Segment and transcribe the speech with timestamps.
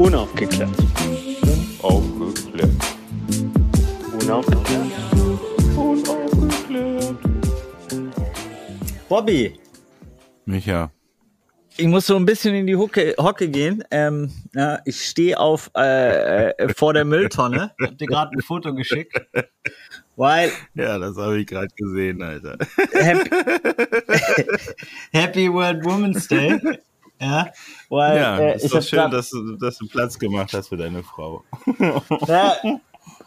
[0.00, 0.70] Unaufgeklärt.
[1.82, 2.70] Unaufgeklärt.
[4.22, 4.92] Unaufgeklärt.
[5.76, 7.16] Unaufgeklärt.
[9.10, 9.60] Bobby,
[10.46, 10.90] Micha.
[11.76, 13.84] ich muss so ein bisschen in die Hocke, Hocke gehen.
[13.90, 17.72] Ähm, ja, ich stehe auf äh, äh, vor der Mülltonne.
[17.78, 19.20] Ich hab dir gerade ein Foto geschickt.
[20.16, 22.56] Weil Ja, das habe ich gerade gesehen, Alter.
[22.92, 23.30] Happy,
[25.12, 26.58] Happy World Women's Day.
[27.22, 27.52] Ja,
[27.90, 30.68] weil Ja, äh, ist ich doch schön, grad, dass du, dass du Platz gemacht hast
[30.68, 31.44] für deine Frau.
[32.26, 32.56] ja,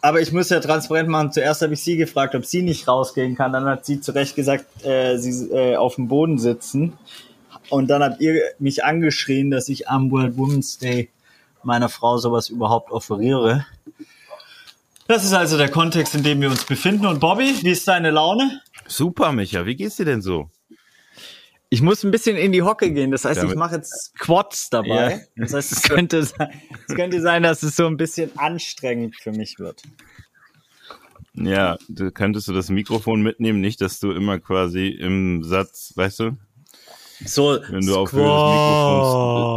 [0.02, 1.32] aber ich muss ja transparent machen.
[1.32, 3.54] Zuerst habe ich sie gefragt, ob sie nicht rausgehen kann.
[3.54, 6.94] Dann hat sie zu Recht gesagt, äh, sie äh, auf dem Boden sitzen.
[7.70, 11.10] Und dann habt ihr mich angeschrien, dass ich am World Women's Day
[11.64, 13.66] meiner Frau sowas überhaupt offeriere.
[15.08, 17.06] Das ist also der Kontext, in dem wir uns befinden.
[17.06, 18.62] Und Bobby, wie ist deine Laune?
[18.88, 19.66] Super, Micha.
[19.66, 20.50] Wie geht's dir denn so?
[21.74, 23.10] Ich muss ein bisschen in die Hocke gehen.
[23.10, 25.12] Das heißt, ich mache jetzt Quads dabei.
[25.12, 25.20] Ja.
[25.38, 26.50] Das heißt, es könnte, sein,
[26.88, 29.82] es könnte sein, dass es so ein bisschen anstrengend für mich wird.
[31.34, 36.20] Ja, du, könntest du das Mikrofon mitnehmen, nicht, dass du immer quasi im Satz, weißt
[36.20, 36.38] du?
[37.26, 38.22] So, Wenn du auf Höhe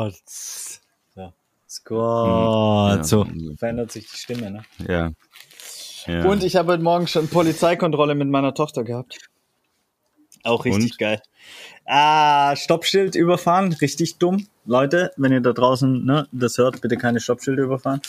[0.09, 0.81] des Squats.
[1.15, 1.33] So,
[1.69, 3.11] Squats.
[3.11, 3.25] Ja.
[3.25, 3.27] So,
[3.59, 4.63] verändert sich die Stimme, ne?
[4.89, 5.11] Ja.
[6.07, 6.25] ja.
[6.25, 9.19] Und ich habe heute Morgen schon Polizeikontrolle mit meiner Tochter gehabt.
[10.47, 10.99] Auch richtig Und?
[10.99, 11.23] geil.
[11.87, 14.47] Ah, Stoppschild überfahren, richtig dumm.
[14.65, 18.01] Leute, wenn ihr da draußen ne, das hört, bitte keine Stoppschilder überfahren.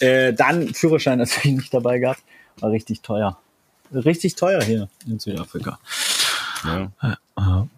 [0.00, 2.22] Äh, dann Führerschein natürlich nicht dabei gehabt.
[2.60, 3.38] War richtig teuer.
[3.92, 5.78] Richtig teuer hier in Südafrika.
[6.64, 7.68] ja.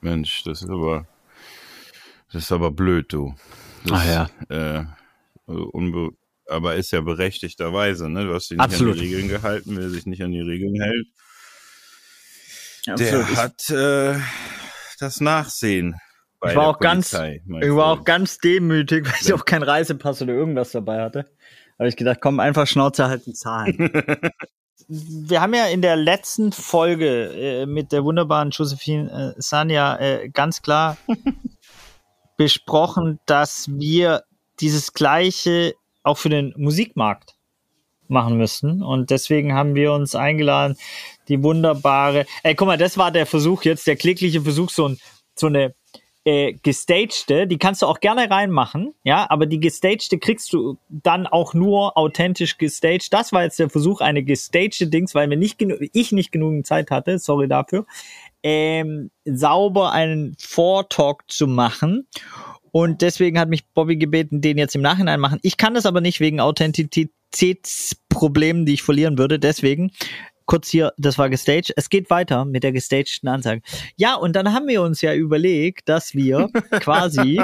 [0.00, 1.06] Mensch, das ist aber,
[2.32, 3.34] das ist aber blöd, du.
[3.84, 4.04] Das, Ah,
[4.50, 4.80] ja.
[4.80, 4.84] Äh,
[5.46, 5.70] also
[6.48, 8.24] aber ist ja berechtigterweise, ne?
[8.24, 8.94] Du hast dich nicht Absolut.
[8.94, 11.06] an die Regeln gehalten, wer sich nicht an die Regeln hält,
[12.86, 13.28] Absolut.
[13.28, 14.20] der hat äh,
[14.98, 15.96] das Nachsehen.
[16.48, 19.62] Ich war auch ganz, Polizei, mein ich war auch ganz demütig, weil ich auch keinen
[19.62, 21.26] Reisepass oder irgendwas dabei hatte.
[21.78, 23.90] Habe ich gedacht, komm, einfach Schnauze halten, zahlen.
[24.88, 30.28] Wir haben ja in der letzten Folge äh, mit der wunderbaren Josephine äh, Sanja äh,
[30.30, 30.96] ganz klar
[32.36, 34.24] besprochen, dass wir
[34.58, 37.36] dieses Gleiche auch für den Musikmarkt
[38.08, 38.82] machen müssen.
[38.82, 40.76] Und deswegen haben wir uns eingeladen,
[41.30, 44.98] die wunderbare, ey, guck mal, das war der Versuch jetzt, der klägliche Versuch, so, ein,
[45.34, 45.74] so eine
[46.24, 51.26] äh, gestagte, die kannst du auch gerne reinmachen, ja, aber die gestagte kriegst du dann
[51.26, 53.10] auch nur authentisch gestaged.
[53.12, 56.90] Das war jetzt der Versuch, eine gestagte Dings, weil wir nicht ich nicht genügend Zeit
[56.90, 57.86] hatte, sorry dafür,
[58.42, 62.06] ähm, sauber einen Vortalk zu machen.
[62.72, 65.40] Und deswegen hat mich Bobby gebeten, den jetzt im Nachhinein machen.
[65.42, 69.40] Ich kann das aber nicht wegen Authentizitätsproblemen, die ich verlieren würde.
[69.40, 69.90] Deswegen
[70.50, 71.72] kurz hier, das war gestaged.
[71.76, 73.62] Es geht weiter mit der gestagten Ansage.
[73.96, 76.48] Ja, und dann haben wir uns ja überlegt, dass wir
[76.80, 77.40] quasi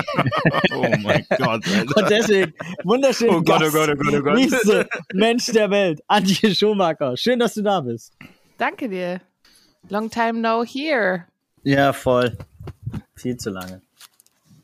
[0.74, 2.00] Oh mein Gott, Alter.
[2.02, 3.30] und deswegen wunderschön.
[3.30, 4.36] Oh Gott, oh Gott, oh Gott, oh Gott.
[4.36, 7.16] Liebste Mensch der Welt, Antje Schumacher.
[7.16, 8.12] Schön, dass du da bist.
[8.58, 9.20] Danke dir.
[9.88, 11.26] Long time no here.
[11.62, 12.36] Ja, voll.
[13.14, 13.80] Viel zu lange.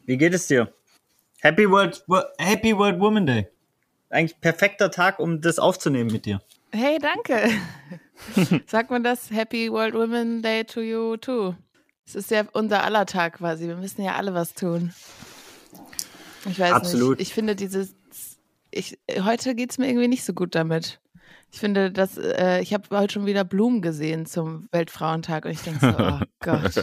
[0.05, 0.73] Wie geht es dir?
[1.41, 3.47] Happy World, Wo- Happy World Woman Day.
[4.11, 6.41] Eigentlich perfekter Tag, um das aufzunehmen mit dir.
[6.73, 7.49] Hey, danke.
[8.67, 9.31] Sagt man das?
[9.31, 11.55] Happy World Women Day to you too.
[12.07, 13.67] Es ist ja unser aller Tag quasi.
[13.69, 14.93] Wir müssen ja alle was tun.
[16.49, 17.19] Ich weiß Absolut.
[17.19, 17.29] nicht.
[17.29, 17.95] Ich finde dieses.
[18.71, 21.02] Ich, heute geht's mir irgendwie nicht so gut damit.
[21.55, 25.61] Ich finde, dass äh, ich habe heute schon wieder Blumen gesehen zum Weltfrauentag und ich
[25.61, 26.77] denke so, oh Gott,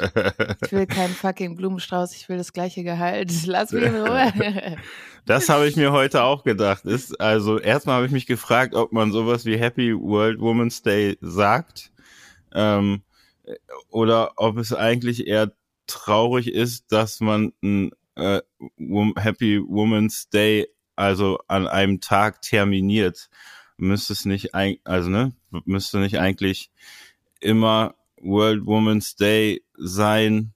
[0.64, 3.32] ich will keinen fucking Blumenstrauß, ich will das gleiche Gehalt.
[3.48, 4.32] Lass mich in Ruhe.
[5.26, 6.86] Das habe ich mir heute auch gedacht.
[6.86, 11.18] Ist, also erstmal habe ich mich gefragt, ob man sowas wie Happy World Women's Day
[11.22, 11.92] sagt.
[12.54, 13.04] Ähm,
[13.90, 15.52] oder ob es eigentlich eher
[15.86, 18.42] traurig ist, dass man ein äh,
[19.18, 23.30] Happy Woman's Day also an einem Tag terminiert.
[23.80, 25.34] Müsste es nicht, also ne,
[25.66, 26.70] müsste nicht eigentlich
[27.40, 30.54] immer World Woman's Day sein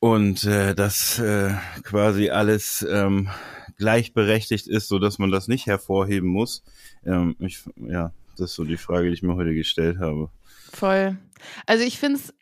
[0.00, 3.30] und äh, dass äh, quasi alles ähm,
[3.76, 6.62] gleichberechtigt ist, so dass man das nicht hervorheben muss.
[7.06, 10.30] Ähm, ich, ja, das ist so die Frage, die ich mir heute gestellt habe.
[10.72, 11.16] Voll.
[11.66, 12.34] Also ich finde es,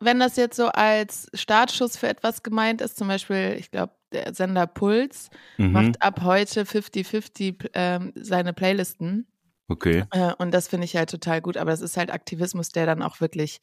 [0.00, 4.32] wenn das jetzt so als Startschuss für etwas gemeint ist, zum Beispiel, ich glaube, der
[4.34, 5.28] Sender Puls
[5.58, 5.72] Mhm.
[5.72, 9.26] macht ab heute 50-50 ähm, seine Playlisten.
[9.68, 10.04] Okay.
[10.10, 11.56] Äh, und das finde ich halt total gut.
[11.56, 13.60] Aber das ist halt Aktivismus, der dann auch wirklich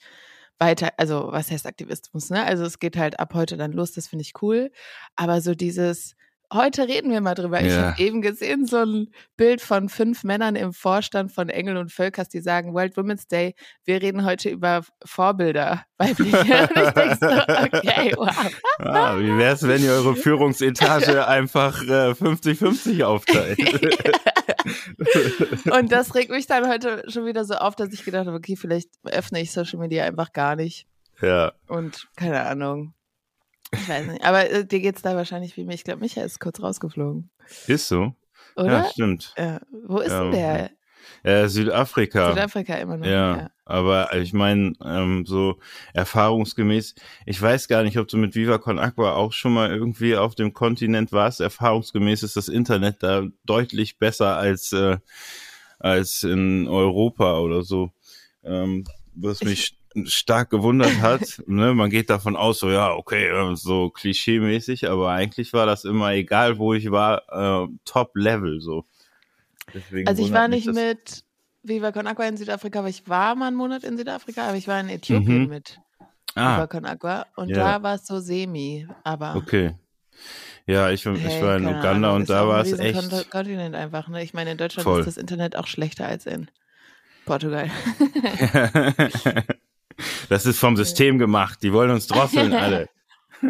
[0.60, 2.44] weiter, also was heißt Aktivismus, ne?
[2.46, 4.72] Also es geht halt ab heute dann los, das finde ich cool.
[5.16, 6.16] Aber so dieses
[6.54, 7.62] heute reden wir mal drüber.
[7.62, 7.92] Ich Ja.
[7.92, 12.30] habe eben gesehen, so ein Bild von fünf Männern im Vorstand von Engel und Völkers,
[12.30, 13.54] die sagen, World Women's Day,
[13.86, 16.38] wir reden heute über Vorbilder weibliche.
[16.40, 18.36] Ich denke so, okay, wow.
[18.80, 23.60] Ah, wie wär's, wenn ihr eure Führungsetage einfach äh, 50-50 aufteilt?
[25.72, 28.56] Und das regt mich dann heute schon wieder so auf, dass ich gedacht habe, okay,
[28.56, 30.86] vielleicht öffne ich Social Media einfach gar nicht.
[31.22, 31.52] ja.
[31.68, 32.94] Und keine Ahnung.
[33.74, 34.24] Ich weiß nicht.
[34.24, 35.74] Aber äh, dir geht's da wahrscheinlich wie mir.
[35.74, 37.30] Ich glaube, Michael ist kurz rausgeflogen.
[37.68, 38.14] Ist so.
[38.58, 38.84] Ja, Oder?
[38.86, 39.34] stimmt.
[39.38, 39.60] Ja.
[39.86, 40.72] Wo ist Ja, denn der?
[41.24, 42.30] Äh, Südafrika.
[42.30, 43.06] Südafrika immer noch.
[43.06, 45.60] Ja, aber ich meine, ähm, so
[45.94, 46.96] erfahrungsgemäß,
[47.26, 50.36] ich weiß gar nicht, ob du mit Viva Con Aqua auch schon mal irgendwie auf
[50.36, 51.40] dem Kontinent warst.
[51.42, 54.98] Erfahrungsgemäß ist das Internet da deutlich besser als, äh,
[55.80, 57.92] als in Europa oder so.
[58.44, 63.90] Ähm, was mich stark gewundert hat, ne, man geht davon aus, so ja, okay, so
[63.90, 68.86] klischee-mäßig, aber eigentlich war das immer, egal wo ich war, äh, Top-Level so.
[69.74, 71.24] Deswegen Also ich war nicht mit
[71.64, 74.68] Viva Con Aqua in Südafrika, aber ich war mal einen Monat in Südafrika, aber ich
[74.68, 75.50] war in Äthiopien Mhm.
[75.50, 75.80] mit
[76.36, 77.58] Viva Ah, Con Aqua und Ja.
[77.58, 79.76] da war es so semi, aber okay.
[80.68, 83.32] Ja, ich, ich hey, war in Uganda Ahnung, und da war es echt.
[83.32, 84.24] Kontinent einfach, ne?
[84.24, 85.00] Ich meine, in Deutschland Voll.
[85.00, 86.50] ist das Internet auch schlechter als in
[87.26, 87.70] Portugal.
[90.30, 91.60] das ist vom System gemacht.
[91.64, 92.90] Die wollen uns drosseln alle.
[93.42, 93.50] Ich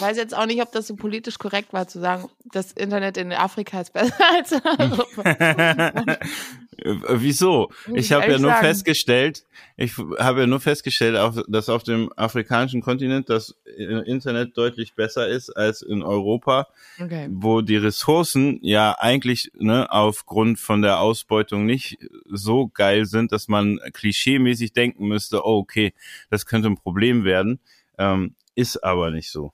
[0.00, 3.32] weiß jetzt auch nicht, ob das so politisch korrekt war, zu sagen, das Internet in
[3.32, 6.16] Afrika ist besser als in Europa.
[6.78, 7.70] Äh, Wieso?
[7.94, 8.66] Ich habe ja nur sagen.
[8.66, 9.44] festgestellt,
[9.76, 11.16] ich habe ja nur festgestellt,
[11.48, 16.68] dass auf dem afrikanischen Kontinent das äh, Internet deutlich besser ist als in Europa,
[17.00, 17.28] Okay.
[17.30, 21.98] wo die Ressourcen ja eigentlich ne, aufgrund von der Ausbeutung nicht
[22.30, 25.92] so geil sind, dass man klischeemäßig denken müsste, oh, okay,
[26.30, 27.60] das könnte ein Problem werden.
[27.98, 29.52] Ähm, ist aber nicht so.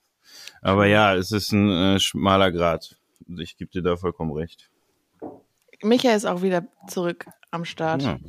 [0.61, 2.95] Aber ja, es ist ein äh, schmaler Grad.
[3.37, 4.70] Ich gebe dir da vollkommen recht.
[5.83, 8.01] Michael ist auch wieder zurück am Start.
[8.03, 8.19] Ja.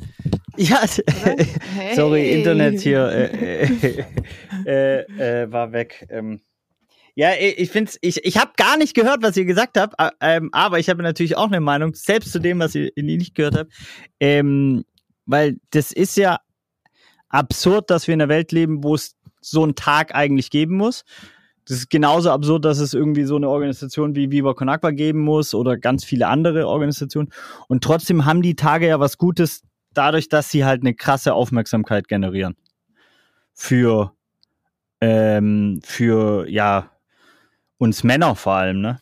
[0.57, 0.81] Ja,
[1.75, 1.95] Hey.
[1.95, 4.05] sorry, Internet hier äh, äh,
[4.67, 6.07] äh, äh, war weg.
[6.11, 6.41] Ähm,
[7.15, 10.49] ja, ich find's, ich, ich habe gar nicht gehört, was ihr gesagt habt, a- ähm,
[10.53, 13.73] aber ich habe natürlich auch eine Meinung, selbst zu dem, was ihr nicht gehört habt.
[14.21, 14.85] Ähm,
[15.27, 16.39] weil das ist ja
[17.29, 21.05] absurd, dass wir in einer Welt leben, wo es so einen Tag eigentlich geben muss.
[21.69, 25.21] Das ist genauso absurd, dass es irgendwie so eine Organisation wie Viva Con Agua geben
[25.21, 27.31] muss oder ganz viele andere Organisationen.
[27.69, 29.63] Und trotzdem haben die Tage ja was Gutes
[29.95, 32.57] dadurch, dass sie halt eine krasse Aufmerksamkeit generieren.
[33.53, 34.13] Für,
[35.01, 36.91] ähm, für, ja,
[37.79, 39.01] uns Männer vor allem, ne?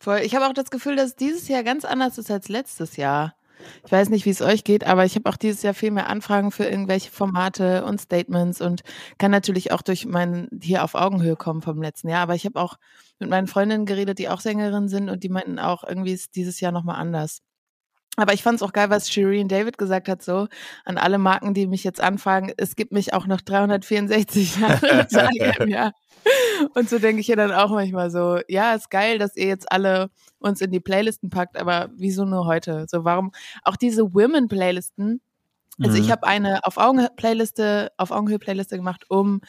[0.00, 0.20] Voll.
[0.20, 3.34] Ich habe auch das Gefühl, dass dieses Jahr ganz anders ist als letztes Jahr.
[3.84, 6.08] Ich weiß nicht, wie es euch geht, aber ich habe auch dieses Jahr viel mehr
[6.08, 8.82] Anfragen für irgendwelche Formate und Statements und
[9.18, 12.22] kann natürlich auch durch meinen hier auf Augenhöhe kommen vom letzten Jahr.
[12.22, 12.78] Aber ich habe auch
[13.18, 16.60] mit meinen Freundinnen geredet, die auch Sängerinnen sind und die meinten auch, irgendwie ist dieses
[16.60, 17.42] Jahr nochmal anders.
[18.18, 20.48] Aber ich fand es auch geil, was Shireen David gesagt hat, so
[20.84, 25.06] an alle Marken, die mich jetzt anfragen, es gibt mich auch noch 364 Jahre
[25.60, 25.92] im Jahr.
[26.74, 29.70] Und so denke ich ja dann auch manchmal so, ja, ist geil, dass ihr jetzt
[29.70, 30.10] alle
[30.40, 32.86] uns in die Playlisten packt, aber wieso nur heute?
[32.88, 33.32] So, warum
[33.62, 35.20] auch diese Women-Playlisten?
[35.80, 36.02] Also Mhm.
[36.02, 39.40] ich habe eine auf Augenhöhe Playliste, auf Augenhöhe Playliste gemacht, um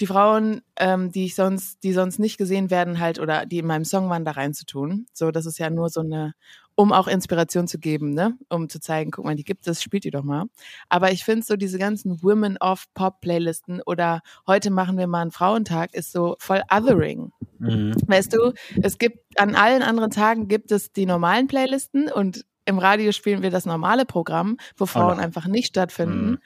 [0.00, 3.66] die Frauen, ähm, die ich sonst, die sonst nicht gesehen werden, halt oder die in
[3.66, 5.06] meinem Song waren, da reinzutun.
[5.14, 6.34] So, das ist ja nur so eine,
[6.76, 10.04] um auch Inspiration zu geben, ne, um zu zeigen, guck mal, die gibt es, spielt
[10.04, 10.44] die doch mal.
[10.88, 15.22] Aber ich finde so diese ganzen Women of Pop Playlisten oder heute machen wir mal
[15.22, 17.32] einen Frauentag ist so voll othering.
[17.58, 18.52] Weißt du,
[18.82, 23.42] es gibt an allen anderen Tagen gibt es die normalen Playlisten und im Radio spielen
[23.42, 25.22] wir das normale Programm, wo Frauen Oh.
[25.22, 26.30] einfach nicht stattfinden.
[26.32, 26.38] Mhm.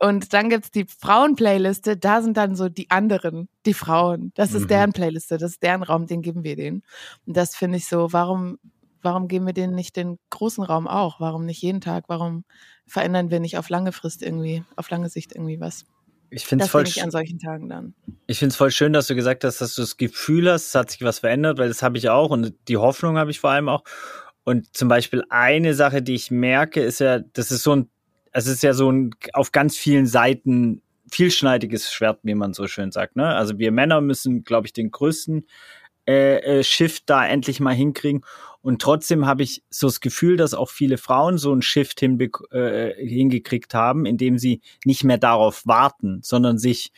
[0.00, 4.32] Und dann gibt's die Frauen-Playliste, da sind dann so die anderen, die Frauen.
[4.34, 4.68] Das ist Mhm.
[4.68, 6.82] deren Playliste, das ist deren Raum, den geben wir denen.
[7.26, 8.58] Und das finde ich so, warum,
[9.02, 11.20] warum geben wir denen nicht den großen Raum auch?
[11.20, 12.04] Warum nicht jeden Tag?
[12.08, 12.44] Warum
[12.86, 15.84] verändern wir nicht auf lange Frist irgendwie, auf lange Sicht irgendwie was?
[16.30, 17.94] Ich finde es voll, ich sch- an solchen Tagen dann.
[18.26, 20.90] ich find's voll schön, dass du gesagt hast, dass du das Gefühl hast, es hat
[20.90, 23.68] sich was verändert, weil das habe ich auch und die Hoffnung habe ich vor allem
[23.68, 23.84] auch.
[24.44, 27.90] Und zum Beispiel eine Sache, die ich merke, ist ja, das ist so ein,
[28.32, 30.80] es ist ja so ein auf ganz vielen Seiten
[31.10, 33.16] vielschneidiges Schwert, wie man so schön sagt.
[33.16, 33.26] Ne?
[33.26, 35.46] Also wir Männer müssen, glaube ich, den größten
[36.08, 38.24] äh, äh, Shift da endlich mal hinkriegen.
[38.62, 42.50] Und trotzdem habe ich so das Gefühl, dass auch viele Frauen so einen Shift hinbek-
[42.52, 46.92] äh, hingekriegt haben, indem sie nicht mehr darauf warten, sondern sich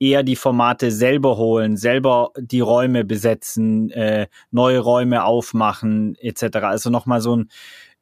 [0.00, 6.56] eher die Formate selber holen, selber die Räume besetzen, äh, neue Räume aufmachen, etc.
[6.62, 7.50] Also nochmal so ein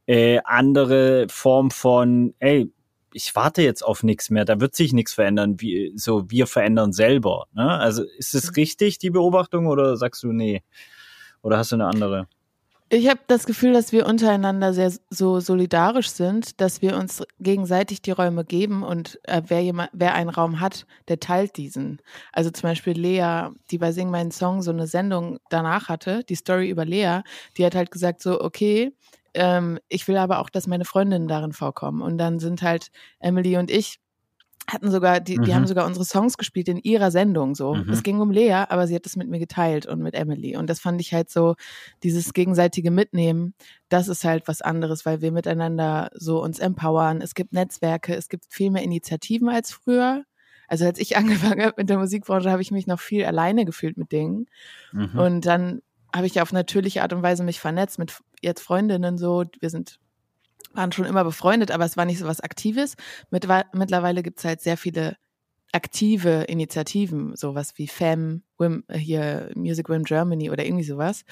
[0.07, 2.73] äh, andere Form von, ey,
[3.13, 6.93] ich warte jetzt auf nichts mehr, da wird sich nichts verändern, wie, so wir verändern
[6.93, 7.47] selber.
[7.53, 7.69] Ne?
[7.69, 8.55] Also ist es mhm.
[8.55, 10.63] richtig, die Beobachtung, oder sagst du, nee?
[11.43, 12.27] Oder hast du eine andere?
[12.95, 18.03] Ich habe das Gefühl, dass wir untereinander sehr so solidarisch sind, dass wir uns gegenseitig
[18.03, 22.03] die Räume geben und äh, wer, jemand, wer einen Raum hat, der teilt diesen.
[22.33, 26.35] Also zum Beispiel Lea, die bei Sing meinen Song so eine Sendung danach hatte, die
[26.35, 27.21] Story über Lea,
[27.57, 28.93] die hat halt gesagt so, okay,
[29.33, 32.03] ähm, ich will aber auch, dass meine Freundinnen darin vorkommen.
[32.03, 34.02] Und dann sind halt Emily und ich
[34.71, 35.45] hatten sogar, die, mhm.
[35.45, 35.69] die haben mhm.
[35.69, 37.75] sogar unsere Songs gespielt in ihrer Sendung so.
[37.75, 37.91] Mhm.
[37.91, 40.57] Es ging um Lea, aber sie hat das mit mir geteilt und mit Emily.
[40.57, 41.55] Und das fand ich halt so,
[42.03, 43.55] dieses gegenseitige Mitnehmen,
[43.89, 47.21] das ist halt was anderes, weil wir miteinander so uns empowern.
[47.21, 50.25] Es gibt Netzwerke, es gibt viel mehr Initiativen als früher.
[50.69, 53.97] Also als ich angefangen habe mit der Musikbranche, habe ich mich noch viel alleine gefühlt
[53.97, 54.47] mit Dingen.
[54.93, 55.19] Mhm.
[55.19, 55.83] Und dann
[56.15, 59.45] habe ich auf natürliche Art und Weise mich vernetzt mit jetzt Freundinnen so.
[59.61, 59.99] Wir sind
[60.75, 62.97] waren schon immer befreundet, aber es war nicht so was Aktives.
[63.31, 65.17] Mit, mittlerweile gibt es halt sehr viele
[65.73, 71.25] aktive Initiativen, sowas wie FEM, Wim, hier Music Wim Germany oder irgendwie sowas,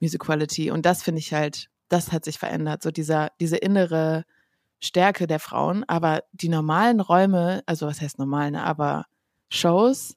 [0.00, 0.70] Music Quality.
[0.70, 4.24] Und das finde ich halt, das hat sich verändert, so dieser, diese innere
[4.80, 5.84] Stärke der Frauen.
[5.88, 9.06] Aber die normalen Räume, also was heißt normalen, ne, aber
[9.48, 10.16] Shows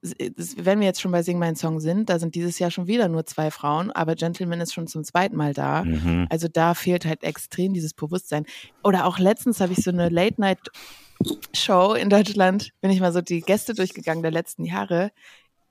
[0.00, 3.08] wenn wir jetzt schon bei Sing Mein Song sind, da sind dieses Jahr schon wieder
[3.08, 5.84] nur zwei Frauen, aber Gentleman ist schon zum zweiten Mal da.
[5.84, 6.26] Mhm.
[6.30, 8.46] Also da fehlt halt extrem dieses Bewusstsein.
[8.82, 13.40] Oder auch letztens habe ich so eine Late-Night-Show in Deutschland, bin ich mal so die
[13.40, 15.10] Gäste durchgegangen der letzten Jahre.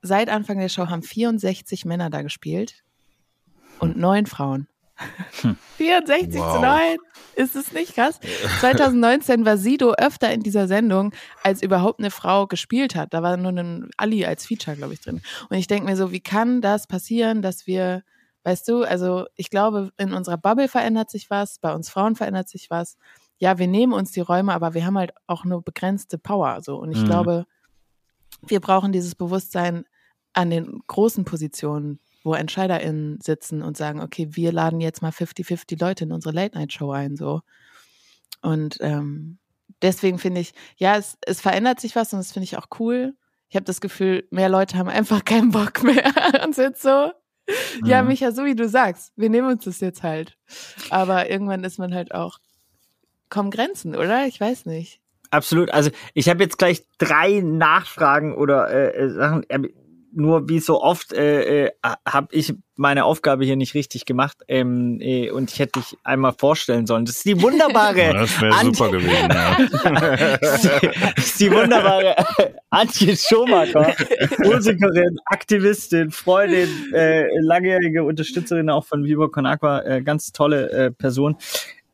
[0.02, 2.84] Seit Anfang der Show haben 64 Männer da gespielt
[3.80, 4.68] und neun Frauen.
[5.76, 6.40] 64 hm.
[6.40, 6.54] wow.
[6.54, 6.96] zu 9.
[7.36, 8.18] Ist es nicht krass?
[8.60, 11.12] 2019 war Sido öfter in dieser Sendung,
[11.44, 13.14] als überhaupt eine Frau gespielt hat.
[13.14, 15.22] Da war nur ein Ali als Feature, glaube ich, drin.
[15.48, 18.02] Und ich denke mir so, wie kann das passieren, dass wir,
[18.42, 22.48] weißt du, also ich glaube, in unserer Bubble verändert sich was, bei uns Frauen verändert
[22.48, 22.96] sich was.
[23.38, 26.60] Ja, wir nehmen uns die Räume, aber wir haben halt auch nur begrenzte Power.
[26.60, 26.76] So.
[26.76, 27.06] Und ich mhm.
[27.06, 27.46] glaube,
[28.42, 29.84] wir brauchen dieses Bewusstsein
[30.32, 35.80] an den großen Positionen wo EntscheiderInnen sitzen und sagen, okay, wir laden jetzt mal 50-50
[35.80, 37.40] Leute in unsere Late-Night-Show ein, so.
[38.42, 39.38] Und ähm,
[39.82, 43.14] deswegen finde ich, ja, es, es verändert sich was und das finde ich auch cool.
[43.48, 46.12] Ich habe das Gefühl, mehr Leute haben einfach keinen Bock mehr
[46.44, 47.12] und sind so,
[47.84, 48.08] ja, mhm.
[48.08, 50.36] Micha, so wie du sagst, wir nehmen uns das jetzt halt.
[50.90, 52.38] Aber irgendwann ist man halt auch,
[53.30, 54.26] kommen Grenzen, oder?
[54.26, 55.00] Ich weiß nicht.
[55.30, 55.70] Absolut.
[55.70, 59.44] Also ich habe jetzt gleich drei Nachfragen oder äh, äh Sachen
[60.12, 61.70] nur wie so oft äh, äh,
[62.06, 66.32] habe ich meine Aufgabe hier nicht richtig gemacht ähm, äh, und ich hätte dich einmal
[66.32, 67.04] vorstellen sollen.
[67.04, 67.98] Das ist die wunderbare.
[67.98, 69.28] Ja, das wäre super gewesen.
[69.28, 70.36] Ja.
[70.40, 70.64] das
[71.16, 72.16] ist die wunderbare
[72.70, 73.94] Antje Schomaker,
[74.38, 80.90] Musikerin, Aktivistin, Freundin, äh, langjährige Unterstützerin auch von Viva Con Aqua, äh, ganz tolle äh,
[80.90, 81.36] Person.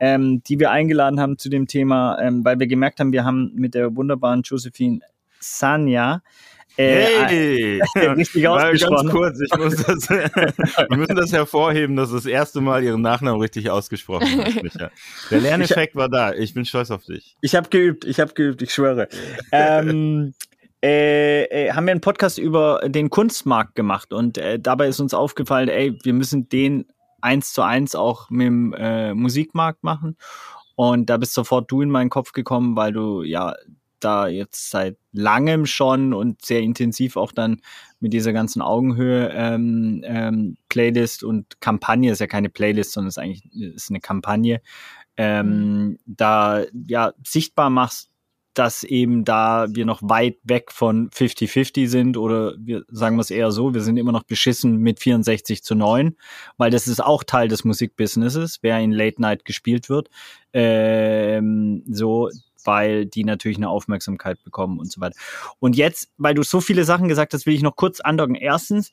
[0.01, 3.53] Ähm, die wir eingeladen haben zu dem Thema, ähm, weil wir gemerkt haben, wir haben
[3.55, 5.01] mit der wunderbaren Josephine
[6.77, 7.83] Äh, hey,
[8.17, 9.07] richtig ausgesprochen.
[9.07, 13.41] Ganz kurz, ich muss das, wir müssen das hervorheben, dass das erste Mal ihren Nachnamen
[13.41, 14.91] richtig ausgesprochen hast, Micha.
[15.31, 16.33] Der Lerneffekt war da.
[16.33, 17.37] Ich bin stolz auf dich.
[17.41, 19.09] Ich habe geübt, ich habe geübt, ich schwöre.
[19.53, 20.35] ähm,
[20.85, 25.15] äh, äh, haben wir einen Podcast über den Kunstmarkt gemacht und äh, dabei ist uns
[25.15, 26.87] aufgefallen, ey, wir müssen den
[27.23, 30.19] eins zu eins auch mit dem äh, Musikmarkt machen.
[30.77, 33.55] Und da bist sofort du in meinen Kopf gekommen, weil du ja
[34.05, 37.61] da jetzt seit langem schon und sehr intensiv auch dann
[38.01, 43.19] mit dieser ganzen Augenhöhe ähm, ähm, Playlist und Kampagne ist ja keine Playlist, sondern ist
[43.19, 43.45] eigentlich
[43.75, 44.61] ist eine Kampagne.
[45.17, 45.99] Ähm, mhm.
[46.07, 48.11] da ja sichtbar machst,
[48.55, 53.31] dass eben da wir noch weit weg von 50-50 sind oder wir sagen wir es
[53.31, 56.17] eher so, wir sind immer noch beschissen mit 64 zu 9,
[56.57, 60.09] weil das ist auch Teil des Musikbusinesses, wer in Late Night gespielt wird.
[60.53, 62.31] Ähm, so,
[62.65, 65.17] weil die natürlich eine Aufmerksamkeit bekommen und so weiter.
[65.59, 68.35] Und jetzt, weil du so viele Sachen gesagt hast, will ich noch kurz andocken.
[68.35, 68.93] Erstens,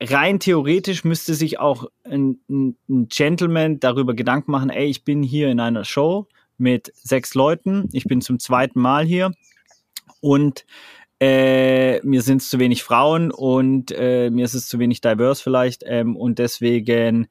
[0.00, 2.76] rein theoretisch müsste sich auch ein, ein,
[3.08, 6.26] Gentleman darüber Gedanken machen, ey, ich bin hier in einer Show
[6.58, 9.32] mit sechs Leuten, ich bin zum zweiten Mal hier
[10.20, 10.64] und
[11.20, 15.42] äh, mir sind es zu wenig Frauen und äh, mir ist es zu wenig diverse
[15.42, 17.28] vielleicht ähm, und deswegen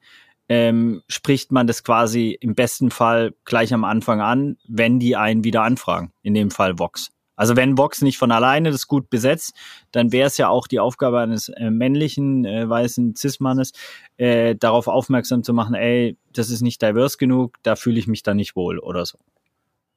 [0.48, 5.44] ähm, spricht man das quasi im besten Fall gleich am Anfang an, wenn die einen
[5.44, 6.12] wieder anfragen.
[6.22, 7.10] In dem Fall Vox.
[7.36, 9.54] Also wenn Vox nicht von alleine das gut besetzt,
[9.90, 13.72] dann wäre es ja auch die Aufgabe eines äh, männlichen, äh, weißen Cis-Mannes,
[14.16, 18.22] äh, darauf aufmerksam zu machen, ey, das ist nicht divers genug, da fühle ich mich
[18.22, 19.18] da nicht wohl oder so.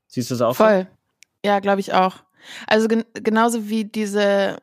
[0.08, 0.56] Siehst du das auch?
[0.56, 0.88] Voll.
[1.46, 2.16] Ja, glaube ich auch.
[2.66, 4.58] Also gen genauso wie diese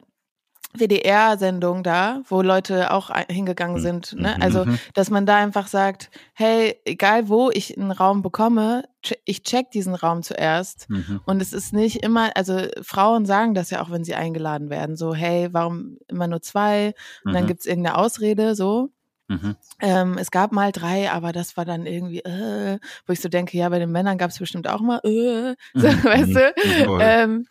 [0.77, 4.13] WDR-Sendung da, wo Leute auch hingegangen sind.
[4.15, 4.35] Ne?
[4.37, 4.43] Mhm.
[4.43, 4.79] Also, Mhm.
[4.95, 8.85] dass man da einfach sagt, hey, egal wo ich einen Raum bekomme,
[9.25, 10.89] ich check diesen Raum zuerst.
[10.89, 11.21] Mhm.
[11.27, 14.97] Und es ist nicht immer, also Frauen sagen das ja auch, wenn sie eingeladen werden,
[14.97, 16.95] so, hey, warum immer nur zwei?
[17.25, 17.49] Und dann Mhm.
[17.49, 18.91] gibt's irgendeine Ausrede, so.
[19.29, 19.57] Mhm.
[19.81, 23.57] Ähm, es gab mal drei, aber das war dann irgendwie, äh, wo ich so denke,
[23.57, 26.05] ja, bei den Männern gab's bestimmt auch mal, äh, so, Mhm.
[26.05, 26.85] weißt du?
[26.85, 27.01] Voll.
[27.03, 27.47] Ähm,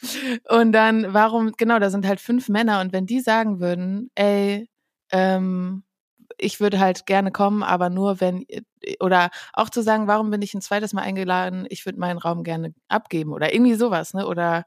[0.49, 4.69] und dann, warum, genau, da sind halt fünf Männer und wenn die sagen würden, ey,
[5.11, 5.83] ähm,
[6.37, 8.45] ich würde halt gerne kommen, aber nur wenn,
[8.99, 12.43] oder auch zu sagen, warum bin ich ein zweites Mal eingeladen, ich würde meinen Raum
[12.43, 14.25] gerne abgeben oder irgendwie sowas, ne?
[14.27, 14.65] Oder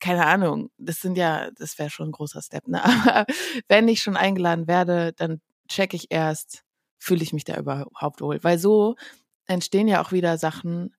[0.00, 2.82] keine Ahnung, das sind ja, das wäre schon ein großer Step, ne?
[2.84, 3.26] Aber
[3.68, 6.64] wenn ich schon eingeladen werde, dann check ich erst,
[6.98, 8.42] fühle ich mich da überhaupt wohl.
[8.42, 8.96] Weil so
[9.46, 10.94] entstehen ja auch wieder Sachen,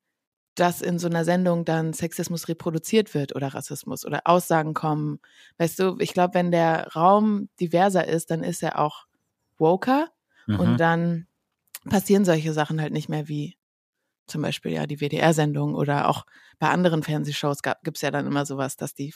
[0.55, 5.19] dass in so einer Sendung dann Sexismus reproduziert wird oder Rassismus oder Aussagen kommen.
[5.57, 9.05] Weißt du, ich glaube, wenn der Raum diverser ist, dann ist er auch
[9.57, 10.09] woker
[10.47, 10.59] Mhm.
[10.59, 11.27] und dann
[11.89, 13.57] passieren solche Sachen halt nicht mehr wie
[14.27, 16.25] zum Beispiel ja die WDR-Sendung oder auch
[16.59, 19.13] bei anderen Fernsehshows gibt es ja dann immer sowas, dass die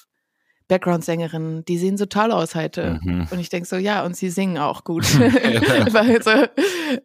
[0.69, 2.99] Background-Sängerinnen, die sehen so toll aus heute.
[3.03, 3.27] Mhm.
[3.29, 5.03] Und ich denke so, ja, und sie singen auch gut.
[5.93, 6.31] Weil so,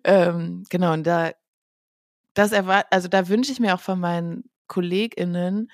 [0.04, 1.32] ähm, genau, und da,
[2.34, 5.70] das erwart, also da wünsche ich mir auch von meinen KollegInnen,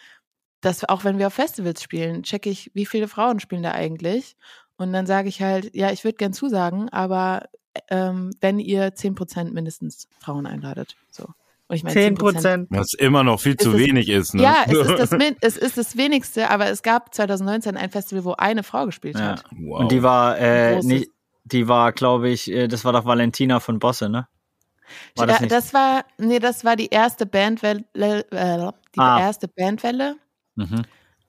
[0.61, 4.37] dass auch wenn wir auf Festivals spielen, checke ich, wie viele Frauen spielen da eigentlich.
[4.76, 7.49] Und dann sage ich halt, ja, ich würde gern zusagen, aber
[7.88, 10.97] ähm, wenn ihr 10% mindestens Frauen einladet.
[11.11, 11.26] So.
[11.71, 12.67] Und ich meine, 10 Prozent.
[12.71, 14.43] Was immer noch viel zu es- wenig ist, ne?
[14.43, 15.11] Ja, es ist, das,
[15.41, 19.27] es ist das wenigste, aber es gab 2019 ein Festival, wo eine Frau gespielt Ja.
[19.33, 19.45] hat.
[19.53, 19.79] wow.
[19.81, 21.11] Und die war, äh, nicht,
[21.45, 24.27] die war, glaube ich, äh, das war doch Valentina von Bosse, ne?
[25.15, 25.53] War das nicht?
[25.53, 29.21] das war, nee, das war die erste Bandwelle, äh, die Ah.
[29.21, 30.17] erste Bandwelle,
[30.57, 30.83] Mhm.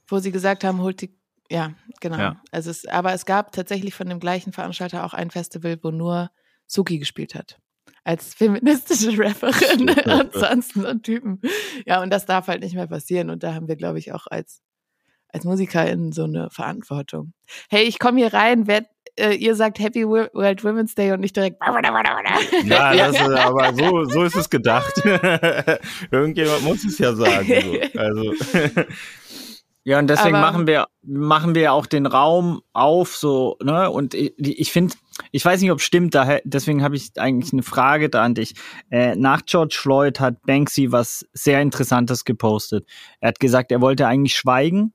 [0.07, 1.15] wo sie gesagt haben, holt die,
[1.51, 2.17] ja, genau.
[2.17, 2.41] Ja.
[2.51, 6.31] Also es, aber es gab tatsächlich von dem gleichen Veranstalter auch ein Festival, wo nur
[6.65, 7.59] Suki gespielt hat.
[8.03, 11.39] Als feministische Rapperin, ansonsten und Typen.
[11.85, 13.29] Ja, und das darf halt nicht mehr passieren.
[13.29, 14.61] Und da haben wir, glaube ich, auch als,
[15.29, 17.33] als MusikerInnen so eine Verantwortung.
[17.69, 18.85] Hey, ich komme hier rein, wer,
[19.19, 21.61] äh, ihr sagt Happy Wo- World Women's Day und nicht direkt.
[22.65, 24.93] Ja, das ist, aber so, so ist es gedacht.
[26.09, 27.47] Irgendjemand muss es ja sagen.
[27.93, 27.99] So.
[27.99, 28.33] Also,
[29.83, 33.89] Ja, und deswegen Aber- machen wir, machen wir auch den Raum auf, so, ne?
[33.89, 34.93] Und ich, ich finde,
[35.31, 38.35] ich weiß nicht, ob es stimmt, daher, deswegen habe ich eigentlich eine Frage da an
[38.35, 38.53] dich.
[38.91, 42.85] Äh, nach George Floyd hat Banksy was sehr Interessantes gepostet.
[43.21, 44.93] Er hat gesagt, er wollte eigentlich schweigen,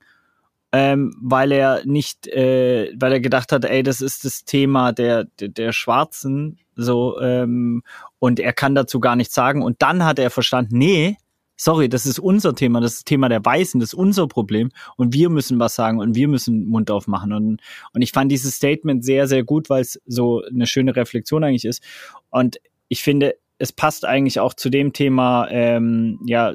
[0.70, 5.25] ähm, weil er nicht, äh, weil er gedacht hat, ey, das ist das Thema der,
[5.40, 7.83] der, der Schwarzen, so, ähm,
[8.20, 9.62] und er kann dazu gar nichts sagen.
[9.62, 11.16] Und dann hat er verstanden, nee,
[11.57, 15.12] sorry, das ist unser Thema, das ist Thema der Weißen, das ist unser Problem und
[15.12, 17.33] wir müssen was sagen und wir müssen Mund aufmachen.
[17.33, 17.61] Und,
[17.92, 21.64] und ich fand dieses Statement sehr, sehr gut, weil es so eine schöne Reflexion eigentlich
[21.64, 21.83] ist.
[22.31, 26.55] Und ich finde, es passt eigentlich auch zu dem Thema ähm, ja,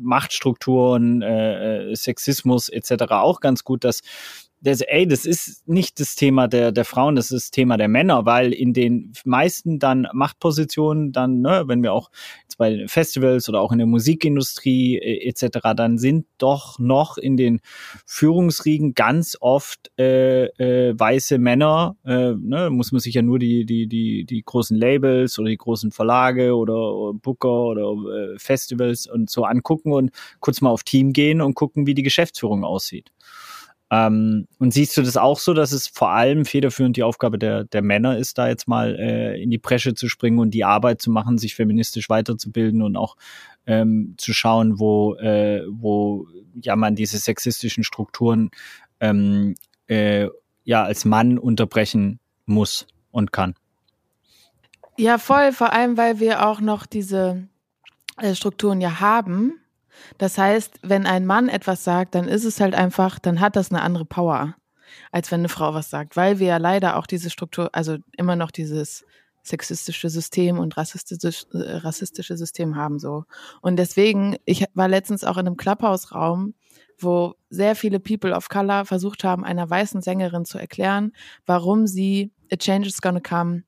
[0.00, 3.04] Machtstrukturen, äh, äh, Sexismus etc.
[3.10, 4.00] auch ganz gut, dass
[4.62, 7.88] das, ey, das ist nicht das Thema der, der Frauen, das ist das Thema der
[7.88, 12.10] Männer, weil in den meisten dann Machtpositionen, dann, ne, wenn wir auch
[12.44, 17.36] jetzt bei Festivals oder auch in der Musikindustrie äh, etc., dann sind doch noch in
[17.36, 17.60] den
[18.06, 23.66] Führungsriegen ganz oft äh, äh, weiße Männer, äh, ne, muss man sich ja nur die,
[23.66, 29.08] die, die, die großen Labels oder die großen Verlage oder, oder Booker oder äh, Festivals
[29.08, 33.10] und so angucken und kurz mal auf Team gehen und gucken, wie die Geschäftsführung aussieht.
[33.92, 37.64] Ähm, und siehst du das auch so, dass es vor allem federführend die Aufgabe der,
[37.64, 41.02] der Männer ist, da jetzt mal äh, in die Bresche zu springen und die Arbeit
[41.02, 43.16] zu machen, sich feministisch weiterzubilden und auch
[43.66, 48.50] ähm, zu schauen, wo, äh, wo ja man diese sexistischen Strukturen
[49.00, 49.56] ähm,
[49.88, 50.28] äh,
[50.64, 53.54] ja als Mann unterbrechen muss und kann.
[54.96, 57.46] Ja, voll, vor allem, weil wir auch noch diese
[58.16, 59.61] äh, Strukturen ja haben.
[60.18, 63.70] Das heißt, wenn ein Mann etwas sagt, dann ist es halt einfach, dann hat das
[63.70, 64.54] eine andere Power,
[65.10, 68.36] als wenn eine Frau was sagt, weil wir ja leider auch diese Struktur, also immer
[68.36, 69.04] noch dieses
[69.42, 73.24] sexistische System und rassistisch, äh, rassistische System haben so.
[73.60, 76.54] Und deswegen, ich war letztens auch in einem Clubhouse-Raum,
[76.98, 81.12] wo sehr viele People of Color versucht haben, einer weißen Sängerin zu erklären,
[81.44, 83.64] warum sie A Change is Gonna Come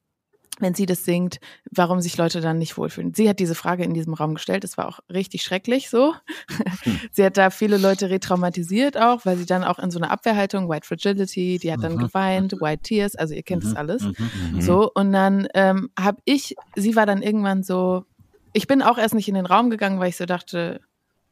[0.60, 1.38] wenn sie das singt,
[1.70, 3.12] warum sich Leute dann nicht wohlfühlen.
[3.14, 4.64] Sie hat diese Frage in diesem Raum gestellt.
[4.64, 6.14] Das war auch richtig schrecklich so.
[7.12, 10.68] sie hat da viele Leute retraumatisiert auch, weil sie dann auch in so einer Abwehrhaltung,
[10.68, 11.98] White Fragility, die hat dann Mhm.
[11.98, 14.02] geweint, White Tears, also ihr kennt das Mhm, alles.
[14.02, 14.60] Mhm.
[14.60, 18.04] So, und dann ähm, habe ich, sie war dann irgendwann so,
[18.52, 20.80] ich bin auch erst nicht in den Raum gegangen, weil ich so dachte,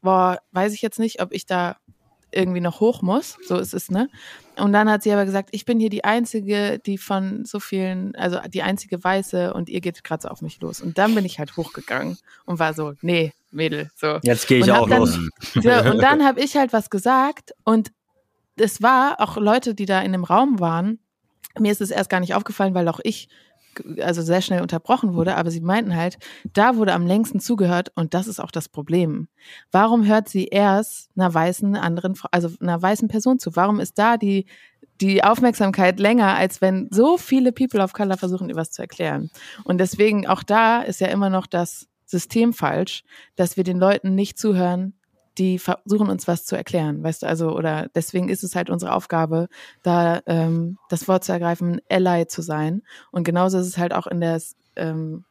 [0.00, 1.76] boah, weiß ich jetzt nicht, ob ich da
[2.32, 3.36] irgendwie noch hoch muss.
[3.46, 4.08] So ist es, ne?
[4.56, 8.14] Und dann hat sie aber gesagt, ich bin hier die einzige, die von so vielen,
[8.16, 10.80] also die einzige Weiße und ihr geht gerade so auf mich los.
[10.80, 14.18] Und dann bin ich halt hochgegangen und war so, nee, Mädel, so.
[14.22, 15.18] Jetzt gehe ich auch dann, los.
[15.54, 17.92] So, und dann habe ich halt was gesagt und
[18.56, 20.98] es war auch Leute, die da in dem Raum waren.
[21.58, 23.28] Mir ist es erst gar nicht aufgefallen, weil auch ich
[24.00, 26.18] also sehr schnell unterbrochen wurde, aber sie meinten halt,
[26.52, 29.28] da wurde am längsten zugehört und das ist auch das Problem.
[29.70, 33.56] Warum hört sie erst einer weißen anderen, also einer weißen Person zu?
[33.56, 34.46] Warum ist da die
[35.00, 39.30] die Aufmerksamkeit länger, als wenn so viele People of Color versuchen, ihr was zu erklären.
[39.64, 43.02] Und deswegen auch da ist ja immer noch das System falsch,
[43.34, 44.94] dass wir den Leuten nicht zuhören,
[45.38, 48.94] die versuchen uns was zu erklären, weißt du, also oder deswegen ist es halt unsere
[48.94, 49.48] Aufgabe,
[49.82, 52.82] da ähm, das Wort zu ergreifen, Ally zu sein.
[53.10, 54.40] Und genauso ist es halt auch in der,
[54.76, 55.24] ähm,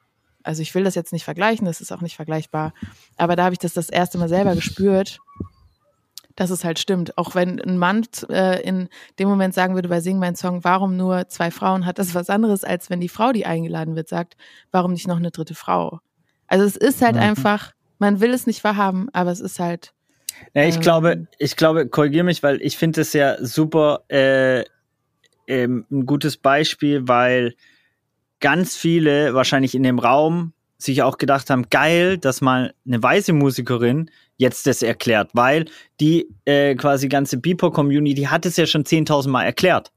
[0.44, 2.74] also ich will das jetzt nicht vergleichen, das ist auch nicht vergleichbar,
[3.18, 5.20] aber da habe ich das das erste Mal selber gespürt,
[6.36, 7.18] dass es halt stimmt.
[7.18, 10.98] Auch wenn ein Mann äh, in dem Moment sagen würde bei Sing mein Song, warum
[10.98, 14.36] nur zwei Frauen, hat das was anderes, als wenn die Frau, die eingeladen wird, sagt,
[14.72, 16.00] warum nicht noch eine dritte Frau.
[16.48, 17.22] Also es ist halt mhm.
[17.22, 19.94] einfach man will es nicht wahrhaben, aber es ist halt.
[20.56, 24.66] Ja, ich ähm, glaube, ich glaube, korrigiere mich, weil ich finde es ja super äh,
[25.48, 27.54] ähm, ein gutes Beispiel, weil
[28.40, 33.34] ganz viele wahrscheinlich in dem Raum sich auch gedacht haben, geil, dass mal eine weiße
[33.34, 35.66] Musikerin jetzt das erklärt, weil
[36.00, 39.92] die äh, quasi ganze Beeper-Community hat es ja schon 10.000 Mal erklärt.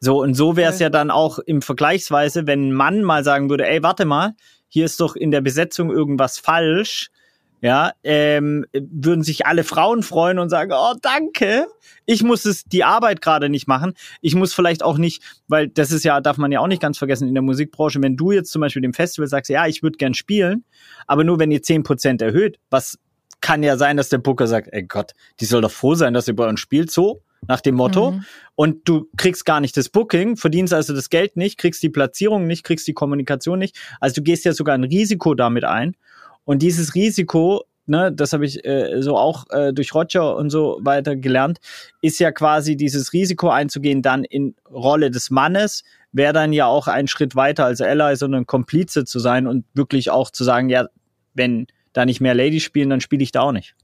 [0.00, 3.48] So, und so wäre es ja dann auch im Vergleichsweise, wenn ein Mann mal sagen
[3.48, 4.34] würde, ey, warte mal,
[4.66, 7.12] hier ist doch in der Besetzung irgendwas falsch,
[7.60, 11.66] ja, ähm, würden sich alle Frauen freuen und sagen, oh, danke.
[12.06, 13.94] Ich muss es die Arbeit gerade nicht machen.
[14.20, 16.98] Ich muss vielleicht auch nicht, weil das ist ja, darf man ja auch nicht ganz
[16.98, 19.96] vergessen in der Musikbranche, wenn du jetzt zum Beispiel dem Festival sagst, ja, ich würde
[19.96, 20.64] gern spielen,
[21.06, 22.98] aber nur wenn ihr zehn Prozent erhöht, was
[23.40, 26.28] kann ja sein, dass der Booker sagt, ey Gott, die soll doch froh sein, dass
[26.28, 28.12] ihr bei uns spielt, so, nach dem Motto.
[28.12, 28.24] Mhm.
[28.54, 32.46] Und du kriegst gar nicht das Booking, verdienst also das Geld nicht, kriegst die Platzierung
[32.46, 33.76] nicht, kriegst die Kommunikation nicht.
[34.00, 35.96] Also du gehst ja sogar ein Risiko damit ein.
[36.44, 40.78] Und dieses Risiko, ne, das habe ich äh, so auch äh, durch Roger und so
[40.82, 41.58] weiter gelernt,
[42.00, 46.86] ist ja quasi dieses Risiko einzugehen, dann in Rolle des Mannes, wäre dann ja auch
[46.86, 50.86] ein Schritt weiter als Ally, sondern Komplize zu sein und wirklich auch zu sagen, ja,
[51.34, 53.74] wenn da nicht mehr Ladies spielen, dann spiele ich da auch nicht.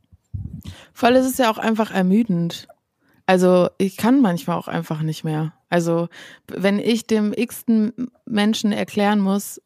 [0.93, 2.69] Voll ist es ja auch einfach ermüdend.
[3.27, 5.53] Also ich kann manchmal auch einfach nicht mehr.
[5.69, 6.09] Also
[6.49, 7.93] wenn ich dem x-ten
[8.27, 9.61] Menschen erklären muss,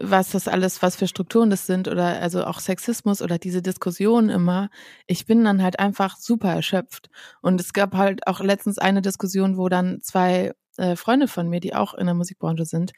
[0.00, 4.28] was das alles, was für Strukturen das sind oder also auch Sexismus oder diese Diskussion
[4.28, 4.70] immer.
[5.06, 7.10] Ich bin dann halt einfach super erschöpft.
[7.42, 11.60] Und es gab halt auch letztens eine Diskussion, wo dann zwei äh, Freunde von mir,
[11.60, 12.92] die auch in der Musikbranche sind,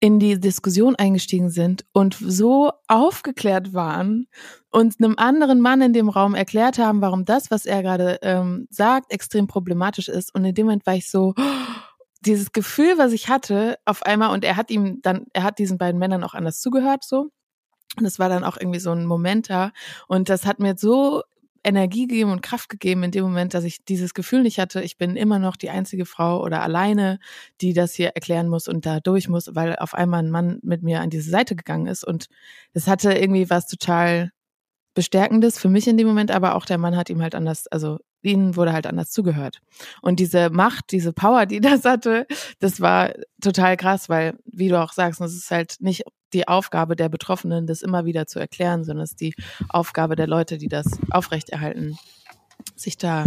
[0.00, 4.28] in die Diskussion eingestiegen sind und so aufgeklärt waren
[4.70, 8.68] und einem anderen Mann in dem Raum erklärt haben, warum das, was er gerade ähm,
[8.70, 10.32] sagt, extrem problematisch ist.
[10.34, 11.42] Und in dem Moment war ich so, oh,
[12.20, 15.78] dieses Gefühl, was ich hatte, auf einmal, und er hat ihm dann, er hat diesen
[15.78, 17.30] beiden Männern auch anders zugehört, so.
[17.98, 19.72] Und es war dann auch irgendwie so ein Moment da.
[20.08, 21.22] Und das hat mir so
[21.64, 24.96] Energie gegeben und Kraft gegeben in dem Moment, dass ich dieses Gefühl nicht hatte, ich
[24.96, 27.18] bin immer noch die einzige Frau oder alleine,
[27.60, 30.82] die das hier erklären muss und da durch muss, weil auf einmal ein Mann mit
[30.82, 32.04] mir an diese Seite gegangen ist.
[32.04, 32.28] Und
[32.72, 34.30] es hatte irgendwie was total
[34.94, 37.98] Bestärkendes für mich in dem Moment, aber auch der Mann hat ihm halt anders, also
[38.22, 39.60] ihnen wurde halt anders zugehört.
[40.02, 42.26] Und diese Macht, diese Power, die das hatte,
[42.58, 46.94] das war total krass, weil, wie du auch sagst, es ist halt nicht die Aufgabe
[46.96, 49.34] der Betroffenen, das immer wieder zu erklären, sondern es ist die
[49.68, 51.98] Aufgabe der Leute, die das aufrechterhalten,
[52.76, 53.26] sich da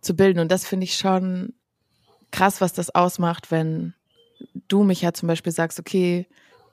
[0.00, 0.38] zu bilden.
[0.40, 1.52] Und das finde ich schon
[2.30, 3.94] krass, was das ausmacht, wenn
[4.68, 6.26] du mich ja zum Beispiel sagst, okay,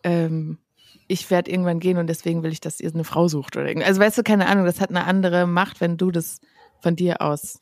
[0.04, 0.60] ähm,
[1.08, 3.89] ich werde irgendwann gehen und deswegen will ich, dass ihr eine Frau sucht oder irgendwas.
[3.89, 6.39] Also weißt du, keine Ahnung, das hat eine andere Macht, wenn du das
[6.82, 7.62] von dir aus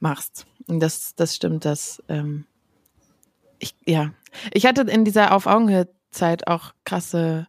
[0.00, 0.46] machst.
[0.66, 2.46] Und das, das stimmt, dass ähm,
[3.58, 4.12] ich, ja.
[4.52, 7.46] Ich hatte in dieser Auf Augenhöhe-Zeit auch krasse,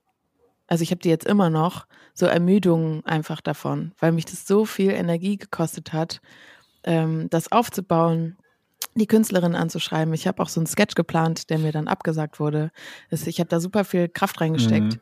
[0.68, 4.66] also ich habe die jetzt immer noch, so Ermüdungen einfach davon, weil mich das so
[4.66, 6.22] viel Energie gekostet hat,
[6.84, 8.38] ähm, das aufzubauen,
[8.96, 10.14] die Künstlerin anzuschreiben.
[10.14, 12.72] Ich habe auch so einen Sketch geplant, der mir dann abgesagt wurde.
[13.10, 14.94] Ich habe da super viel Kraft reingesteckt.
[14.94, 15.00] Mhm.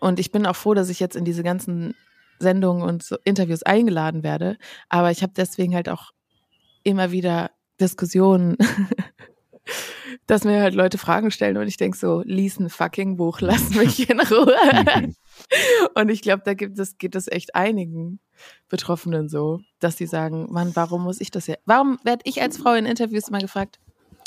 [0.00, 1.94] Und ich bin auch froh, dass ich jetzt in diese ganzen
[2.38, 4.56] Sendungen und so Interviews eingeladen werde.
[4.88, 6.10] Aber ich habe deswegen halt auch
[6.82, 8.56] immer wieder Diskussionen,
[10.26, 13.70] dass mir halt Leute Fragen stellen und ich denke so, lies ein fucking Buch, lass
[13.74, 14.54] mich in Ruhe.
[15.94, 18.20] und ich glaube, da gibt es, geht es echt einigen
[18.68, 21.56] Betroffenen so, dass die sagen, Mann, warum muss ich das ja?
[21.64, 23.78] Warum werde ich als Frau in Interviews immer gefragt,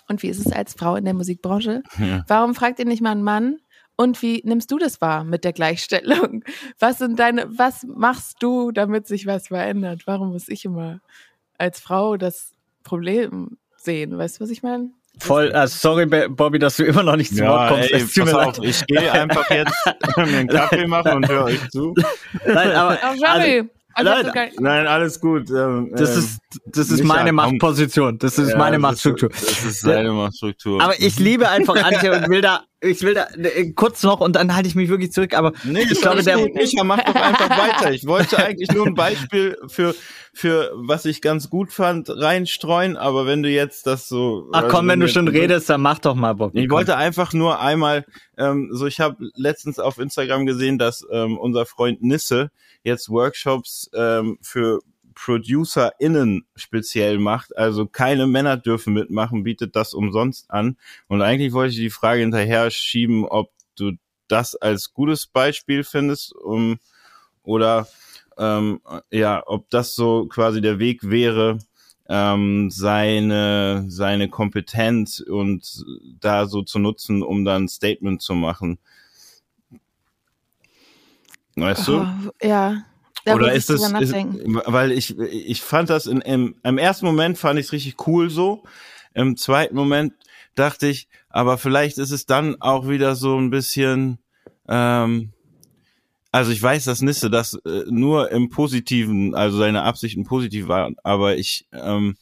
[0.09, 1.83] und wie ist es als Frau in der Musikbranche?
[1.99, 2.23] Ja.
[2.27, 3.57] Warum fragt ihr nicht mal einen Mann?
[3.97, 6.43] Und wie nimmst du das wahr mit der Gleichstellung?
[6.79, 10.03] Was sind deine, was machst du, damit sich was verändert?
[10.05, 11.01] Warum muss ich immer
[11.57, 14.17] als Frau das Problem sehen.
[14.17, 14.89] Weißt du, was ich meine?
[15.19, 17.91] Voll, also sorry, Bobby, dass du immer noch nicht zu ja, Wort kommst.
[17.91, 19.73] Ey, pass auf, ich gehe einfach jetzt
[20.17, 21.95] mir einen Kaffee machen und höre euch zu.
[22.45, 23.69] Nein, aber, oh, sorry.
[23.93, 25.49] Also, also nein, nein, alles gut.
[25.49, 28.19] Ähm, das ist, das ist meine Machtposition.
[28.19, 29.29] Das ist ja, meine Machtstruktur.
[29.29, 30.83] Das ist, das ist seine Machtstruktur.
[30.83, 34.35] Aber ich liebe einfach Antje und will da, ich will da äh, kurz noch und
[34.35, 35.33] dann halte ich mich wirklich zurück.
[35.33, 37.91] Aber nee, ich glaube, der Micha, mach doch einfach weiter.
[37.91, 39.95] Ich wollte eigentlich nur ein Beispiel für
[40.33, 44.71] für was ich ganz gut fand reinstreuen, aber wenn du jetzt das so Ach komm,
[44.71, 46.51] also wenn, wenn du schon redest, dann mach doch mal Bock.
[46.53, 48.05] Ich wollte einfach nur einmal
[48.37, 52.51] ähm, so ich habe letztens auf Instagram gesehen, dass ähm, unser Freund Nisse
[52.83, 54.81] jetzt Workshops ähm, für
[55.17, 57.57] ProducerInnen speziell macht.
[57.57, 60.77] Also keine Männer dürfen mitmachen, bietet das umsonst an.
[61.07, 63.93] Und eigentlich wollte ich die Frage hinterher schieben, ob du
[64.27, 66.77] das als gutes Beispiel findest, um,
[67.41, 67.87] oder
[68.37, 71.57] ähm, ja, ob das so quasi der Weg wäre,
[72.09, 75.83] ähm, seine, seine Kompetenz und
[76.19, 78.77] da so zu nutzen, um dann ein Statement zu machen.
[81.55, 82.01] Weißt du?
[82.01, 82.83] Oh, ja.
[83.27, 84.13] Da Oder ist es, ist,
[84.67, 88.29] weil ich, ich fand das in, im, im ersten Moment fand ich es richtig cool
[88.29, 88.63] so.
[89.13, 90.13] Im zweiten Moment
[90.55, 94.19] dachte ich, aber vielleicht ist es dann auch wieder so ein bisschen,
[94.69, 95.33] ähm,
[96.31, 100.95] also ich weiß, dass Nisse das äh, nur im Positiven, also seine Absichten positiv waren,
[101.03, 102.15] aber ich ähm,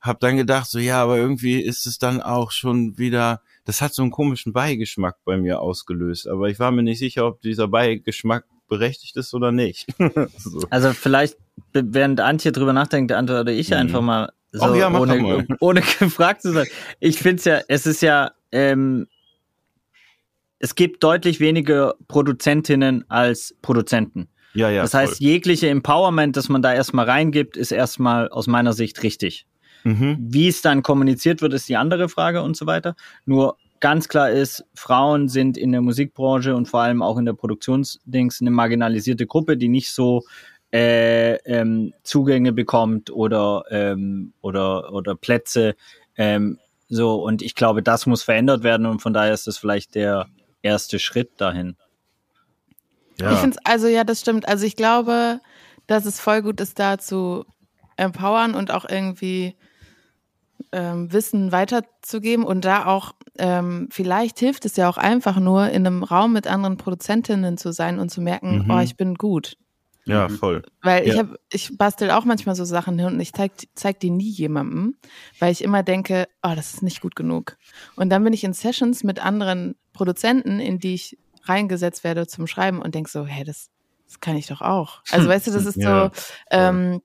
[0.00, 3.94] habe dann gedacht, so ja, aber irgendwie ist es dann auch schon wieder, das hat
[3.94, 7.68] so einen komischen Beigeschmack bei mir ausgelöst, aber ich war mir nicht sicher, ob dieser
[7.68, 9.86] Beigeschmack berechtigt ist oder nicht.
[10.38, 10.62] so.
[10.70, 11.36] Also vielleicht,
[11.72, 13.76] während Antje drüber nachdenkt, antworte ich mhm.
[13.76, 15.46] einfach mal so, oh ja, ohne, mal.
[15.60, 16.66] ohne gefragt zu sein.
[17.00, 19.06] Ich finde es ja, es ist ja, ähm,
[20.58, 24.28] es gibt deutlich weniger Produzentinnen als Produzenten.
[24.54, 24.82] Ja, ja.
[24.82, 25.26] Das heißt, voll.
[25.26, 29.46] jegliche Empowerment, das man da erstmal reingibt, ist erstmal aus meiner Sicht richtig.
[29.84, 30.16] Mhm.
[30.18, 32.96] Wie es dann kommuniziert wird, ist die andere Frage und so weiter.
[33.26, 37.32] Nur ganz klar ist, Frauen sind in der Musikbranche und vor allem auch in der
[37.32, 40.22] Produktionsdings eine marginalisierte Gruppe, die nicht so
[40.72, 45.76] äh, ähm, Zugänge bekommt oder ähm, oder oder Plätze
[46.16, 49.94] ähm, so und ich glaube, das muss verändert werden und von daher ist das vielleicht
[49.94, 50.26] der
[50.62, 51.76] erste Schritt dahin.
[53.20, 53.32] Ja.
[53.32, 54.46] Ich finde also ja, das stimmt.
[54.46, 55.40] Also ich glaube,
[55.86, 57.44] dass es voll gut ist, da zu
[57.96, 59.56] empowern und auch irgendwie
[60.72, 65.86] ähm, Wissen weiterzugeben und da auch, ähm, vielleicht hilft es ja auch einfach nur, in
[65.86, 68.70] einem Raum mit anderen Produzentinnen zu sein und zu merken, mhm.
[68.70, 69.56] oh, ich bin gut.
[70.08, 70.62] Ja, voll.
[70.80, 71.12] Weil ja.
[71.12, 74.30] ich habe, ich bastel auch manchmal so Sachen hin und ich zeig, zeig die nie
[74.30, 74.96] jemandem,
[75.38, 77.58] weil ich immer denke, oh, das ist nicht gut genug.
[77.94, 82.46] Und dann bin ich in Sessions mit anderen Produzenten, in die ich reingesetzt werde zum
[82.46, 83.68] Schreiben und denk so, hey, das,
[84.06, 85.02] das kann ich doch auch.
[85.10, 87.02] Also weißt du, das ist ja, so, ähm,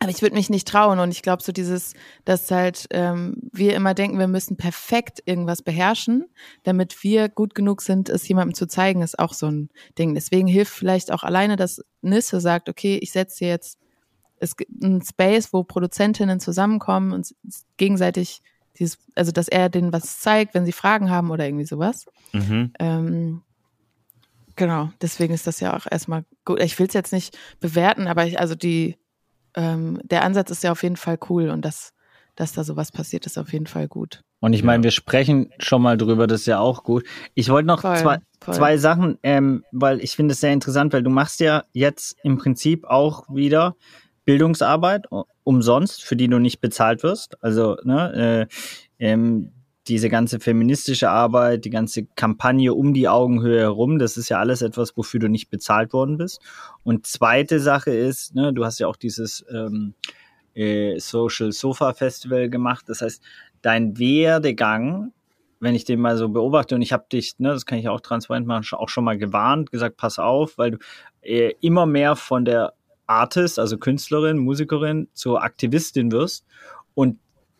[0.00, 3.74] aber ich würde mich nicht trauen und ich glaube so dieses, dass halt ähm, wir
[3.74, 6.26] immer denken, wir müssen perfekt irgendwas beherrschen,
[6.62, 10.14] damit wir gut genug sind, es jemandem zu zeigen, ist auch so ein Ding.
[10.14, 13.78] Deswegen hilft vielleicht auch alleine, dass Nisse sagt, okay, ich setze jetzt
[14.40, 17.34] es gibt einen Space, wo Produzentinnen zusammenkommen und
[17.76, 18.42] gegenseitig
[18.78, 22.06] dieses, also dass er denen was zeigt, wenn sie Fragen haben oder irgendwie sowas.
[22.32, 22.72] Mhm.
[22.78, 23.42] Ähm,
[24.56, 26.60] genau, deswegen ist das ja auch erstmal gut.
[26.60, 28.96] Ich will es jetzt nicht bewerten, aber ich, also die
[29.58, 31.92] ähm, der Ansatz ist ja auf jeden Fall cool und das,
[32.36, 34.22] dass da sowas passiert, ist auf jeden Fall gut.
[34.40, 37.04] Und ich meine, wir sprechen schon mal drüber, das ist ja auch gut.
[37.34, 38.54] Ich wollte noch voll, zwei, voll.
[38.54, 42.38] zwei Sachen, ähm, weil ich finde es sehr interessant, weil du machst ja jetzt im
[42.38, 43.74] Prinzip auch wieder
[44.24, 45.06] Bildungsarbeit
[45.42, 47.42] umsonst, für die du nicht bezahlt wirst.
[47.42, 48.46] Also ne,
[49.00, 49.50] äh, ähm,
[49.88, 54.62] diese ganze feministische Arbeit, die ganze Kampagne um die Augenhöhe herum, das ist ja alles
[54.62, 56.40] etwas, wofür du nicht bezahlt worden bist.
[56.84, 59.94] Und zweite Sache ist, ne, du hast ja auch dieses ähm,
[60.54, 62.84] äh, Social Sofa Festival gemacht.
[62.88, 63.22] Das heißt,
[63.62, 65.12] dein Werdegang,
[65.60, 68.00] wenn ich den mal so beobachte und ich habe dich, ne, das kann ich auch
[68.00, 70.78] transparent machen, auch schon mal gewarnt, gesagt, pass auf, weil du
[71.22, 72.74] äh, immer mehr von der
[73.06, 76.44] Artist, also Künstlerin, Musikerin zur Aktivistin wirst.
[76.94, 77.18] Und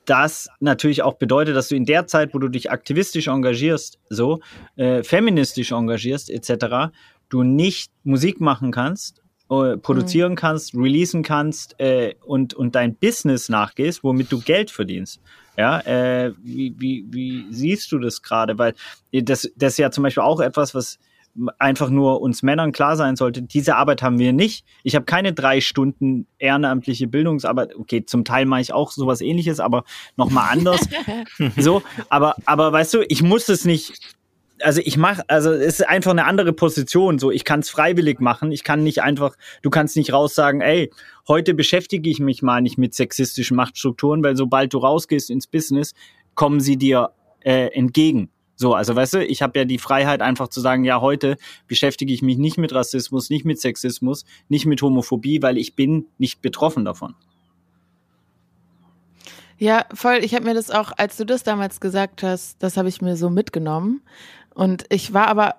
[0.09, 4.41] das natürlich auch bedeutet, dass du in der Zeit, wo du dich aktivistisch engagierst, so
[4.77, 6.93] äh, feministisch engagierst etc.,
[7.29, 10.37] du nicht Musik machen kannst, äh, produzieren mhm.
[10.37, 15.21] kannst, releasen kannst äh, und und dein Business nachgehst, womit du Geld verdienst.
[15.57, 18.59] Ja, äh, wie, wie, wie siehst du das gerade?
[18.59, 18.75] Weil
[19.13, 20.99] das, das ist ja zum Beispiel auch etwas, was
[21.59, 24.65] einfach nur uns Männern klar sein sollte, diese Arbeit haben wir nicht.
[24.83, 27.77] Ich habe keine drei Stunden ehrenamtliche Bildungsarbeit.
[27.77, 29.85] Okay, zum Teil mache ich auch sowas ähnliches, aber
[30.17, 30.81] nochmal anders.
[31.57, 34.17] so, aber, aber weißt du, ich muss es nicht
[34.63, 37.21] also ich mache, also es ist einfach eine andere Position.
[37.21, 38.51] So, ich kann es freiwillig machen.
[38.51, 40.91] Ich kann nicht einfach, du kannst nicht raus sagen, ey,
[41.29, 45.95] heute beschäftige ich mich mal nicht mit sexistischen Machtstrukturen, weil sobald du rausgehst ins Business,
[46.35, 48.31] kommen sie dir äh, entgegen.
[48.61, 51.37] So, also weißt du, ich habe ja die Freiheit einfach zu sagen, ja, heute
[51.69, 56.07] beschäftige ich mich nicht mit Rassismus, nicht mit Sexismus, nicht mit Homophobie, weil ich bin
[56.19, 57.15] nicht betroffen davon.
[59.59, 60.19] Ja, voll.
[60.23, 63.17] Ich habe mir das auch, als du das damals gesagt hast, das habe ich mir
[63.17, 64.03] so mitgenommen.
[64.55, 65.55] Und ich war aber,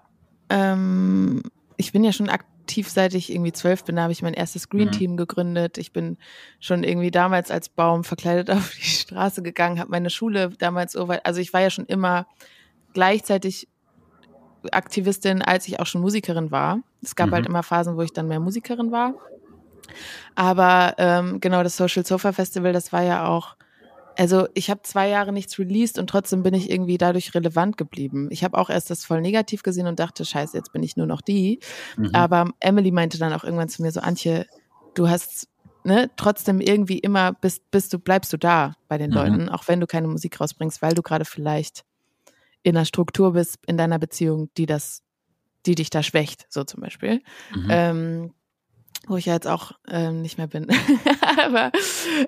[0.49, 1.41] ähm,
[1.77, 4.67] ich bin ja schon aktiv, seit ich irgendwie zwölf bin, da habe ich mein erstes
[4.67, 4.91] Green mhm.
[4.91, 5.77] Team gegründet.
[5.77, 6.17] Ich bin
[6.59, 11.07] schon irgendwie damals als Baum verkleidet auf die Straße gegangen, habe meine Schule damals so
[11.07, 12.27] weit, also ich war ja schon immer
[12.93, 13.67] gleichzeitig
[14.71, 16.79] Aktivistin, als ich auch schon Musikerin war.
[17.01, 17.35] Es gab halt mhm.
[17.35, 19.13] halt immer Phasen, wo ich dann mehr Musikerin war.
[20.35, 23.55] Aber ähm, genau, das Social Sofa Festival, das war ja auch
[24.19, 28.27] also ich habe zwei Jahre nichts released und trotzdem bin ich irgendwie dadurch relevant geblieben.
[28.31, 31.05] Ich habe auch erst das voll negativ gesehen und dachte, scheiße, jetzt bin ich nur
[31.05, 31.61] noch die.
[31.95, 32.09] Mhm.
[32.13, 34.45] Aber Emily meinte dann auch irgendwann zu mir so, Antje,
[34.93, 35.47] du hast
[35.85, 39.15] ne, trotzdem irgendwie immer bist, bist du, bleibst du da bei den mhm.
[39.15, 41.85] Leuten, auch wenn du keine Musik rausbringst, weil du gerade vielleicht
[42.63, 45.03] in einer Struktur bist in deiner Beziehung, die das,
[45.65, 47.21] die dich da schwächt, so zum Beispiel.
[47.55, 47.67] Mhm.
[47.69, 48.33] Ähm,
[49.07, 50.67] wo ich ja jetzt auch ähm, nicht mehr bin.
[51.45, 51.71] aber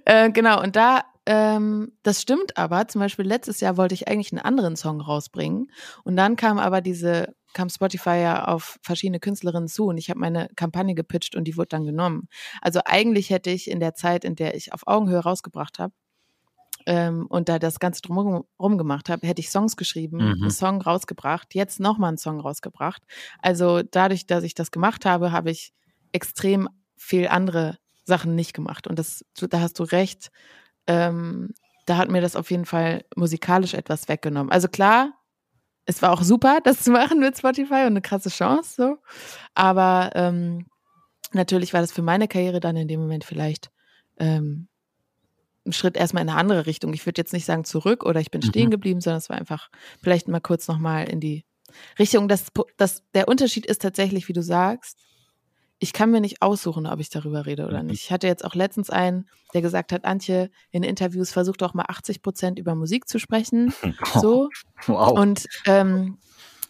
[0.05, 2.87] äh, genau, und da ähm, das stimmt aber.
[2.87, 5.71] Zum Beispiel letztes Jahr wollte ich eigentlich einen anderen Song rausbringen.
[6.03, 10.19] Und dann kam aber diese, kam Spotify ja auf verschiedene Künstlerinnen zu und ich habe
[10.19, 12.27] meine Kampagne gepitcht und die wurde dann genommen.
[12.61, 15.93] Also eigentlich hätte ich in der Zeit, in der ich auf Augenhöhe rausgebracht habe,
[16.85, 20.43] ähm, und da das Ganze drumherum gemacht habe, hätte ich Songs geschrieben, mhm.
[20.43, 23.03] einen Song rausgebracht, jetzt nochmal einen Song rausgebracht.
[23.39, 25.73] Also dadurch, dass ich das gemacht habe, habe ich
[26.11, 28.87] extrem viel andere Sachen nicht gemacht.
[28.87, 30.31] Und das, da hast du recht
[30.87, 31.53] ähm,
[31.85, 34.51] da hat mir das auf jeden Fall musikalisch etwas weggenommen.
[34.51, 35.13] Also klar,
[35.85, 38.97] es war auch super, das zu machen mit Spotify und eine krasse Chance, so.
[39.55, 40.67] Aber ähm,
[41.33, 43.71] natürlich war das für meine Karriere dann in dem Moment vielleicht
[44.19, 44.67] ähm,
[45.65, 46.93] ein Schritt erstmal in eine andere Richtung.
[46.93, 48.71] Ich würde jetzt nicht sagen zurück oder ich bin stehen mhm.
[48.71, 49.69] geblieben, sondern es war einfach
[50.01, 51.45] vielleicht mal kurz nochmal in die
[51.99, 52.27] Richtung.
[52.27, 52.47] Das,
[52.77, 54.97] das, der Unterschied ist tatsächlich, wie du sagst,
[55.83, 57.89] ich kann mir nicht aussuchen, ob ich darüber rede oder mhm.
[57.89, 58.03] nicht.
[58.03, 61.85] Ich hatte jetzt auch letztens einen, der gesagt hat, Antje, in Interviews versuch doch mal
[61.87, 63.73] 80 Prozent über Musik zu sprechen.
[64.21, 64.49] So.
[64.85, 65.11] Wow.
[65.11, 66.17] Und ähm,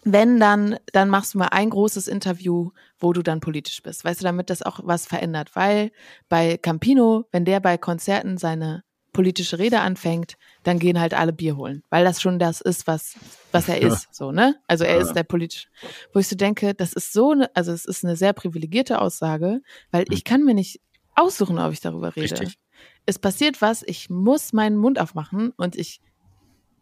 [0.04, 4.04] wenn dann, dann machst du mal ein großes Interview, wo du dann politisch bist.
[4.04, 5.56] Weißt du, damit das auch was verändert.
[5.56, 5.92] Weil
[6.30, 8.84] bei Campino, wenn der bei Konzerten seine
[9.14, 13.16] politische Rede anfängt, dann gehen halt alle Bier holen, weil das schon das ist, was,
[13.52, 14.56] was er ist, so, ne?
[14.68, 15.68] Also er ist der politisch,
[16.14, 19.62] wo ich so denke, das ist so eine, also es ist eine sehr privilegierte Aussage,
[19.92, 20.80] weil ich kann mir nicht
[21.16, 22.40] aussuchen, ob ich darüber rede.
[22.40, 22.58] Richtig.
[23.06, 26.02] Es passiert was, ich muss meinen Mund aufmachen und ich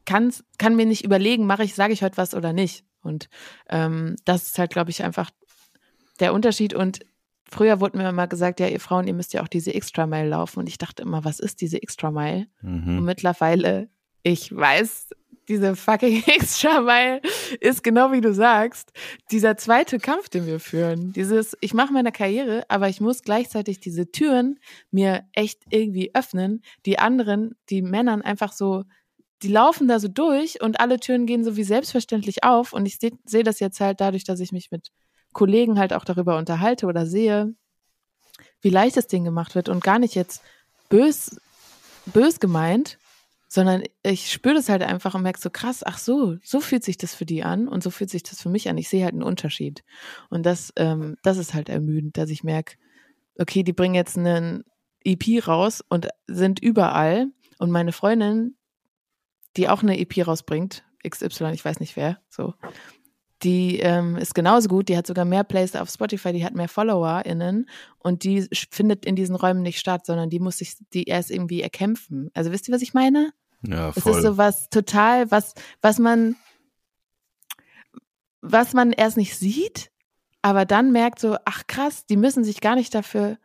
[0.05, 2.83] kann, kann mir nicht überlegen, mache ich, sage ich heute was oder nicht.
[3.01, 3.29] Und
[3.69, 5.31] ähm, das ist halt, glaube ich, einfach
[6.19, 6.73] der Unterschied.
[6.73, 6.99] Und
[7.49, 10.29] früher wurde mir immer gesagt, ja, ihr Frauen, ihr müsst ja auch diese Extra Mile
[10.29, 10.59] laufen.
[10.59, 12.47] Und ich dachte immer, was ist diese Extra Mile?
[12.61, 12.99] Mhm.
[12.99, 13.89] Und mittlerweile,
[14.23, 15.09] ich weiß,
[15.49, 17.21] diese fucking Extra Mile
[17.59, 18.93] ist genau wie du sagst,
[19.31, 21.11] dieser zweite Kampf, den wir führen.
[21.13, 24.59] Dieses, ich mache meine Karriere, aber ich muss gleichzeitig diese Türen
[24.91, 28.83] mir echt irgendwie öffnen, die anderen, die Männern einfach so,
[29.41, 32.73] die laufen da so durch und alle Türen gehen so wie selbstverständlich auf.
[32.73, 34.91] Und ich sehe seh das jetzt halt dadurch, dass ich mich mit
[35.33, 37.53] Kollegen halt auch darüber unterhalte oder sehe,
[38.61, 40.41] wie leicht das Ding gemacht wird und gar nicht jetzt
[40.89, 41.39] bös,
[42.05, 42.97] bös gemeint,
[43.47, 46.97] sondern ich spüre das halt einfach und merke so krass, ach so, so fühlt sich
[46.97, 48.77] das für die an und so fühlt sich das für mich an.
[48.77, 49.83] Ich sehe halt einen Unterschied.
[50.29, 52.75] Und das, ähm, das ist halt ermüdend, dass ich merke,
[53.39, 54.63] okay, die bringen jetzt einen
[55.03, 57.27] EP raus und sind überall.
[57.57, 58.55] Und meine Freundin,
[59.57, 62.53] die auch eine EP rausbringt, XY, ich weiß nicht wer, so,
[63.43, 66.67] die ähm, ist genauso gut, die hat sogar mehr Plays auf Spotify, die hat mehr
[66.67, 71.31] FollowerInnen und die findet in diesen Räumen nicht statt, sondern die muss sich die erst
[71.31, 72.29] irgendwie erkämpfen.
[72.33, 73.31] Also wisst ihr, was ich meine?
[73.65, 74.11] Ja, voll.
[74.11, 76.35] Es ist so was total, was, was man,
[78.41, 79.89] was man erst nicht sieht,
[80.41, 83.37] aber dann merkt so, ach krass, die müssen sich gar nicht dafür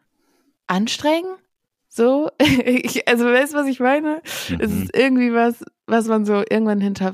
[0.67, 1.37] anstrengen.
[1.89, 4.23] So, ich, also weißt du, was ich meine?
[4.49, 4.61] Mhm.
[4.61, 7.13] Es ist irgendwie was, was man so irgendwann hinter,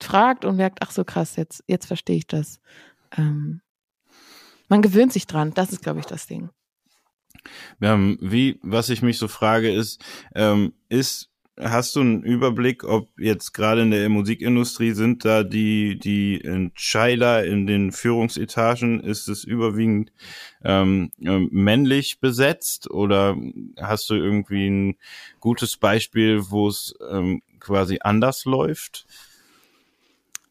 [0.00, 2.60] fragt und merkt, ach so krass, jetzt, jetzt verstehe ich das.
[3.16, 3.60] Ähm,
[4.68, 6.50] man gewöhnt sich dran, das ist, glaube ich, das Ding.
[7.80, 10.04] Ja, wie, was ich mich so frage, ist,
[10.34, 11.31] ähm, ist,
[11.62, 17.44] hast du einen Überblick, ob jetzt gerade in der Musikindustrie sind da die, die Entscheider
[17.44, 20.12] in den Führungsetagen, ist es überwiegend
[20.64, 23.36] ähm, ähm männlich besetzt oder
[23.80, 24.96] hast du irgendwie ein
[25.40, 29.06] gutes Beispiel, wo es ähm, quasi anders läuft?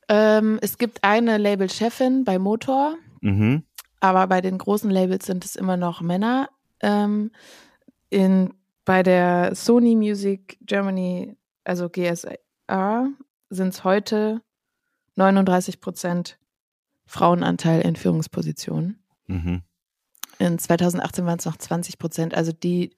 [0.08, 3.64] Ähm, es gibt eine Label-Chefin bei Motor, Mhm.
[4.00, 6.50] aber bei den großen Labels sind es immer noch Männer.
[6.82, 7.32] Ähm,
[8.10, 8.54] in,
[8.86, 13.08] bei der Sony Music Germany, also GSA,
[13.50, 14.42] sind es heute
[15.16, 16.38] 39 Prozent
[17.06, 19.04] Frauenanteil in Führungspositionen.
[19.28, 19.62] Mhm.
[20.40, 22.34] In 2018 waren es noch 20 Prozent.
[22.34, 22.96] Also die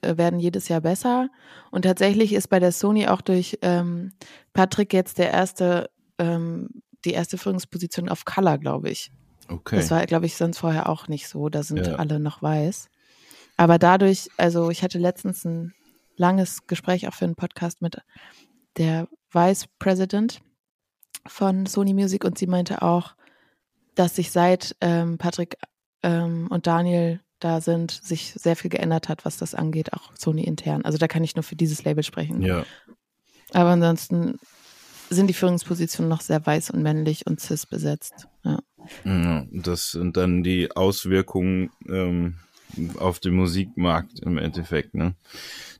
[0.00, 1.28] äh, werden jedes Jahr besser.
[1.70, 4.12] Und tatsächlich ist bei der Sony auch durch ähm,
[4.54, 9.12] Patrick jetzt der erste, ähm, die erste Führungsposition auf Color, glaube ich.
[9.48, 9.76] Okay.
[9.76, 11.48] Das war, glaube ich, sonst vorher auch nicht so.
[11.48, 11.96] Da sind Ja.
[11.96, 12.88] alle noch weiß.
[13.58, 15.74] Aber dadurch, also ich hatte letztens ein
[16.16, 17.98] langes Gespräch auch für einen Podcast mit
[18.76, 20.40] der Vice President
[21.26, 23.14] von Sony Music und sie meinte auch,
[23.96, 25.56] dass sich seit ähm, Patrick
[26.04, 30.44] ähm, und Daniel da sind, sich sehr viel geändert hat, was das angeht, auch Sony
[30.44, 30.84] intern.
[30.84, 32.40] Also da kann ich nur für dieses Label sprechen.
[32.42, 32.64] ja.
[33.52, 34.38] Aber ansonsten
[35.10, 38.28] sind die Führungspositionen noch sehr weiß und männlich und cis besetzt.
[38.44, 38.60] Ja.
[39.50, 42.36] Das sind dann die Auswirkungen ähm,
[42.98, 45.14] auf den Musikmarkt im Endeffekt, ne?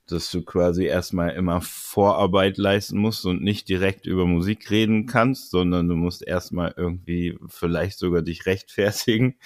[0.07, 5.51] Dass du quasi erstmal immer Vorarbeit leisten musst und nicht direkt über Musik reden kannst,
[5.51, 9.37] sondern du musst erstmal irgendwie vielleicht sogar dich rechtfertigen.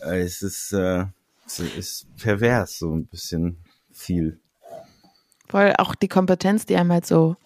[0.00, 1.04] Äh, Es ist, äh,
[1.46, 3.58] es ist pervers, so ein bisschen
[3.92, 4.38] viel.
[5.48, 7.36] Voll auch die Kompetenz, die einem halt so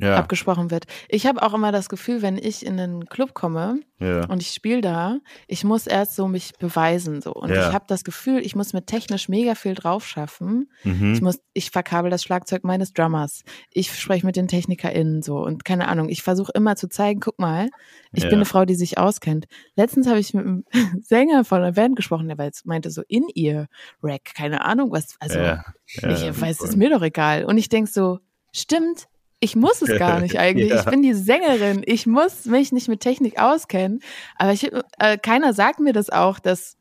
[0.00, 0.86] Ja, abgesprochen wird.
[1.08, 4.50] Ich habe auch immer das Gefühl, wenn ich in einen Club komme ja, und ich
[4.52, 7.68] spiele da, ich muss erst so mich beweisen so und Ja.
[7.68, 10.70] ich habe das Gefühl, ich muss mir technisch mega viel drauf schaffen.
[10.84, 11.18] Ich mhm.
[11.20, 13.42] muss, ich verkabel das Schlagzeug meines Drummers.
[13.72, 16.08] Ich spreche mit den TechnikerInnen so und keine Ahnung.
[16.08, 17.68] Ich versuche immer zu zeigen, guck mal,
[18.12, 19.46] ich bin eine Frau, die sich auskennt.
[19.76, 20.64] Letztens habe ich mit einem
[21.02, 23.68] Sänger von einer Band gesprochen, der meinte so in ihr
[24.02, 25.16] Rack, keine Ahnung was.
[25.20, 25.40] Also
[25.86, 27.44] ich weiß, ist mir doch egal.
[27.44, 28.18] Und ich denk so,
[28.52, 29.08] stimmt,
[29.40, 30.70] ich muss es gar nicht eigentlich.
[30.70, 30.80] Ja.
[30.80, 31.82] Ich bin die Sängerin.
[31.86, 34.00] Ich muss mich nicht mit Technik auskennen.
[34.36, 36.76] Aber ich, äh, keiner sagt mir das auch, dass.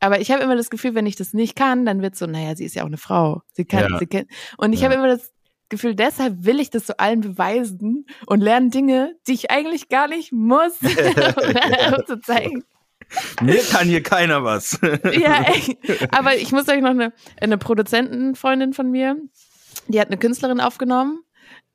[0.00, 2.56] Aber ich habe immer das Gefühl, wenn ich das nicht kann, dann wird so, naja,
[2.56, 3.42] sie ist ja auch eine Frau.
[3.52, 3.98] Sie kann, Ja.
[3.98, 4.30] sie kennt.
[4.56, 4.86] Und ich Ja.
[4.86, 5.30] habe immer das
[5.68, 10.08] Gefühl, deshalb will ich das so allen beweisen und lerne Dinge, die ich eigentlich gar
[10.08, 12.64] nicht muss, um zu zeigen.
[13.42, 14.78] Mir kann hier keiner was.
[14.82, 15.76] Ja, ey.
[16.12, 19.16] aber ich muss euch noch eine, eine Produzentenfreundin von mir,
[19.88, 21.20] die hat eine Künstlerin aufgenommen.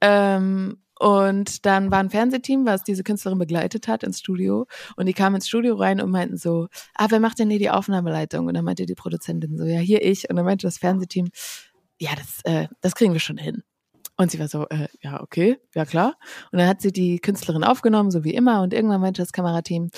[0.01, 4.65] Ähm, und dann war ein Fernsehteam, was diese Künstlerin begleitet hat ins Studio.
[4.95, 7.69] Und die kamen ins Studio rein und meinten so, ah, wer macht denn hier die
[7.69, 8.47] Aufnahmeleitung?
[8.47, 10.29] Und dann meinte die Produzentin so, ja, hier ich.
[10.29, 11.29] Und dann meinte das Fernsehteam,
[11.99, 13.63] ja, das, äh, das kriegen wir schon hin.
[14.17, 16.15] Und sie war so, äh, ja, okay, ja klar.
[16.51, 18.61] Und dann hat sie die Künstlerin aufgenommen, so wie immer.
[18.61, 19.89] Und irgendwann meinte das Kamerateam,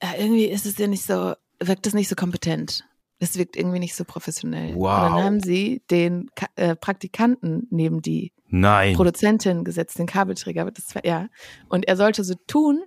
[0.00, 2.84] ja, irgendwie ist es ja nicht so, wirkt es nicht so kompetent.
[3.20, 4.74] Das wirkt irgendwie nicht so professionell.
[4.74, 5.00] Und Wow.
[5.00, 8.94] dann haben sie den Ka äh, Praktikanten neben die Nein.
[8.94, 10.70] Produzentin gesetzt, den Kabelträger.
[10.70, 11.28] Das war, ja.
[11.68, 12.82] Und er sollte so tun,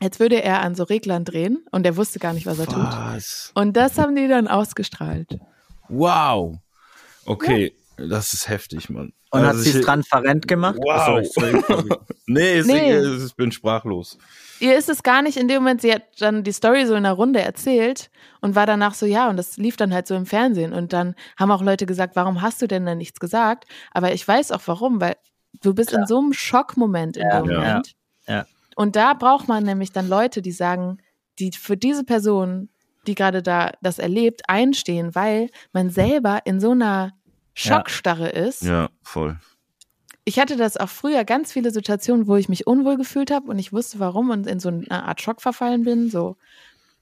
[0.00, 2.82] als würde er an so Reglern drehen und er wusste gar nicht, was er tut.
[2.82, 3.52] Was?
[3.54, 5.38] Und das haben die dann ausgestrahlt.
[5.88, 6.58] Wow.
[7.24, 9.12] Okay, das ist heftig, Mann.
[9.30, 10.78] Und hat Also sie es transparent gemacht?
[10.82, 11.24] Wow.
[12.26, 12.98] Nee, Nee.
[12.98, 14.18] Ich, ich bin sprachlos.
[14.62, 17.02] Ihr ist es gar nicht in dem Moment, sie hat dann die Story so in
[17.02, 20.24] der Runde erzählt und war danach so, ja, und das lief dann halt so im
[20.24, 20.72] Fernsehen.
[20.72, 23.64] Und dann haben auch Leute gesagt, warum hast du denn da nichts gesagt?
[23.90, 25.16] Aber ich weiß auch warum, weil
[25.62, 27.58] du bist in so einem Schockmoment in Ja, dem ja.
[27.58, 27.92] Moment.
[28.28, 28.46] Ja.
[28.76, 30.98] Und da braucht man nämlich dann Leute, die sagen,
[31.40, 32.68] die für diese Person,
[33.08, 37.14] die gerade da das erlebt, einstehen, weil man selber in so einer
[37.54, 38.62] Schockstarre ist.
[38.62, 39.40] Ja, voll.
[40.24, 43.58] Ich hatte das auch früher ganz viele Situationen, wo ich mich unwohl gefühlt habe und
[43.58, 46.10] ich wusste warum und in so eine Art Schock verfallen bin.
[46.10, 46.36] So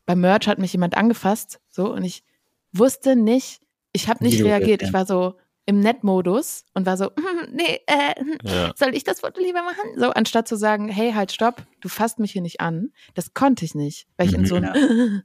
[0.06, 2.24] beim Merch hat mich jemand angefasst, so und ich
[2.72, 3.60] wusste nicht,
[3.92, 4.82] ich habe nicht reagiert.
[4.82, 5.34] Ich war so
[5.66, 7.12] im Net-Modus und war so, "Hm,
[7.52, 8.14] nee, äh,
[8.44, 8.72] Ja.
[8.76, 9.84] soll ich das Foto lieber machen?
[9.96, 12.90] So, anstatt zu sagen, hey, halt, stopp, du fasst mich hier nicht an.
[13.14, 14.46] Das konnte ich nicht, weil ich in Mhm.
[14.46, 14.64] so ein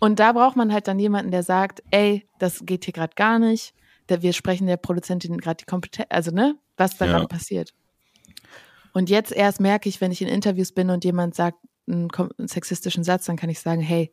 [0.00, 3.38] Und da braucht man halt dann jemanden, der sagt, ey, das geht hier gerade gar
[3.38, 3.74] nicht.
[4.08, 7.26] Wir sprechen der Produzentin gerade die Kompetenz, also ne, was da Ja.
[7.26, 7.72] passiert.
[8.92, 11.58] Und jetzt erst merke ich, wenn ich in Interviews bin und jemand sagt
[11.88, 12.08] einen,
[12.38, 14.12] einen sexistischen Satz, dann kann ich sagen, hey,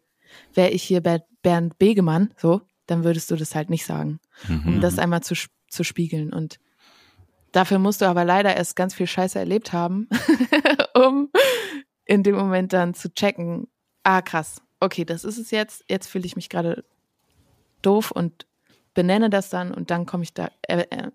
[0.53, 4.19] wäre ich hier Ber- Bernd Begemann, so, dann würdest du das halt nicht sagen
[4.65, 4.81] um Mhm.
[4.81, 5.35] das einmal zu,
[5.69, 6.33] zu spiegeln.
[6.33, 6.59] Und
[7.53, 10.09] dafür musst du aber leider erst ganz viel Scheiße erlebt haben,
[10.95, 11.29] um
[12.05, 13.67] in dem Moment dann zu checken,
[14.03, 16.83] ah krass, okay, das ist es jetzt, jetzt fühle ich mich gerade
[17.81, 18.45] doof und
[18.93, 21.11] benenne das dann und dann komme ich da, äh, äh,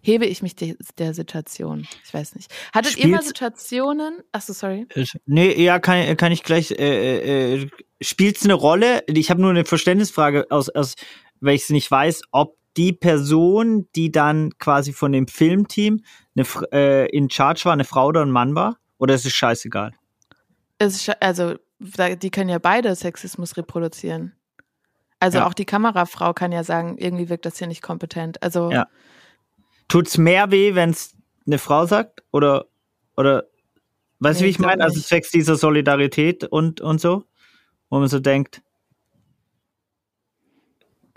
[0.00, 1.86] enthebe ich mich de, der Situation.
[2.04, 2.50] Ich weiß nicht.
[2.72, 4.86] Hattet ihr mal Spielst- Situationen, ach so, sorry.
[5.26, 6.70] Nee, ja, kann, kann ich gleich.
[6.72, 7.68] Äh, äh,
[8.00, 9.02] Spielt es eine Rolle?
[9.08, 10.94] Ich habe nur eine Verständnisfrage, aus, aus,
[11.40, 16.02] weil ich es nicht weiß, ob die Person, die dann quasi von dem Filmteam
[16.36, 18.78] eine, äh, in Charge war, eine Frau oder ein Mann war?
[18.98, 19.92] Oder ist es scheißegal?
[20.78, 24.34] Es ist, also, die können ja beide Sexismus reproduzieren.
[25.18, 25.48] Also Ja.
[25.48, 28.40] auch die Kamerafrau kann ja sagen, irgendwie wirkt das hier nicht kompetent.
[28.44, 28.86] Also Ja.
[29.88, 31.14] Tut's mehr weh, wenn es
[31.46, 32.22] eine Frau sagt?
[32.30, 32.66] Oder,
[33.16, 33.44] oder,
[34.20, 34.84] weißt du, Nee, wie ich meine?
[34.84, 35.08] Also nicht.
[35.08, 37.24] zwecks dieser Solidarität und, und so?
[37.90, 38.62] Wo man so denkt,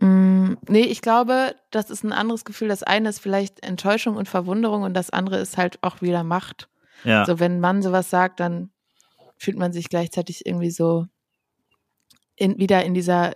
[0.02, 2.68] Mm, nee, ich glaube, das ist ein anderes Gefühl.
[2.70, 6.70] Das eine ist vielleicht Enttäuschung und Verwunderung und das andere ist halt auch wieder Macht.
[7.04, 7.24] ja.
[7.26, 8.72] So, wenn ein Mann sowas sagt, dann
[9.38, 11.06] fühlt man sich gleichzeitig irgendwie so
[12.36, 13.34] in, wieder in dieser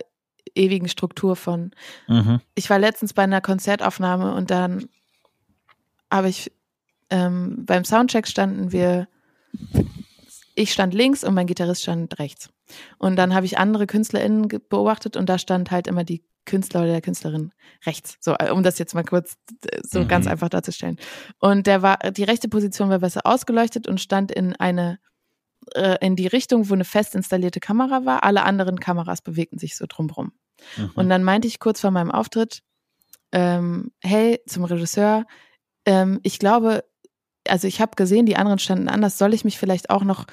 [0.56, 1.70] ewigen Struktur von.
[2.08, 2.40] Mhm.
[2.56, 4.88] Ich war letztens bei einer Konzertaufnahme und dann
[6.12, 6.52] habe ich
[7.10, 9.08] ähm, beim Soundcheck standen wir,
[10.54, 12.50] ich stand links und mein Gitarrist stand rechts.
[12.98, 16.92] Und dann habe ich andere KünstlerInnen beobachtet und da stand halt immer die Künstler oder
[16.92, 17.52] der Künstlerin
[17.84, 18.16] rechts.
[18.20, 19.36] So, äh, um das jetzt mal kurz
[19.68, 20.08] äh, so Mhm.
[20.08, 20.96] ganz einfach darzustellen.
[21.38, 24.98] Und der war, die rechte Position war besser ausgeleuchtet und stand in eine,
[25.74, 28.24] äh, in die Richtung, wo eine fest installierte Kamera war.
[28.24, 30.32] Alle anderen Kameras bewegten sich so drumrum.
[30.76, 30.90] Mhm.
[30.94, 32.62] Und dann meinte ich kurz vor meinem Auftritt,
[33.32, 35.26] ähm, hey, zum Regisseur,
[35.86, 36.84] ähm, ich glaube,
[37.48, 40.26] also ich habe gesehen, die anderen standen anders, soll ich mich vielleicht auch noch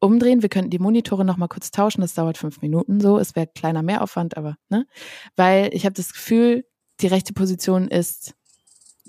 [0.00, 0.42] umdrehen?
[0.42, 3.48] Wir könnten die Monitore noch mal kurz tauschen, das dauert fünf Minuten so, es wäre
[3.48, 4.86] kleiner Mehraufwand, aber, ne?
[5.34, 6.64] Weil ich habe das Gefühl,
[7.00, 8.34] die rechte Position ist,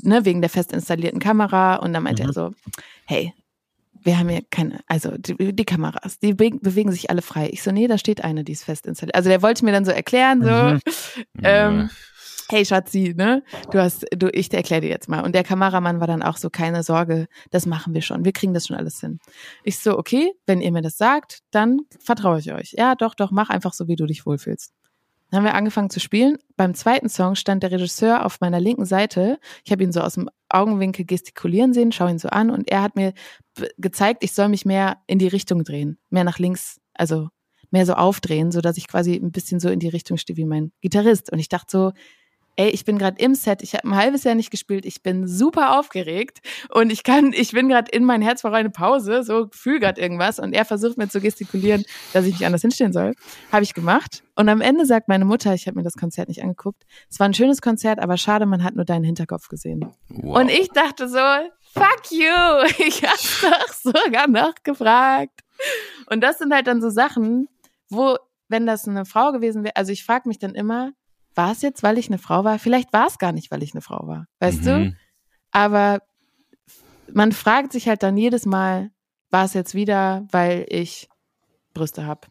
[0.01, 2.29] ne, wegen der fest installierten Kamera und dann meinte Mhm.
[2.29, 2.51] er so,
[3.05, 3.33] hey,
[4.01, 7.49] wir haben hier keine, also die, die Kameras, die be bewegen sich alle frei.
[7.51, 9.15] Ich so, nee, da steht eine, die ist fest installiert.
[9.15, 10.79] Also der wollte mir dann so erklären, so, Mhm.
[11.43, 11.89] ähm,
[12.49, 13.43] hey Schatzi, ne?
[13.71, 15.23] Du hast, du, ich erkläre dir jetzt mal.
[15.23, 18.25] Und der Kameramann war dann auch so, keine Sorge, das machen wir schon.
[18.25, 19.19] Wir kriegen das schon alles hin.
[19.63, 22.73] Ich so, okay, wenn ihr mir das sagt, dann vertraue ich euch.
[22.77, 24.73] Ja, doch, doch, mach einfach so, wie du dich wohlfühlst.
[25.29, 26.37] Dann haben wir angefangen zu spielen.
[26.57, 29.39] Beim zweiten Song stand der Regisseur auf meiner linken Seite.
[29.63, 32.81] Ich habe ihn so aus dem Augenwinkel gestikulieren sehen, schau ihn so an und er
[32.81, 33.13] hat mir
[33.77, 37.29] gezeigt, ich soll mich mehr in die Richtung drehen, mehr nach links, also
[37.69, 40.45] mehr so aufdrehen, so dass ich quasi ein bisschen so in die Richtung stehe wie
[40.45, 41.31] mein Gitarrist.
[41.31, 41.91] Und ich dachte so,
[42.59, 45.25] ey, ich bin gerade im Set, ich habe ein halbes Jahr nicht gespielt, ich bin
[45.29, 46.39] super aufgeregt
[46.73, 50.01] und ich kann, ich bin gerade in mein Herz vor eine Pause, so fühl gerade
[50.01, 53.15] irgendwas und er versucht mir zu gestikulieren, dass ich mich anders hinstellen soll.
[53.53, 56.43] Habe ich gemacht und am Ende sagt meine Mutter, ich habe mir das Konzert nicht
[56.43, 59.95] angeguckt, es war ein schönes Konzert, aber schade, man hat nur deinen Hinterkopf gesehen.
[60.09, 60.41] Wow.
[60.41, 61.17] Und ich dachte so,
[61.73, 65.45] fuck you, ich hab's doch sogar noch gefragt.
[66.07, 67.47] Und das sind halt dann so Sachen,
[67.87, 68.17] wo,
[68.49, 70.91] wenn das eine Frau gewesen wäre, also ich frage mich dann immer,
[71.35, 72.59] war es jetzt, weil ich eine Frau war?
[72.59, 74.77] Vielleicht war es gar nicht, weil ich eine Frau war, weißt du?
[74.77, 74.95] Mhm.
[75.51, 76.01] Aber
[77.13, 78.91] man fragt sich halt dann jedes Mal,
[79.29, 81.09] war es jetzt wieder, weil ich
[81.73, 82.27] Brüste habe?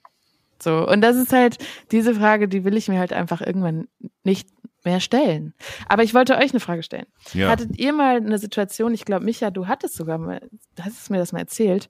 [0.61, 1.59] So, und das ist halt
[1.93, 3.87] diese Frage, die will ich mir halt einfach irgendwann
[4.25, 4.49] nicht
[4.85, 5.55] mehr stellen.
[5.89, 7.07] Aber ich wollte euch eine Frage stellen.
[7.33, 7.51] Ja.
[7.51, 11.19] Hattet ihr mal eine Situation, ich glaube, Micha, du hattest sogar mal, du hast mir
[11.19, 11.89] das mal erzählt,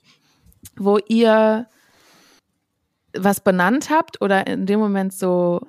[0.76, 1.66] wo ihr
[3.16, 5.66] was benannt habt oder in dem Moment so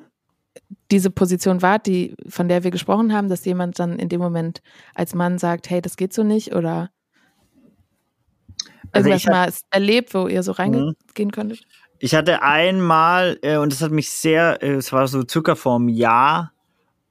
[0.91, 4.61] diese Position wart, die, von der wir gesprochen haben, dass jemand dann in dem Moment
[4.95, 6.89] als Mann sagt, hey, das geht so nicht oder
[8.91, 11.31] Also irgendwas mal erlebt, wo ihr so reingehen Mhm.
[11.31, 11.61] könntet?
[11.99, 15.75] Ich hatte einmal, äh, und das hat mich sehr, äh, es war so circa vor
[15.75, 16.53] einem Jahr,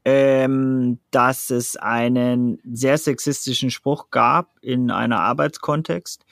[0.05, 6.25] ähm, dass es einen sehr sexistischen Spruch gab in einer Arbeitskontext.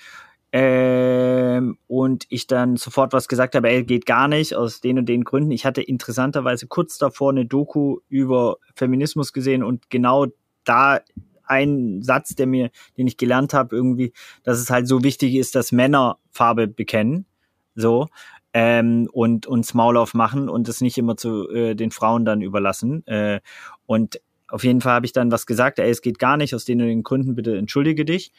[0.59, 5.07] Ähm, und ich dann sofort was gesagt habe, ey, geht gar nicht, aus den und
[5.07, 5.51] den Gründen.
[5.51, 10.29] Ich hatte interessanterweise kurz davor eine Doku über Feminismus gesehen und genau
[10.65, 11.01] da
[11.45, 15.55] ein Satz, der mir, den ich gelernt habe, irgendwie, dass es halt so wichtig ist,
[15.55, 17.27] dass Männer Farbe bekennen.
[17.75, 18.07] So
[18.55, 23.07] ähm, und uns Maul aufmachen und es nicht immer zu äh, den Frauen dann überlassen.
[23.07, 23.41] Äh,
[23.85, 26.65] und auf jeden Fall habe ich dann was gesagt, ey, es geht gar nicht, aus
[26.65, 28.33] den und den Gründen, bitte entschuldige dich.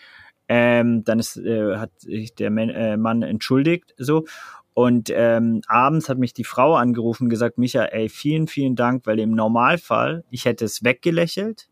[0.49, 4.25] Ähm, dann ist, äh, hat sich der Man, äh, Mann entschuldigt, so.
[4.73, 9.07] Und ähm, abends hat mich die Frau angerufen und gesagt, Micha, ey, vielen, vielen Dank,
[9.07, 11.67] weil im Normalfall, ich hätte es weggelächelt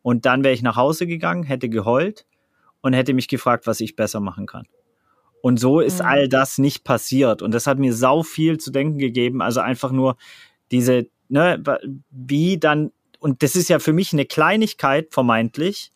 [0.00, 2.26] und dann wäre ich nach Hause gegangen, hätte geheult
[2.80, 4.66] und hätte mich gefragt, was ich besser machen kann.
[5.42, 6.06] Und so ist Mhm.
[6.06, 7.42] all das nicht passiert.
[7.42, 9.42] Und das hat mir sau viel zu denken gegeben.
[9.42, 10.16] Also einfach nur
[10.70, 11.62] diese, ne,
[12.10, 15.92] wie dann, und das ist ja für mich eine Kleinigkeit, vermeintlich,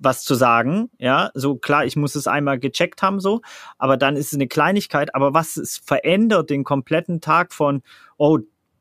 [0.00, 3.42] was zu sagen, ja, so klar, ich muss es einmal gecheckt haben, so,
[3.78, 7.82] aber dann ist es eine Kleinigkeit, aber was es verändert den kompletten Tag von,
[8.16, 8.38] oh,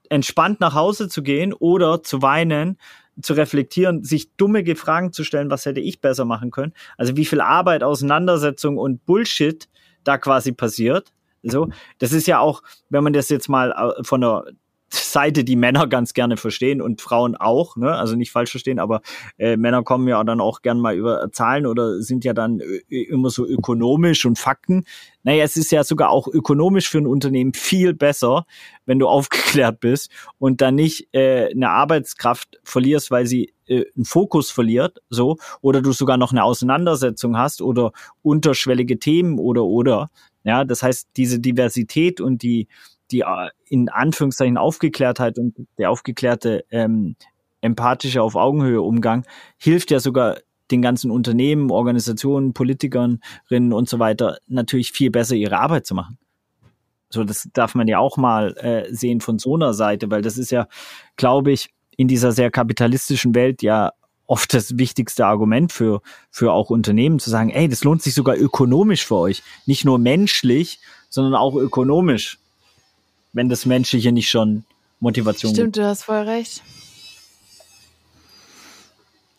[0.10, 2.78] entspannt nach Hause zu gehen oder zu weinen,
[3.22, 6.74] zu reflektieren, sich dumme Fragen zu stellen, was hätte ich besser machen können.
[6.98, 9.68] Also wie viel Arbeit, Auseinandersetzung und Bullshit
[10.04, 11.12] da quasi passiert.
[11.44, 14.46] So, das ist ja auch, wenn man das jetzt mal äh, von der
[14.92, 17.96] Seite, die Männer ganz gerne verstehen und Frauen auch, ne?
[17.96, 19.02] Also nicht falsch verstehen, aber
[19.38, 23.04] äh, Männer kommen ja dann auch gern mal über Zahlen oder sind ja dann äh,
[23.04, 24.86] immer so ökonomisch und Fakten.
[25.24, 28.46] Naja, es ist ja sogar auch ökonomisch für ein Unternehmen viel besser,
[28.86, 34.06] wenn du aufgeklärt bist und dann nicht äh, eine Arbeitskraft verlierst, weil sie äh, einen
[34.06, 40.10] Fokus verliert, so, oder du sogar noch eine Auseinandersetzung hast oder unterschwellige Themen oder oder.
[40.44, 42.68] Ja, das heißt, diese Diversität und die
[43.12, 47.16] die äh, in Anführungszeichen Aufgeklärtheit und der aufgeklärte ähm,
[47.62, 49.26] empathische auf Augenhöhe Umgang
[49.58, 50.38] hilft ja sogar
[50.72, 56.18] den ganzen Unternehmen, Organisationen, Politikerinnen und so weiter natürlich viel besser ihre Arbeit zu machen.
[57.10, 60.38] So, das darf man ja auch mal äh, sehen von so einer Seite, weil das
[60.38, 60.68] ist ja,
[61.16, 63.92] glaube ich, in dieser sehr kapitalistischen Welt ja
[64.28, 68.38] oft das wichtigste Argument für, für auch Unternehmen zu sagen, ey, das lohnt sich sogar
[68.38, 69.42] ökonomisch für euch.
[69.66, 70.80] Nicht nur menschlich,
[71.10, 72.38] sondern auch ökonomisch
[73.34, 74.64] wenn das Menschliche nicht schon
[75.00, 75.78] Motivation Stimmt, gibt.
[75.78, 76.62] du hast voll recht.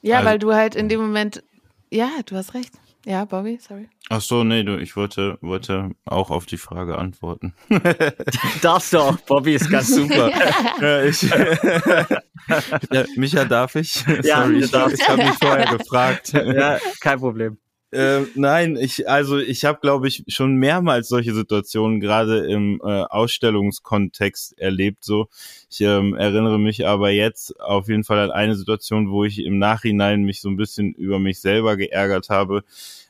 [0.03, 1.43] Ja, also, weil du halt in dem Moment,
[1.91, 2.73] ja, du hast recht.
[3.07, 3.89] Ja, Bobby, sorry.
[4.11, 7.55] Ach so, nee, du, ich wollte, wollte auch auf die Frage antworten.
[8.63, 10.31] Darfst du auch, Bobby ist ganz super.
[10.81, 14.05] ja, ich, ja, Micha, darf ich?
[14.23, 16.33] Ja, sorry, ich, ich habe mich vorher gefragt.
[16.33, 17.59] Ja, kein Problem.
[17.93, 23.03] Äh, nein, ich also ich habe glaube ich schon mehrmals solche Situationen gerade im äh,
[23.03, 25.05] Ausstellungskontext erlebt.
[25.05, 25.29] So,
[25.69, 29.59] ich ähm, erinnere mich aber jetzt auf jeden Fall an eine Situation, wo ich im
[29.59, 32.63] Nachhinein mich so ein bisschen über mich selber geärgert habe.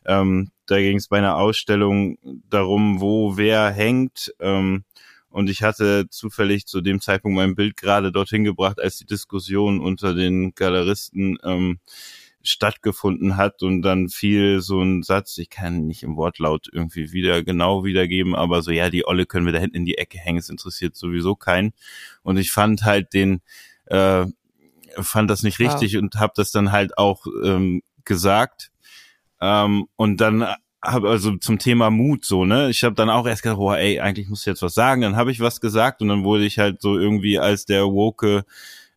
[0.06, 2.16] Ähm, da ging es bei einer Ausstellung
[2.48, 4.32] darum, wo wer hängt.
[4.40, 4.84] Ähm,
[5.28, 9.80] und ich hatte zufällig zu dem Zeitpunkt mein Bild gerade dorthin gebracht, als die Diskussion
[9.80, 11.80] unter den Galeristen ähm,
[12.42, 17.42] stattgefunden hat und dann fiel so ein Satz, ich kann nicht im Wortlaut irgendwie wieder
[17.42, 20.38] genau wiedergeben, aber so, ja, die Olle können wir da hinten in die Ecke hängen,
[20.38, 21.72] es interessiert sowieso keinen.
[22.22, 23.42] Und ich fand halt den,
[23.86, 24.26] äh,
[24.96, 26.02] fand das nicht richtig wow.
[26.02, 28.70] und habe das dann halt auch ähm, gesagt.
[29.40, 30.46] Ähm, und dann
[30.82, 32.70] habe also zum Thema Mut so, ne?
[32.70, 35.02] Ich habe dann auch erst gedacht, boah, ey, eigentlich muss ich jetzt was sagen.
[35.02, 38.44] Dann habe ich was gesagt und dann wurde ich halt so irgendwie als der woke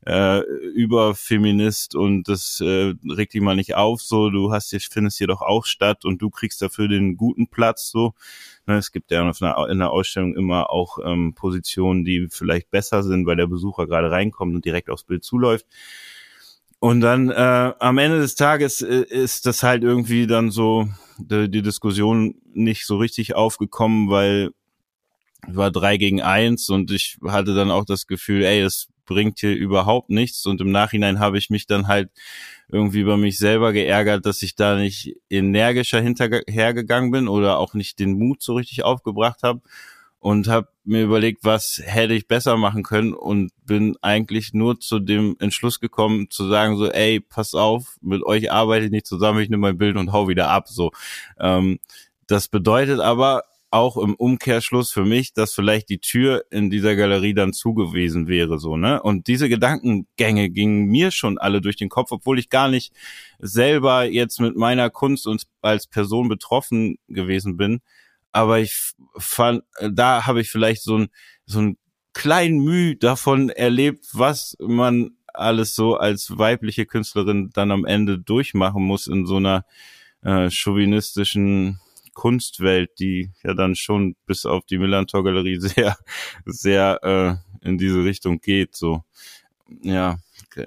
[0.05, 5.17] äh, Überfeminist und das äh, regt dich mal nicht auf, so, du hast hier, findest
[5.17, 8.13] hier doch auch statt und du kriegst dafür den guten Platz, so.
[8.65, 13.03] Ne, es gibt ja einer, in der Ausstellung immer auch ähm, Positionen, die vielleicht besser
[13.03, 15.65] sind, weil der Besucher gerade reinkommt und direkt aufs Bild zuläuft.
[16.79, 21.49] Und dann äh, am Ende des Tages äh, ist das halt irgendwie dann so die,
[21.49, 24.51] die Diskussion nicht so richtig aufgekommen, weil
[25.47, 29.55] war drei gegen eins und ich hatte dann auch das Gefühl, ey, es bringt hier
[29.55, 30.45] überhaupt nichts.
[30.45, 32.09] Und im Nachhinein habe ich mich dann halt
[32.69, 37.99] irgendwie über mich selber geärgert, dass ich da nicht energischer hinterhergegangen bin oder auch nicht
[37.99, 39.61] den Mut so richtig aufgebracht habe
[40.23, 44.99] und habe mir überlegt, was hätte ich besser machen können und bin eigentlich nur zu
[44.99, 49.41] dem Entschluss gekommen zu sagen so, ey, pass auf, mit euch arbeite ich nicht zusammen,
[49.41, 50.69] ich nehme mein Bild und hau wieder ab.
[50.69, 50.91] So,
[51.39, 51.79] ähm,
[52.27, 53.43] das bedeutet aber,
[53.73, 58.59] auch im Umkehrschluss für mich, dass vielleicht die Tür in dieser Galerie dann zugewiesen wäre,
[58.59, 59.01] so, ne?
[59.01, 62.93] Und diese Gedankengänge gingen mir schon alle durch den Kopf, obwohl ich gar nicht
[63.39, 67.81] selber jetzt mit meiner Kunst und als Person betroffen gewesen bin.
[68.31, 71.07] Aber ich fand, da habe ich vielleicht so ein,
[71.47, 71.77] so ein
[72.13, 78.83] kleinen Mühe davon erlebt, was man alles so als weibliche Künstlerin dann am Ende durchmachen
[78.83, 79.65] muss in so einer
[80.21, 81.79] äh, chauvinistischen
[82.13, 85.97] Kunstwelt, die ja dann schon bis auf die Millantor Galerie sehr,
[86.45, 88.75] sehr äh, in diese Richtung geht.
[88.75, 89.03] So,
[89.81, 90.17] ja,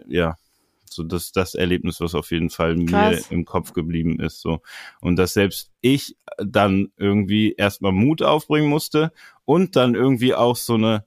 [0.09, 0.37] ja,
[0.85, 3.31] so das das Erlebnis, was auf jeden Fall Krass.
[3.31, 4.41] mir im Kopf geblieben ist.
[4.41, 4.63] So
[5.01, 9.13] und dass selbst ich dann irgendwie erstmal Mut aufbringen musste
[9.45, 11.05] und dann irgendwie auch so eine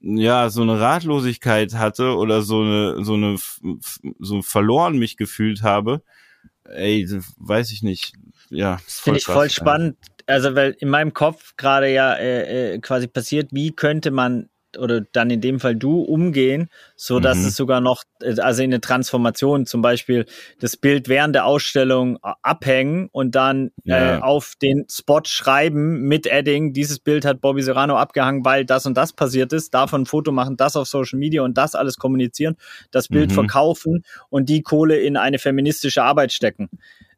[0.00, 3.36] ja, so eine Ratlosigkeit hatte oder so eine, so eine,
[4.20, 6.02] so verloren mich gefühlt habe,
[6.68, 7.06] ey,
[7.38, 8.14] weiß ich nicht
[8.50, 8.78] ja.
[8.86, 9.96] Finde ich krass, voll spannend.
[10.02, 10.34] Ja.
[10.34, 15.00] Also, weil in meinem Kopf gerade ja äh, äh, quasi passiert, wie könnte man oder
[15.00, 17.46] dann in dem Fall du umgehen, so dass mhm.
[17.46, 18.02] es sogar noch,
[18.38, 20.26] also in der Transformation zum Beispiel
[20.60, 24.18] das Bild während der Ausstellung äh, abhängen und dann ja.
[24.18, 28.84] äh, auf den Spot schreiben mit Adding, dieses Bild hat Bobby Serrano abgehangen, weil das
[28.84, 31.96] und das passiert ist, davon ein Foto machen, das auf Social Media und das alles
[31.96, 32.56] kommunizieren,
[32.90, 33.34] das Bild mhm.
[33.34, 36.68] verkaufen und die Kohle in eine feministische Arbeit stecken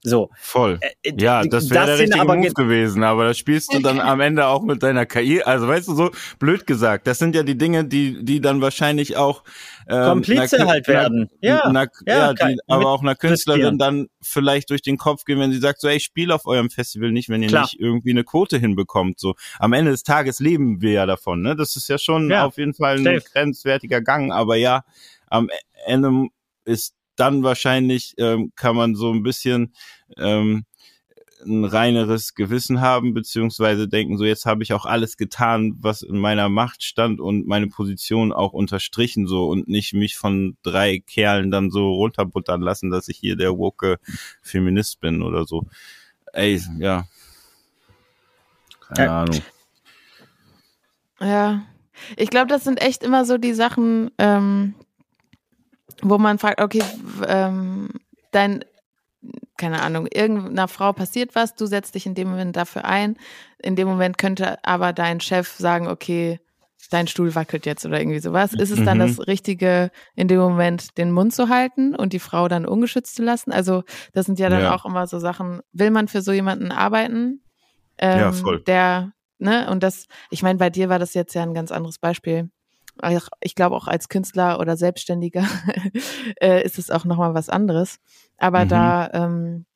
[0.02, 0.30] So.
[0.40, 0.78] Voll.
[0.80, 4.46] Äh, ja, das wäre der richtige Move gewesen, aber das spielst du dann am Ende
[4.46, 5.42] auch mit deiner KI.
[5.42, 9.18] Also weißt du, so blöd gesagt, das sind ja die Dinge, die, die dann wahrscheinlich
[9.18, 9.44] auch
[9.88, 11.28] ähm, Komplize einer, halt werden.
[11.42, 15.38] ja, einer, ja, ja die, aber auch einer Künstlerin dann vielleicht durch den Kopf gehen,
[15.38, 17.62] wenn sie sagt, so, ey, ich spiele auf eurem Festival nicht, wenn ihr Klar.
[17.64, 19.20] nicht irgendwie eine Quote hinbekommt.
[19.20, 21.42] So, am Ende des Tages leben wir ja davon.
[21.42, 21.56] Ne?
[21.56, 23.22] Das ist ja schon ja, auf jeden Fall ein safe.
[23.32, 24.82] grenzwertiger Gang, aber ja,
[25.26, 25.50] am
[25.84, 26.28] Ende
[26.64, 29.74] ist dann wahrscheinlich ähm, kann man so ein bisschen
[30.16, 30.64] ähm,
[31.44, 36.18] ein reineres Gewissen haben, beziehungsweise denken, so jetzt habe ich auch alles getan, was in
[36.18, 41.50] meiner Macht stand und meine Position auch unterstrichen so und nicht mich von drei Kerlen
[41.50, 43.98] dann so runterbuttern lassen, dass ich hier der woke
[44.42, 45.66] Feminist bin oder so.
[46.32, 47.04] Ey, ja.
[48.80, 49.22] Keine ja.
[49.22, 49.42] Ahnung.
[51.20, 51.66] Ja.
[52.16, 54.74] Ich glaube, das sind echt immer so die Sachen, ähm,
[56.02, 56.82] wo man fragt, okay,
[57.26, 57.88] ähm,
[58.32, 58.64] dein,
[59.56, 63.16] keine Ahnung, irgendeiner Frau passiert was, du setzt dich in dem Moment dafür ein.
[63.58, 66.40] In dem Moment könnte aber dein Chef sagen, okay,
[66.90, 68.52] dein Stuhl wackelt jetzt oder irgendwie sowas.
[68.52, 69.02] Ist es dann mhm.
[69.02, 73.22] das Richtige, in dem Moment den Mund zu halten und die Frau dann ungeschützt zu
[73.22, 73.52] lassen?
[73.52, 74.74] Also, das sind ja dann ja.
[74.74, 77.42] auch immer so Sachen, will man für so jemanden arbeiten?
[77.98, 78.62] Ähm, ja, voll.
[78.62, 81.98] Der, ne, und das, ich meine, bei dir war das jetzt ja ein ganz anderes
[81.98, 82.50] Beispiel
[83.40, 85.44] ich glaube auch als Künstler oder Selbstständiger
[86.40, 87.98] äh, ist es auch nochmal was anderes.
[88.38, 88.68] Aber mhm.
[88.68, 89.66] da ähm,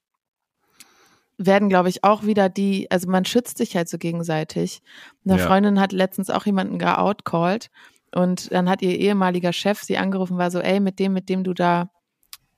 [1.38, 4.82] werden, glaube ich, auch wieder die, also man schützt sich halt so gegenseitig.
[5.24, 5.46] Eine ja.
[5.46, 7.70] Freundin hat letztens auch jemanden geoutcalled
[8.14, 11.42] und dann hat ihr ehemaliger Chef sie angerufen, war so, ey, mit dem, mit dem
[11.44, 11.90] du da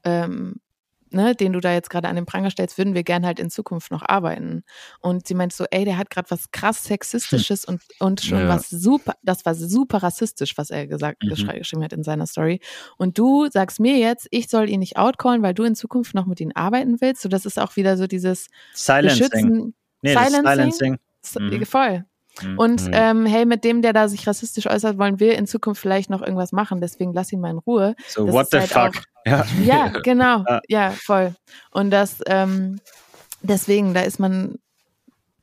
[0.05, 0.57] ähm,
[1.17, 3.51] ne, den du da jetzt gerade an den Pranger stellst, würden wir gern halt in
[3.51, 4.63] Zukunft noch arbeiten.
[5.01, 8.49] Und sie meint so, ey, der hat gerade was krass sexistisches und, und schon ja.
[8.49, 11.31] was super, das war super rassistisch, was er gesagt, mhm.
[11.31, 12.61] geschrieben hat in seiner Story.
[12.97, 16.27] Und du sagst mir jetzt, ich soll ihn nicht outcallen, weil du in Zukunft noch
[16.27, 17.23] mit ihm arbeiten willst.
[17.23, 19.19] So, das ist auch wieder so dieses Silencing.
[19.19, 19.75] Beschützen.
[20.03, 20.99] Nee, Silencing.
[21.23, 21.59] Silencing.
[21.59, 21.67] Mhm.
[21.67, 22.05] Voll.
[22.43, 22.59] Mhm.
[22.59, 22.93] Und mhm.
[22.93, 26.23] ähm, hey, mit dem, der da sich rassistisch äußert, wollen wir in Zukunft vielleicht noch
[26.23, 26.81] irgendwas machen.
[26.81, 27.95] Deswegen lass ihn mal in Ruhe.
[28.09, 29.03] So, das what the halt fuck?
[29.03, 29.47] Auch, ja.
[29.65, 30.45] ja, genau.
[30.49, 30.61] Ja.
[30.69, 31.35] ja, voll.
[31.71, 32.81] Und das, ähm,
[33.43, 34.57] deswegen, da ist man,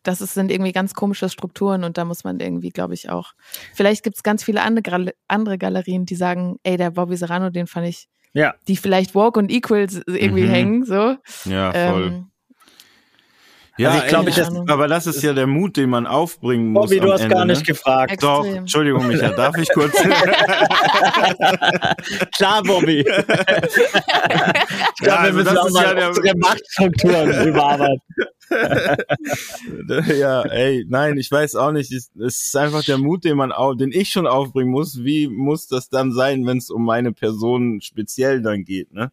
[0.04, 3.34] das ist, sind irgendwie ganz komische Strukturen und da muss man irgendwie, glaube ich, auch.
[3.74, 7.68] Vielleicht gibt es ganz viele andere, andere Galerien, die sagen, ey, der Bobby Serrano, den
[7.68, 8.54] fand ich, ja.
[8.68, 10.50] die vielleicht Woke und Equal irgendwie mhm.
[10.50, 11.16] hängen, so.
[11.46, 12.08] Ja, voll.
[12.08, 12.30] Ähm,
[13.78, 16.91] ja, also ich glaube, das, aber das ist ja der Mut, den man aufbringen muss.
[16.91, 17.65] Bobby, du hast Ende, gar nicht ne?
[17.65, 18.11] gefragt.
[18.11, 18.30] Extrem.
[18.30, 19.93] Doch, Entschuldigung, Micha, darf ich kurz?
[22.36, 22.99] Klar, Bobby.
[22.99, 23.26] ich glaube,
[25.01, 26.09] ja, also wir müssen auch mal ja der...
[26.09, 28.01] unsere Machtstrukturen überarbeiten.
[30.19, 31.91] ja, ey, nein, ich weiß auch nicht.
[31.91, 35.03] Es ist einfach der Mut, den man auch, den ich schon aufbringen muss.
[35.03, 39.11] Wie muss das dann sein, wenn es um meine Person speziell dann geht, ne?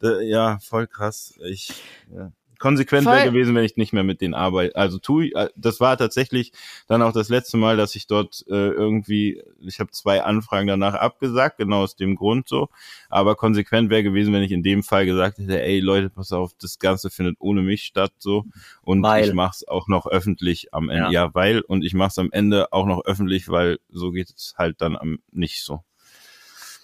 [0.00, 1.34] Ja, voll krass.
[1.42, 1.74] Ich,
[2.10, 4.76] ja konsequent wäre gewesen, wenn ich nicht mehr mit denen arbeite.
[4.76, 6.52] Also tu, äh, das war tatsächlich
[6.86, 10.94] dann auch das letzte Mal, dass ich dort äh, irgendwie, ich habe zwei Anfragen danach
[10.94, 12.68] abgesagt, genau aus dem Grund so.
[13.08, 16.52] Aber konsequent wäre gewesen, wenn ich in dem Fall gesagt hätte, ey Leute, pass auf,
[16.60, 18.44] das Ganze findet ohne mich statt so
[18.82, 19.26] und weil.
[19.26, 21.12] ich mach's auch noch öffentlich am Ende.
[21.12, 24.54] Ja, ja weil und ich mach's am Ende auch noch öffentlich, weil so geht es
[24.58, 25.82] halt dann am nicht so.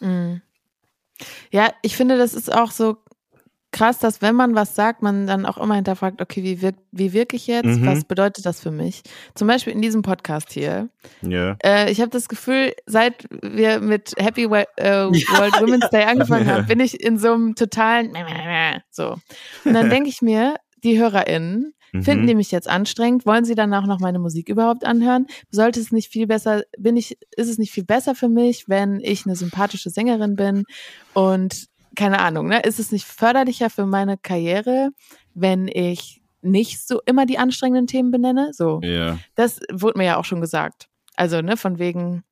[0.00, 0.42] Mhm.
[1.50, 2.98] Ja, ich finde, das ist auch so
[3.74, 7.12] krass, dass wenn man was sagt, man dann auch immer hinterfragt, okay, wie, wirk wie
[7.12, 7.66] wirke ich jetzt?
[7.66, 7.86] Mhm.
[7.86, 9.02] Was bedeutet das für mich?
[9.34, 10.88] Zum Beispiel in diesem Podcast hier.
[11.22, 11.56] Ja.
[11.62, 16.46] Äh, ich habe das Gefühl, seit wir mit Happy We äh, World Women's Day angefangen
[16.46, 18.16] haben, bin ich in so einem totalen
[18.90, 19.16] so.
[19.64, 20.54] Und dann denke ich mir,
[20.84, 22.26] die HörerInnen, Finden mhm.
[22.26, 23.24] die mich jetzt anstrengend?
[23.24, 25.26] Wollen sie danach noch meine Musik überhaupt anhören?
[25.50, 28.98] Sollte es nicht viel besser, bin ich, ist es nicht viel besser für mich, wenn
[29.00, 30.64] ich eine sympathische Sängerin bin
[31.12, 32.60] und keine Ahnung, ne?
[32.60, 34.90] Ist es nicht förderlicher für meine Karriere,
[35.34, 38.52] wenn ich nicht so immer die anstrengenden Themen benenne?
[38.52, 38.80] So.
[38.82, 39.18] Ja.
[39.34, 40.88] Das wurde mir ja auch schon gesagt.
[41.16, 42.24] Also, ne, von wegen,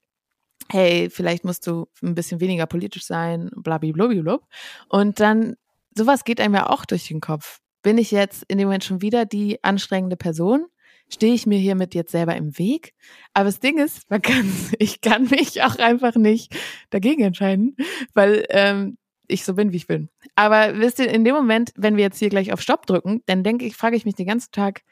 [0.71, 4.43] hey, vielleicht musst du ein bisschen weniger politisch sein, blablablub.
[4.89, 5.57] Und dann,
[5.97, 7.61] sowas geht einem ja auch durch den Kopf.
[7.83, 10.67] Bin ich jetzt in dem Moment schon wieder die anstrengende Person?
[11.09, 12.95] Stehe ich mir hiermit jetzt selber im Weg?
[13.35, 16.55] Aber das Ding ist, man kann, ich kann mich auch einfach nicht
[16.91, 17.77] dagegen entscheiden,
[18.15, 18.97] weil ähm,
[19.33, 20.09] ich so bin, wie ich bin.
[20.35, 23.43] Aber wisst ihr, in dem Moment, wenn wir jetzt hier gleich auf Stopp drücken, dann
[23.43, 24.83] denke ich, frage ich mich den ganzen Tag,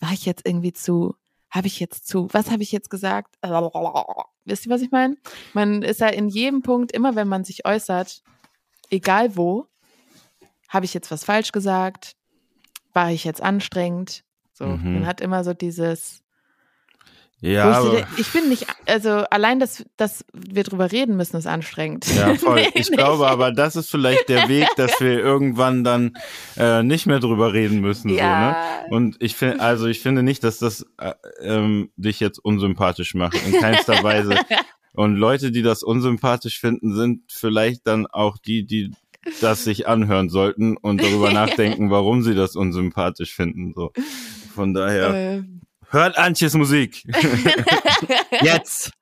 [0.00, 1.14] war ich jetzt irgendwie zu,
[1.50, 3.36] habe ich jetzt zu, was habe ich jetzt gesagt?
[4.44, 5.16] Wisst ihr, was ich meine?
[5.52, 8.22] Man ist ja in jedem Punkt, immer wenn man sich äußert,
[8.90, 9.66] egal wo,
[10.68, 12.16] habe ich jetzt was falsch gesagt?
[12.92, 14.24] War ich jetzt anstrengend?
[14.52, 14.94] So, mhm.
[14.94, 16.23] man hat immer so dieses,
[17.40, 22.06] Ja, ich, ich bin nicht, also allein, dass, dass wir drüber reden müssen, ist anstrengend.
[22.16, 22.54] ja voll.
[22.54, 22.92] Nee, ich nicht.
[22.92, 26.14] glaube aber, das ist vielleicht der Weg, dass wir irgendwann dann
[26.56, 28.08] äh, nicht mehr drüber reden müssen.
[28.08, 28.20] So, ne?
[28.20, 28.84] Ja.
[28.90, 31.12] Und ich finde, also ich finde nicht, dass das äh,
[31.42, 34.36] ähm, dich jetzt unsympathisch macht, in keinster Weise.
[34.96, 38.92] Und Leute, die das unsympathisch finden, sind vielleicht dann auch die, die
[39.40, 43.72] das sich anhören sollten und darüber nachdenken, warum sie das unsympathisch finden.
[43.74, 43.92] So.
[44.54, 45.42] Von daher, Äh,
[45.94, 47.04] hört Antjes Musik.
[48.42, 48.92] Jetzt!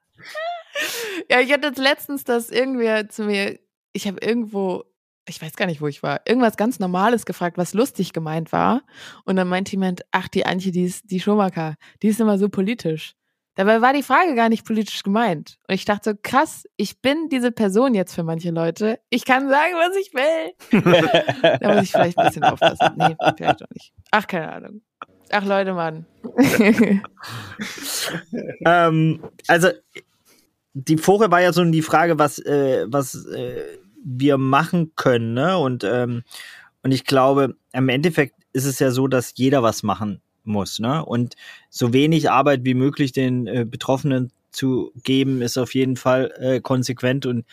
[1.28, 3.58] Ja, ich hatte jetzt letztens, dass irgendwer zu mir,
[3.92, 4.84] ich habe irgendwo,
[5.26, 8.82] ich weiß gar nicht, wo ich war, irgendwas ganz Normales gefragt, was lustig gemeint war.
[9.24, 12.48] Und dann meinte jemand, ach, die Antje, die ist die Schumacher, die ist immer so
[12.48, 13.14] politisch.
[13.54, 15.58] Dabei war die Frage gar nicht politisch gemeint.
[15.68, 18.98] Und ich dachte so, krass, ich bin diese Person jetzt für manche Leute.
[19.10, 21.02] Ich kann sagen, was ich will.
[21.60, 22.94] Da muss ich vielleicht ein bisschen aufpassen.
[22.96, 23.92] Nee, vielleicht auch nicht.
[24.10, 24.80] Ach, keine Ahnung.
[25.34, 26.04] Ach, Leute, Mann.
[28.66, 29.68] ähm, also
[30.74, 35.56] die vorher war ja so die Frage, was, äh, was äh, wir machen können, ne?
[35.56, 36.22] Und, ähm,
[36.82, 41.02] und ich glaube, im Endeffekt ist es ja so, dass jeder was machen muss, ne?
[41.02, 41.36] Und
[41.70, 46.60] so wenig Arbeit wie möglich den äh, Betroffenen zu geben, ist auf jeden Fall äh,
[46.60, 47.46] konsequent und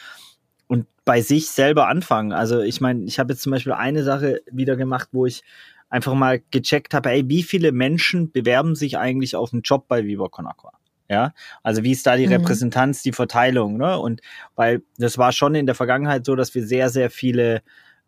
[0.67, 2.33] und bei sich selber anfangen.
[2.33, 5.43] Also ich meine, ich habe jetzt zum Beispiel eine Sache wieder gemacht, wo ich
[5.89, 10.05] einfach mal gecheckt habe, ey, wie viele Menschen bewerben sich eigentlich auf einen Job bei
[10.05, 10.73] Viva Con Agua?
[11.09, 11.33] Ja,
[11.63, 12.33] also wie ist da die Mhm.
[12.33, 13.97] Repräsentanz, die Verteilung, ne?
[13.97, 14.21] Und
[14.55, 17.63] weil das war schon in der Vergangenheit so, dass wir sehr, sehr viele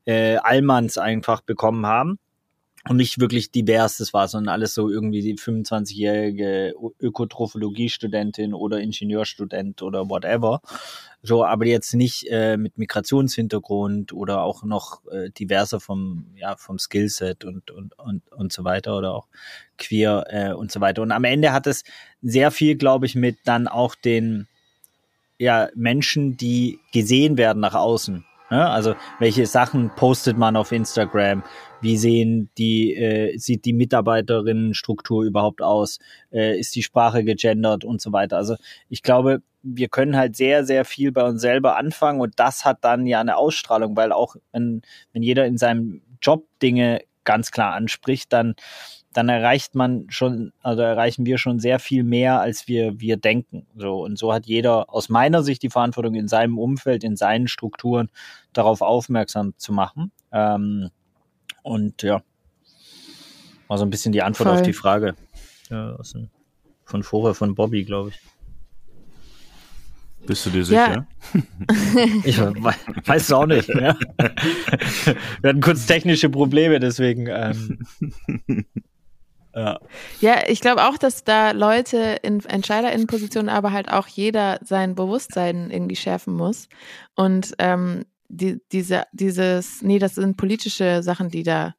[0.05, 2.19] äh, Allmanns einfach bekommen haben
[2.87, 9.81] und nicht wirklich divers das war, sondern alles so irgendwie die 25-jährige Ökotrophologie-Studentin oder Ingenieurstudent
[9.81, 10.61] oder whatever.
[11.23, 16.79] So, aber jetzt nicht äh, mit Migrationshintergrund oder auch noch äh, diverser vom, ja, vom
[16.79, 19.27] Skillset und, und, und, und so weiter oder auch
[19.77, 21.03] queer äh, und so weiter.
[21.03, 21.83] Und am Ende hat es
[22.23, 24.47] sehr viel, glaube ich, mit dann auch den
[25.37, 28.25] ja, Menschen, die gesehen werden nach außen.
[28.49, 28.69] Ne?
[28.69, 31.43] Also welche Sachen postet man auf Instagram?
[31.81, 35.99] Wie sehen die, äh, sieht die Mitarbeiterinnenstruktur überhaupt aus?
[36.31, 38.37] Äh, ist die Sprache gegendert und so weiter?
[38.37, 38.55] Also
[38.89, 42.79] ich glaube, wir können halt sehr, sehr viel bei uns selber anfangen und das hat
[42.81, 44.81] dann ja eine Ausstrahlung, weil auch wenn,
[45.13, 48.55] wenn jeder in seinem Job Dinge ganz klar anspricht, dann
[49.13, 53.67] dann erreicht man schon, also erreichen wir schon sehr viel mehr, als wir, wir denken.
[53.75, 57.47] So, und so hat jeder aus meiner Sicht die Verantwortung in seinem Umfeld, in seinen
[57.47, 58.09] Strukturen
[58.53, 60.11] darauf aufmerksam zu machen.
[60.31, 60.91] Ähm,
[61.63, 62.21] und ja,
[63.67, 64.57] war so ein bisschen die Antwort Voll.
[64.57, 65.15] auf die Frage.
[65.69, 66.29] Ja, dem,
[66.85, 68.19] von vorher von Bobby, glaube ich.
[70.27, 70.63] Bist du dir Ja.
[70.63, 71.07] sicher?
[72.25, 72.53] Ich we-
[73.05, 73.67] weiß es auch nicht.
[73.69, 73.97] Ja.
[75.41, 77.27] Wir hatten kurz technische Probleme, deswegen.
[77.27, 77.79] Ähm,
[79.55, 79.79] ja.
[80.19, 85.71] Ja, ich glaube auch, dass da Leute in Entscheiderinnenpositionen, aber halt auch jeder sein Bewusstsein
[85.71, 86.69] irgendwie schärfen muss.
[87.15, 91.75] Und ähm, die, diese, dieses, nee, das sind politische Sachen, die da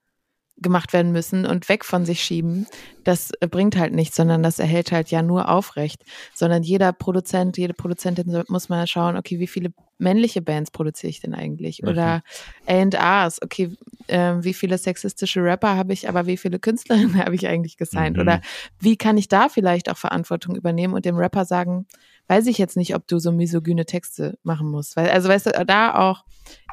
[0.58, 2.66] gemacht werden müssen und weg von sich schieben,
[3.04, 6.04] das äh, bringt halt nichts, sondern das erhält halt ja nur aufrecht.
[6.34, 11.20] Sondern jeder Produzent, jede Produzentin muss mal schauen, okay, wie viele männliche Bands produziere ich
[11.20, 11.82] denn eigentlich?
[11.84, 12.22] Oder
[12.66, 13.76] A&Rs, okay,
[14.08, 18.16] ähm, wie viele sexistische Rapper habe ich, aber wie viele Künstlerinnen habe ich eigentlich gesigned?
[18.16, 18.22] Mhm.
[18.22, 18.40] Oder
[18.78, 21.86] wie kann ich da vielleicht auch Verantwortung übernehmen und dem Rapper sagen,
[22.28, 24.96] weiß ich jetzt nicht, ob du so misogyne Texte machen musst.
[24.96, 26.24] Weil, also weißt du, da auch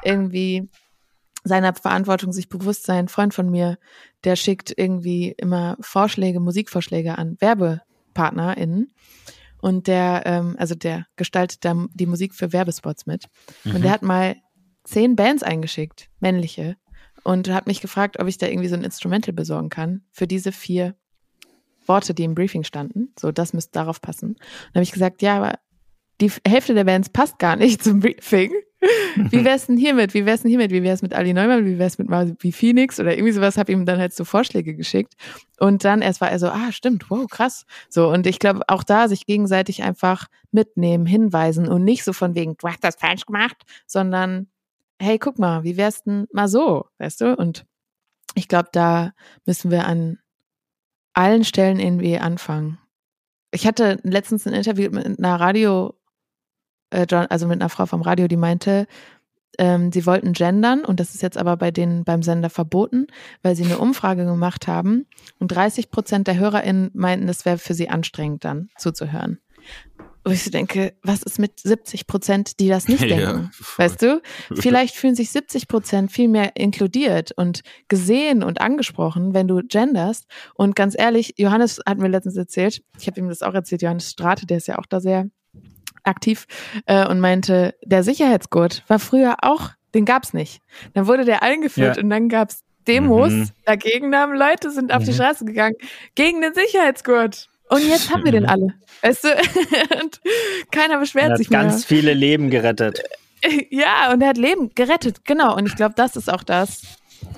[0.02, 0.68] irgendwie
[1.44, 3.06] seiner Verantwortung sich bewusst sein.
[3.06, 3.78] Ein Freund von mir,
[4.24, 8.92] der schickt irgendwie immer Vorschläge, Musikvorschläge an WerbepartnerInnen.
[9.60, 13.26] Und der, ähm, also der gestaltet da die Musik für Werbespots mit.
[13.64, 14.36] Und der hat mal
[14.84, 16.76] zehn Bands eingeschickt, männliche,
[17.22, 20.52] und hat mich gefragt, ob ich da irgendwie so ein Instrumental besorgen kann für diese
[20.52, 20.94] vier
[21.86, 23.12] Worte, die im Briefing standen.
[23.18, 24.30] So, das müsste darauf passen.
[24.30, 25.58] Und dann habe ich gesagt, ja, aber
[26.20, 28.52] die Hälfte der Bands passt gar nicht zum Briefing.
[29.30, 30.14] Wie wär's denn hiermit?
[30.14, 30.70] Wie wär's denn hiermit?
[30.70, 31.66] Wie wär's mit Ali Neumann?
[31.66, 33.58] Wie wär's mit mal wie Phoenix oder irgendwie sowas?
[33.58, 35.14] Habe ihm dann halt so Vorschläge geschickt.
[35.58, 37.66] Und dann erst war er so, ah, stimmt, wow, krass.
[37.90, 42.34] So, und ich glaube, auch da sich gegenseitig einfach mitnehmen, hinweisen und nicht so von
[42.34, 43.56] wegen, du hast das falsch gemacht,
[43.86, 44.48] sondern
[44.98, 47.34] hey, guck mal, wie wär's denn mal so, weißt du?
[47.36, 47.66] Und
[48.34, 49.12] ich glaube, da
[49.44, 50.18] müssen wir an
[51.14, 52.78] allen Stellen irgendwie anfangen.
[53.50, 55.94] Ich hatte letztens ein Interview mit einer Radio,
[56.90, 58.86] äh, also mit einer Frau vom Radio, die meinte,
[59.58, 63.08] ähm, sie wollten gendern und das ist jetzt aber bei denen beim Sender verboten,
[63.42, 65.06] weil sie eine Umfrage gemacht haben
[65.38, 69.40] und 30 Prozent der HörerInnen meinten, es wäre für sie anstrengend dann zuzuhören.
[70.24, 73.50] Wo ich so denke, was ist mit 70 Prozent, die das nicht denken?
[73.52, 74.22] Ja, weißt du?
[74.54, 80.26] Vielleicht fühlen sich 70 Prozent viel mehr inkludiert und gesehen und angesprochen, wenn du genderst.
[80.54, 84.10] Und ganz ehrlich, Johannes hat mir letztens erzählt, ich habe ihm das auch erzählt, Johannes
[84.10, 85.26] Strate, der ist ja auch da sehr
[86.02, 86.46] aktiv
[86.86, 90.62] äh, und meinte, der Sicherheitsgurt war früher auch, den gab's nicht.
[90.94, 92.02] Dann wurde der eingeführt ja.
[92.02, 93.48] und dann gab's Demos mhm.
[93.64, 95.06] dagegen, haben Leute sind auf mhm.
[95.06, 95.76] die Straße gegangen
[96.14, 97.48] gegen den Sicherheitsgurt.
[97.70, 98.74] Und jetzt haben wir den alle.
[99.02, 99.28] Weißt du?
[100.02, 100.20] und
[100.70, 101.60] keiner beschwert sich mehr.
[101.60, 103.02] Ganz viele Leben gerettet.
[103.70, 105.56] Ja, und er hat Leben gerettet, genau.
[105.56, 106.82] Und ich glaube, das ist auch das.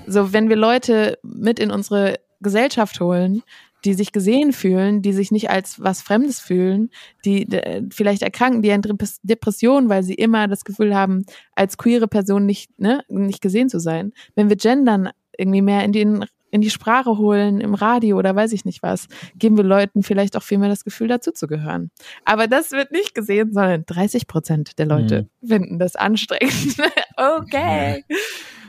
[0.05, 3.41] So, wenn wir Leute mit in unsere Gesellschaft holen,
[3.85, 6.89] die sich gesehen fühlen, die sich nicht als was Fremdes fühlen,
[7.23, 7.47] die
[7.89, 8.81] vielleicht erkranken, die an
[9.23, 11.25] Depressionen, weil sie immer das Gefühl haben,
[11.55, 14.11] als queere Person nicht, ne, nicht gesehen zu sein.
[14.35, 18.51] Wenn wir gendern irgendwie mehr in den in die Sprache holen, im Radio oder weiß
[18.53, 21.89] ich nicht was, geben wir Leuten vielleicht auch viel mehr das Gefühl, dazuzugehören.
[22.25, 25.47] Aber das wird nicht gesehen, sondern 30 Prozent der Leute mhm.
[25.47, 26.77] finden das anstrengend.
[27.17, 28.03] okay.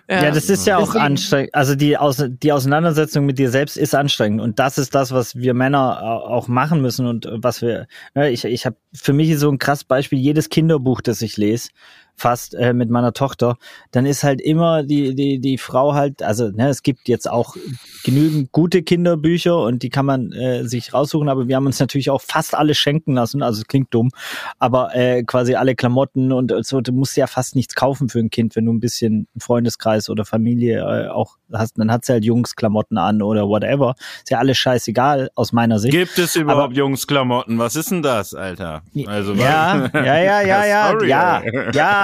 [0.08, 1.04] Ja, ja, das ist ja auch Deswegen.
[1.04, 1.54] anstrengend.
[1.54, 4.40] Also die, Aus die Auseinandersetzung mit dir selbst ist anstrengend.
[4.40, 8.44] Und das ist das, was wir Männer auch machen müssen und was wir, ne, ich,
[8.44, 11.68] ich habe für mich so ein krass Beispiel, jedes Kinderbuch, das ich lese,
[12.16, 13.56] fast äh, mit meiner Tochter,
[13.90, 17.56] dann ist halt immer die, die, die Frau halt, also ne, es gibt jetzt auch
[18.04, 22.10] genügend gute Kinderbücher und die kann man äh, sich raussuchen, aber wir haben uns natürlich
[22.10, 24.10] auch fast alle schenken lassen, also es klingt dumm,
[24.58, 28.30] aber äh, quasi alle Klamotten und so, du musst ja fast nichts kaufen für ein
[28.30, 32.24] Kind, wenn du ein bisschen Freundeskreis oder Familie äh, auch hast, dann hat sie halt
[32.24, 33.94] Jungsklamotten an oder whatever.
[34.18, 35.92] Ist ja alles scheißegal aus meiner Sicht.
[35.92, 37.58] Gibt es überhaupt Jungsklamotten?
[37.58, 38.82] Was ist denn das, Alter?
[39.06, 42.03] Also ja, ja, ja, ja, ja, Sorry, ja, ja, ja,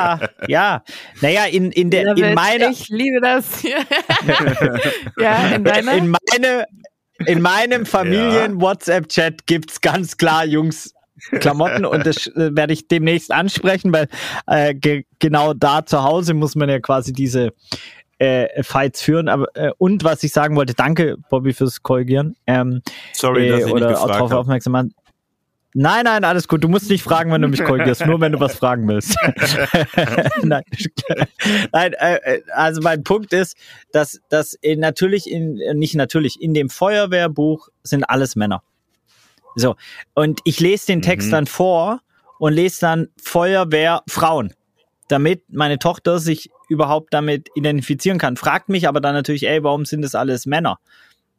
[1.20, 2.70] Naja, in, in der, in meiner.
[2.70, 3.62] Ich liebe das.
[5.18, 5.94] ja, in deiner.
[5.94, 6.66] In meine,
[7.26, 10.94] in meinem Familien-WhatsApp-Chat gibt's ganz klar Jungs
[11.38, 14.09] Klamotten und das äh, werde ich demnächst ansprechen, weil
[14.46, 17.53] äh, ge genau da zu Hause muss man ja quasi diese
[18.18, 19.28] äh, Fights führen.
[19.28, 22.36] Aber äh, und was ich sagen wollte, danke Bobby fürs Korrigieren.
[22.46, 22.82] Ähm,
[23.12, 24.94] Sorry, dass ich äh, oder nicht gefragt darauf aufmerksam machen.
[25.72, 26.64] Nein, nein, alles gut.
[26.64, 29.16] Du musst nicht fragen, wenn du mich korrigierst, nur wenn du was fragen willst.
[30.42, 30.62] nein,
[31.72, 33.56] nein äh, äh, also mein Punkt ist,
[33.92, 38.64] dass, dass natürlich in, nicht natürlich, in dem Feuerwehrbuch sind alles Männer.
[39.54, 39.76] So.
[40.14, 41.32] Und ich lese den Text mhm.
[41.32, 42.00] dann vor
[42.38, 44.52] und lese dann Feuerwehr Frauen,
[45.08, 48.36] damit meine Tochter sich überhaupt damit identifizieren kann.
[48.36, 50.78] Fragt mich aber dann natürlich, ey, warum sind das alles Männer?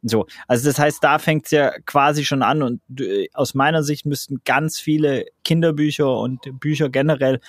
[0.02, 3.82] So, also das heißt, da fängt es ja quasi schon an und äh, aus meiner
[3.84, 7.40] Sicht müssten ganz viele Kinderbücher und Bücher generell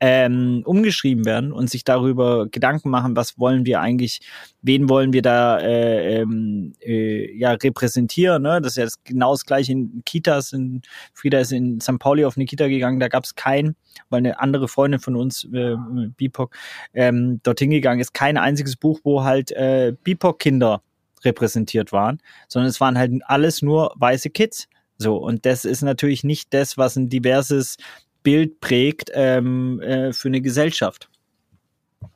[0.00, 4.20] ähm, umgeschrieben werden und sich darüber Gedanken machen, was wollen wir eigentlich,
[4.62, 8.42] wen wollen wir da äh, ähm, äh, ja repräsentieren.
[8.42, 8.62] Ne?
[8.62, 10.54] Das ist ja genau das gleiche in Kitas.
[10.54, 10.80] In,
[11.12, 11.98] Frieda ist in St.
[11.98, 13.76] Pauli auf eine Kita gegangen, da gab es kein,
[14.08, 15.76] weil eine andere Freundin von uns, äh,
[16.16, 16.56] BIPOC,
[16.94, 20.82] ähm, dorthin gegangen ist, kein einziges Buch, wo halt äh, BIPOC-Kinder
[21.24, 24.68] repräsentiert waren, sondern es waren halt alles nur weiße Kids.
[24.98, 27.76] So, und das ist natürlich nicht das, was ein diverses
[28.22, 31.08] Bild prägt ähm, äh, für eine Gesellschaft.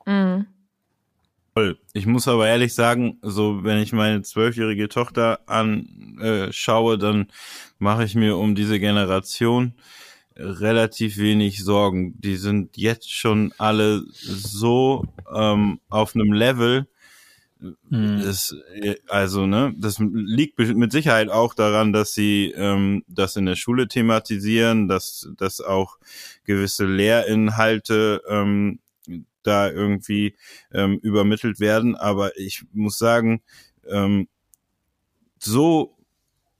[0.05, 0.45] Mhm.
[1.93, 7.27] Ich muss aber ehrlich sagen, so wenn ich meine zwölfjährige Tochter anschaue, dann
[7.79, 9.73] mache ich mir um diese Generation
[10.35, 12.19] relativ wenig Sorgen.
[12.19, 16.87] Die sind jetzt schon alle so ähm, auf einem Level,
[17.89, 18.21] Mhm.
[18.23, 18.55] Das,
[19.07, 23.87] also, ne, das liegt mit Sicherheit auch daran, dass sie ähm, das in der Schule
[23.87, 25.97] thematisieren, dass, dass auch
[26.43, 28.79] gewisse Lehrinhalte ähm,
[29.43, 30.35] da irgendwie
[30.73, 31.95] ähm, übermittelt werden.
[31.95, 33.41] Aber ich muss sagen,
[33.87, 34.27] ähm,
[35.39, 35.95] so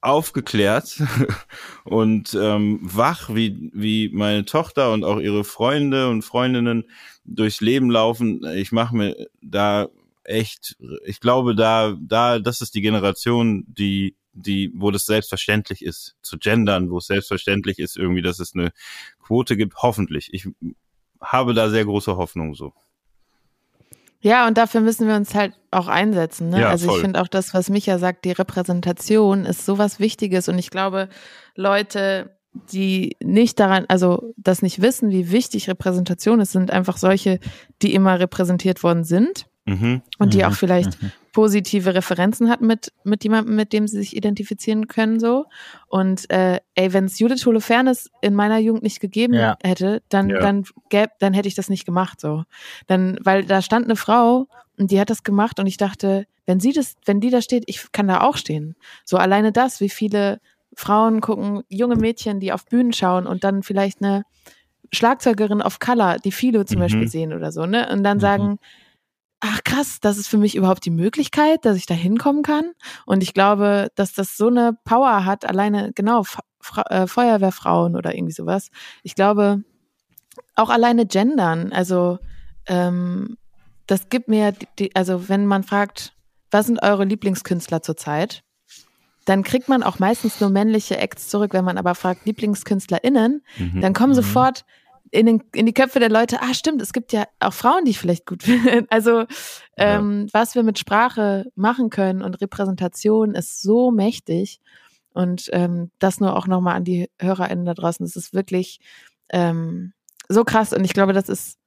[0.02, 1.02] aufgeklärt
[1.84, 6.86] und ähm, wach, wie, wie meine Tochter und auch ihre Freunde und Freundinnen
[7.26, 8.46] durchs Leben laufen.
[8.56, 9.90] Ich mache mir da
[10.26, 16.16] echt, ich glaube, da, da, das ist die Generation, die, die, wo das selbstverständlich ist,
[16.22, 18.72] zu gendern, wo es selbstverständlich ist, irgendwie, dass es eine
[19.24, 20.34] Quote gibt, hoffentlich.
[20.34, 20.48] Ich
[21.22, 22.74] habe da sehr große Hoffnung so.
[24.20, 26.50] Ja, und dafür müssen wir uns halt auch einsetzen.
[26.50, 26.62] Ne?
[26.62, 26.96] Ja, also voll.
[26.96, 30.50] ich finde auch das, was Micha sagt, die Repräsentation ist sowas Wichtiges.
[30.50, 31.10] Und ich glaube,
[31.56, 32.36] Leute,
[32.72, 37.40] die nicht daran, also das nicht wissen, wie wichtig Repräsentation ist, sind einfach solche,
[37.84, 40.04] die immer repräsentiert worden sind Mhm.
[40.20, 40.44] Und die mhm.
[40.46, 41.12] auch vielleicht mhm.
[41.32, 45.46] positive Referenzen hat mit, mit jemandem, mit dem sie sich identifizieren können, so.
[45.88, 49.58] Und, äh, ey, wenn es Judith Holofernes in meiner Jugend nicht gegeben ja.
[49.64, 50.40] hätte, dann, ja.
[50.40, 52.44] dann gäb, dann hätte ich das nicht gemacht, so.
[52.86, 54.48] Dann, weil da stand eine Frau
[54.78, 57.64] und die hat das gemacht und ich dachte, wenn sie das, wenn die da steht,
[57.66, 58.76] ich kann da auch stehen.
[59.04, 60.40] So alleine das, wie viele
[60.76, 64.24] Frauen gucken, junge Mädchen, die auf Bühnen schauen und dann vielleicht eine
[64.94, 66.82] Schlagzeugerin auf Color, die Philo zum Mhm.
[66.82, 67.90] Beispiel sehen oder so, ne?
[67.92, 68.22] Und dann Mhm.
[68.22, 68.60] sagen,
[69.40, 72.72] ach krass, das ist für mich überhaupt die Möglichkeit, dass ich da hinkommen kann.
[73.06, 76.24] Und ich glaube, dass das so eine Power hat, alleine, genau,
[76.62, 78.70] Fra äh, Feuerwehrfrauen oder irgendwie sowas.
[79.04, 79.64] Ich glaube,
[80.56, 82.18] auch alleine gendern, also
[82.66, 83.38] ähm,
[83.86, 86.14] das gibt mir, die, die, also wenn man fragt,
[86.50, 88.44] was sind eure Lieblingskünstler zurzeit,
[89.26, 91.54] dann kriegt man auch meistens nur männliche Acts zurück.
[91.54, 93.82] Wenn man aber fragt LieblingskünstlerInnen, Mhm.
[93.82, 94.18] dann kommen Mhm.
[94.18, 94.66] sofort
[95.16, 97.92] in, den, in die Köpfe der Leute, ah stimmt, es gibt ja auch Frauen, die
[97.92, 98.86] ich vielleicht gut finde.
[98.90, 99.26] Also
[99.78, 104.60] ähm, was wir mit Sprache machen können und Repräsentation ist so mächtig.
[105.14, 108.06] Und ähm, das nur auch nochmal an die HörerInnen da draußen.
[108.06, 108.82] Das ist wirklich
[109.30, 109.94] ähm,
[110.28, 110.74] so krass.
[110.74, 111.58] Und ich glaube, das ist,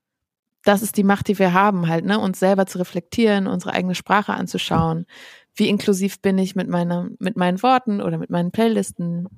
[0.64, 2.18] das ist die Macht, die wir haben, halt, ne?
[2.18, 5.06] Uns selber zu reflektieren, unsere eigene Sprache anzuschauen.
[5.54, 9.28] Wie inklusiv bin ich mit meiner, mit meinen Worten oder mit meinen Playlisten?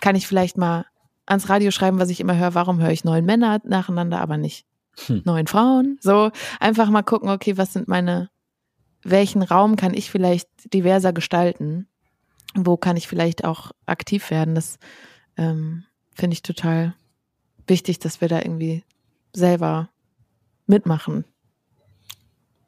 [0.00, 0.84] Kann ich vielleicht mal
[1.26, 4.66] ans Radio schreiben, was ich immer höre, warum höre ich neun Männer nacheinander, aber nicht
[5.06, 5.22] Hm.
[5.24, 5.98] neun Frauen?
[6.00, 8.30] So, einfach mal gucken, okay, was sind meine,
[9.02, 11.88] welchen Raum kann ich vielleicht diverser gestalten?
[12.54, 14.54] Wo kann ich vielleicht auch aktiv werden?
[14.54, 14.78] Das
[15.36, 16.94] ähm, finde ich total
[17.66, 18.84] wichtig, dass wir da irgendwie
[19.32, 19.88] selber
[20.66, 21.24] mitmachen.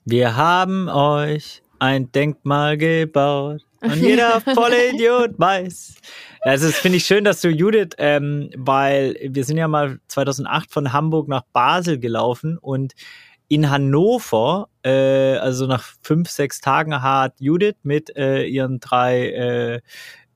[0.04, 5.94] Wir haben euch ein Denkmal gebaut und jeder Vollidiot weiß.
[6.40, 10.70] Also das finde ich schön, dass du Judith, ähm, weil wir sind ja mal 2008
[10.70, 12.94] von Hamburg nach Basel gelaufen und
[13.48, 19.80] in Hannover, äh, also nach fünf, sechs Tagen hat Judith mit äh, ihren drei äh,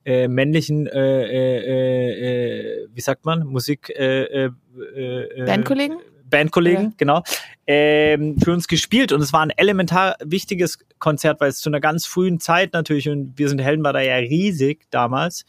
[0.03, 4.51] äh, männlichen, äh, äh, äh, wie sagt man, Musik, äh, äh,
[4.95, 5.99] äh, Bandkollegen?
[6.31, 6.91] Bandkollegen, Ja.
[6.97, 7.23] genau,
[7.67, 11.79] ähm, für uns gespielt und es war ein elementar wichtiges Konzert, weil es zu einer
[11.79, 15.45] ganz frühen Zeit natürlich und wir sind Helden war da ja riesig damals,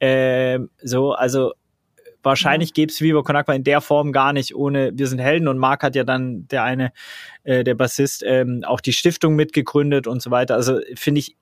[0.00, 1.54] ähm, so, also
[2.22, 5.46] wahrscheinlich gäbe es Viva Con Aqua in der Form gar nicht ohne Wir sind Helden
[5.48, 6.92] und Marc hat ja dann der eine,
[7.44, 10.54] äh, der Bassist, ähm, auch die Stiftung mitgegründet und so weiter.
[10.54, 11.36] Also finde ich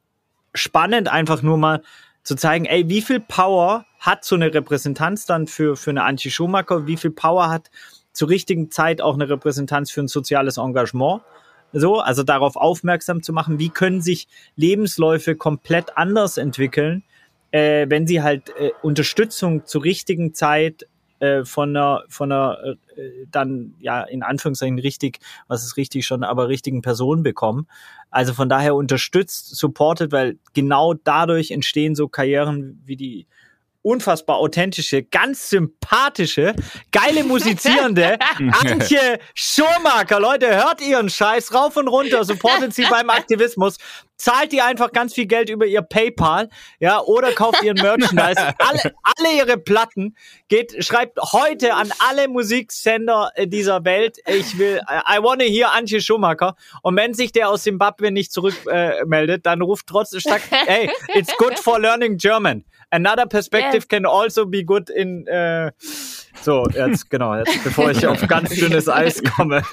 [0.54, 1.82] spannend, einfach nur mal
[2.24, 6.30] zu zeigen, ey, wie viel Power hat so eine Repräsentanz dann für, für eine Antje
[6.30, 7.70] Schumacher, wie viel Power hat
[8.12, 11.22] zur richtigen Zeit auch eine Repräsentanz für ein soziales Engagement.
[11.72, 17.02] So, also darauf aufmerksam zu machen, wie können sich Lebensläufe komplett anders entwickeln,
[17.50, 20.86] äh, wenn sie halt äh, Unterstützung zur richtigen Zeit
[21.22, 22.58] äh, von einer, von einer
[22.96, 27.68] äh, dann ja in Anführungszeichen richtig, was ist richtig schon, aber richtigen Person bekommen.
[28.10, 33.26] Also von daher unterstützt, supportet, weil genau dadurch entstehen so Karrieren wie die
[33.82, 36.54] unfassbar authentische, ganz sympathische,
[36.90, 38.18] geile musizierende
[38.60, 40.20] Antje Schurmaker.
[40.20, 43.78] Leute, hört ihren Scheiß rauf und runter, supportet sie beim Aktivismus,
[44.16, 48.94] zahlt ihr einfach ganz viel Geld über ihr PayPal, ja, oder kauft ihren Merchandise, alle,
[49.02, 50.16] alle ihre Platten,
[50.48, 56.00] geht, schreibt heute an alle Musiksender äh, dieser Welt, ich will, I wanna hear Antje
[56.00, 56.54] Schumacher.
[56.82, 60.20] Und wenn sich der aus Zimbabwe nicht zurückmeldet, äh, meldet, dann ruft trotzdem,
[60.50, 62.64] hey, it's good for learning German.
[62.92, 63.88] Another perspective Yes.
[63.88, 65.72] can also be good in, äh,
[66.42, 69.62] so, jetzt, genau, jetzt, bevor ich auf ganz dünnes Eis komme.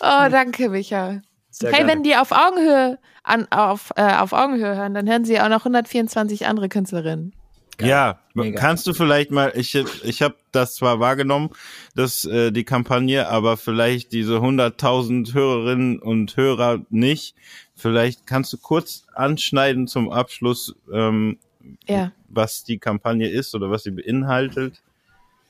[0.00, 1.22] Oh, danke, Micha.
[1.50, 1.92] Sehr hey, gerne.
[1.92, 5.60] wenn die auf Augenhöhe an, auf, äh, auf Augenhöhe hören, dann hören sie auch noch
[5.60, 7.34] 124 andere Künstlerinnen.
[7.80, 8.60] Ja, Mega.
[8.60, 11.50] kannst du vielleicht mal, ich, ich habe das zwar wahrgenommen,
[11.94, 17.34] dass äh, die Kampagne, aber vielleicht diese 100.000 Hörerinnen und Hörer nicht.
[17.78, 21.38] Vielleicht kannst du kurz anschneiden zum Abschluss, ähm,
[21.86, 22.12] Ja.
[22.28, 24.82] was die Kampagne ist oder was sie beinhaltet.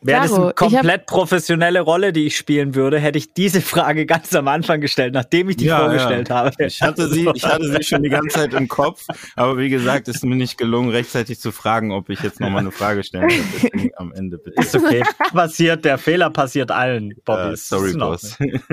[0.00, 4.06] Wäre das eine hab- komplett professionelle Rolle, die ich spielen würde, hätte ich diese Frage
[4.06, 6.36] ganz am Anfang gestellt, nachdem ich die Ja, vorgestellt ja.
[6.36, 6.66] habe.
[6.66, 9.04] Ich hatte sie, ich hatte sie schon die ganze Zeit im Kopf,
[9.34, 12.70] aber wie gesagt, ist mir nicht gelungen, rechtzeitig zu fragen, ob ich jetzt nochmal eine
[12.70, 13.90] Frage stellen kann.
[13.96, 14.60] Am Ende bitte.
[14.60, 15.02] Ist okay.
[15.32, 17.54] passiert, der Fehler passiert allen, Bobby.
[17.54, 18.30] Ist sorry, in Ordnung.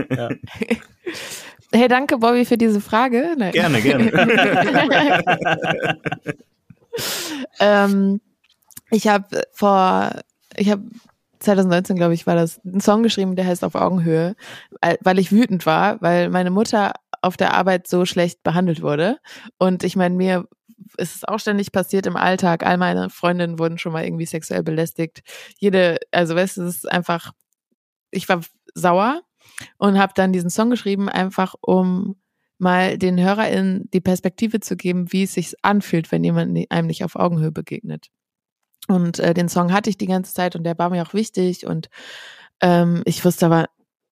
[1.75, 3.35] Hey, danke, Bobby, für diese Frage.
[3.37, 3.51] Nein.
[3.51, 4.09] gerne, gerne.
[7.59, 8.21] ähm,
[8.91, 10.11] ich habe vor,
[10.55, 10.83] ich habe
[11.39, 14.35] 2019, glaube ich, war das, einen Song geschrieben, der heißt Auf Augenhöhe,
[14.81, 19.17] weil- weil ich wütend war, weil meine Mutter auf der Arbeit so schlecht behandelt wurde.
[19.57, 20.47] Und ich meine, mir
[20.97, 22.65] ist es auch ständig passiert im Alltag.
[22.65, 25.23] All meine Freundinnen wurden schon mal irgendwie sexuell belästigt.
[25.57, 27.31] Jede, also weißt du, es ist einfach,
[28.11, 28.41] ich war
[28.75, 29.21] sauer
[29.77, 32.15] und habe dann diesen Song geschrieben, einfach um
[32.57, 37.03] mal den HörerInnen die Perspektive zu geben, wie es sich anfühlt, wenn jemand einem nicht
[37.03, 38.07] auf Augenhöhe begegnet.
[38.87, 41.65] Und äh, den Song hatte ich die ganze Zeit und der war mir auch wichtig
[41.65, 41.89] und
[42.61, 43.67] ähm, ich wusste aber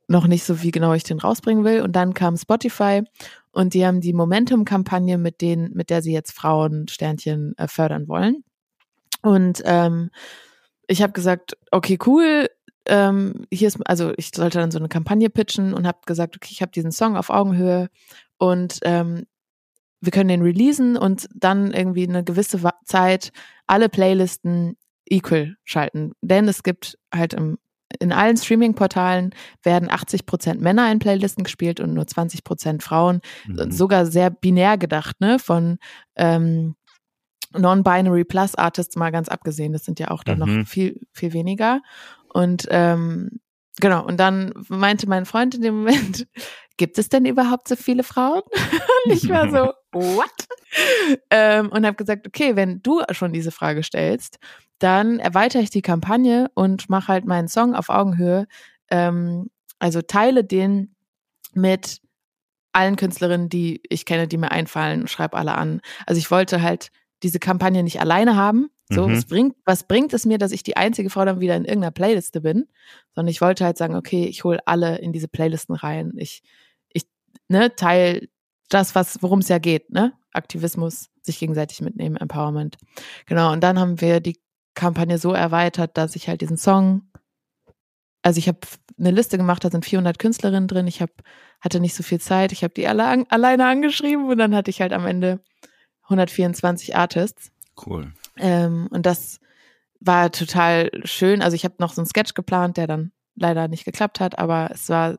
[0.08, 1.82] noch nicht so, wie genau ich den rausbringen will.
[1.82, 3.04] Und dann kam Spotify
[3.52, 8.08] und die haben die Momentum-Kampagne, mit denen, mit der sie jetzt Frauen Sternchen äh, fördern
[8.08, 8.44] wollen.
[9.22, 10.10] Und ähm,
[10.88, 12.50] ich habe gesagt, okay, cool.
[12.86, 16.50] Ähm, hier ist, also ich sollte dann so eine Kampagne pitchen und habe gesagt, okay,
[16.52, 17.90] ich habe diesen Song auf Augenhöhe
[18.38, 19.26] und ähm,
[20.02, 23.32] wir können den releasen und dann irgendwie eine gewisse Zeit
[23.68, 26.12] alle Playlisten equal schalten.
[26.22, 27.58] Denn es gibt halt im,
[28.00, 29.34] in allen Streaming-Portalen
[29.64, 33.22] werden 80 Prozent Männer in Playlisten gespielt und nur 20 Prozent Frauen.
[33.48, 33.72] Mhm.
[33.72, 35.40] Sogar sehr binär gedacht, ne?
[35.40, 35.78] Von
[36.16, 36.76] ähm,
[37.58, 39.74] Non-Binary Plus Artists mal ganz abgesehen.
[39.74, 40.60] Das sind ja auch dann mhm.
[40.60, 41.82] noch viel, viel weniger.
[42.34, 43.40] Und ähm,
[43.80, 46.28] genau, und dann meinte mein Freund in dem Moment,
[46.78, 48.42] gibt es denn überhaupt so viele Frauen?
[49.06, 50.30] und ich war so, what?
[51.30, 54.40] Ähm, und habe gesagt, okay, wenn du schon diese Frage stellst,
[54.80, 58.48] dann erweitere ich die Kampagne und mache halt meinen Song auf Augenhöhe.
[58.90, 59.50] Ähm,
[59.80, 60.96] also teile den
[61.54, 62.02] mit
[62.74, 65.80] allen Künstlerinnen, die ich kenne, die mir einfallen, schreibe alle an.
[66.08, 66.90] Also ich wollte halt
[67.24, 68.70] diese Kampagne nicht alleine haben.
[68.90, 69.16] So, mhm.
[69.16, 71.92] was bringt, was bringt es mir, dass ich die einzige Frau dann wieder in irgendeiner
[71.92, 72.68] Playliste bin?
[73.16, 76.14] Sondern ich wollte halt sagen, okay, ich hole alle in diese Playlisten rein.
[76.18, 76.44] Ich
[77.48, 78.30] ne, Teil
[78.70, 80.14] das, was, worum es ja geht, ne?
[80.32, 82.78] Aktivismus, sich gegenseitig mitnehmen, Empowerment.
[83.28, 83.52] Genau.
[83.52, 84.40] Und dann haben wir die
[84.74, 87.04] Kampagne so erweitert, dass ich halt diesen Song,
[88.24, 88.60] also ich habe
[88.98, 90.88] eine Liste gemacht, da sind 400 Künstlerinnen drin.
[90.88, 91.12] Ich hab,
[91.62, 92.52] hatte nicht so viel Zeit.
[92.52, 95.44] Ich habe die alle an, alleine angeschrieben und dann hatte ich halt am Ende
[96.04, 97.52] 124 Artists.
[97.86, 98.14] Cool.
[98.38, 99.40] Ähm, und das
[100.00, 101.42] war total schön.
[101.42, 104.70] Also ich habe noch so einen Sketch geplant, der dann leider nicht geklappt hat, aber
[104.72, 105.18] es war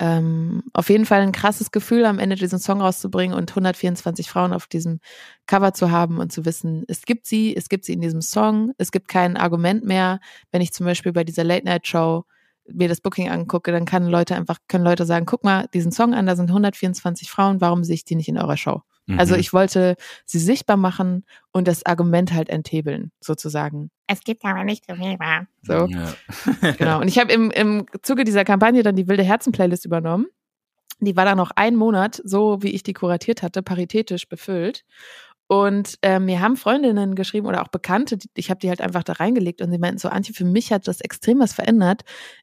[0.00, 4.54] ähm, auf jeden Fall ein krasses Gefühl, am Ende diesen Song rauszubringen und 124 Frauen
[4.54, 5.00] auf diesem
[5.46, 8.72] Cover zu haben und zu wissen, es gibt sie, es gibt sie in diesem Song,
[8.78, 10.20] es gibt kein Argument mehr,
[10.52, 12.24] wenn ich zum Beispiel bei dieser Late Night Show
[12.66, 16.14] mir das Booking angucke, dann kann Leute einfach, können Leute sagen, guck mal, diesen Song
[16.14, 18.82] an, da sind 124 Frauen, warum sehe ich die nicht in eurer Show?
[19.12, 19.20] Also mhm.
[19.30, 23.90] Also ich wollte sie sichtbar machen und das Argument halt enthebeln, sozusagen.
[24.06, 25.16] Es gibt aber nicht so viel,
[25.62, 25.86] So.
[25.86, 26.14] Ja.
[26.78, 27.00] genau.
[27.00, 30.26] Und ich habe im, im Zuge dieser Kampagne dann die Wilde Herzen-Playlist übernommen.
[30.98, 34.84] Die war dann noch einen Monat, so wie ich die kuratiert hatte, paritätisch befüllt.
[35.50, 39.14] Und äh, mir haben Freundinnen geschrieben oder auch Bekannte, ich habe die halt einfach da
[39.14, 42.02] reingelegt und sie meinten so, Antje, für mich hat das extrem was verändert.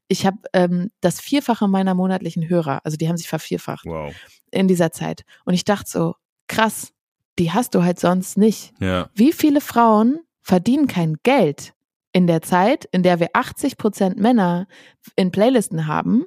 [0.09, 4.13] Ich habe ähm, das Vierfache meiner monatlichen Hörer, also die haben sich vervierfacht wow.
[4.51, 5.23] in dieser Zeit.
[5.45, 6.15] Und ich dachte so,
[6.47, 6.93] krass,
[7.39, 8.73] die hast du halt sonst nicht.
[8.79, 9.09] Ja.
[9.13, 11.73] Wie viele Frauen verdienen kein Geld
[12.13, 14.67] in der Zeit, in der wir 80 Prozent Männer
[15.15, 16.25] in Playlisten haben?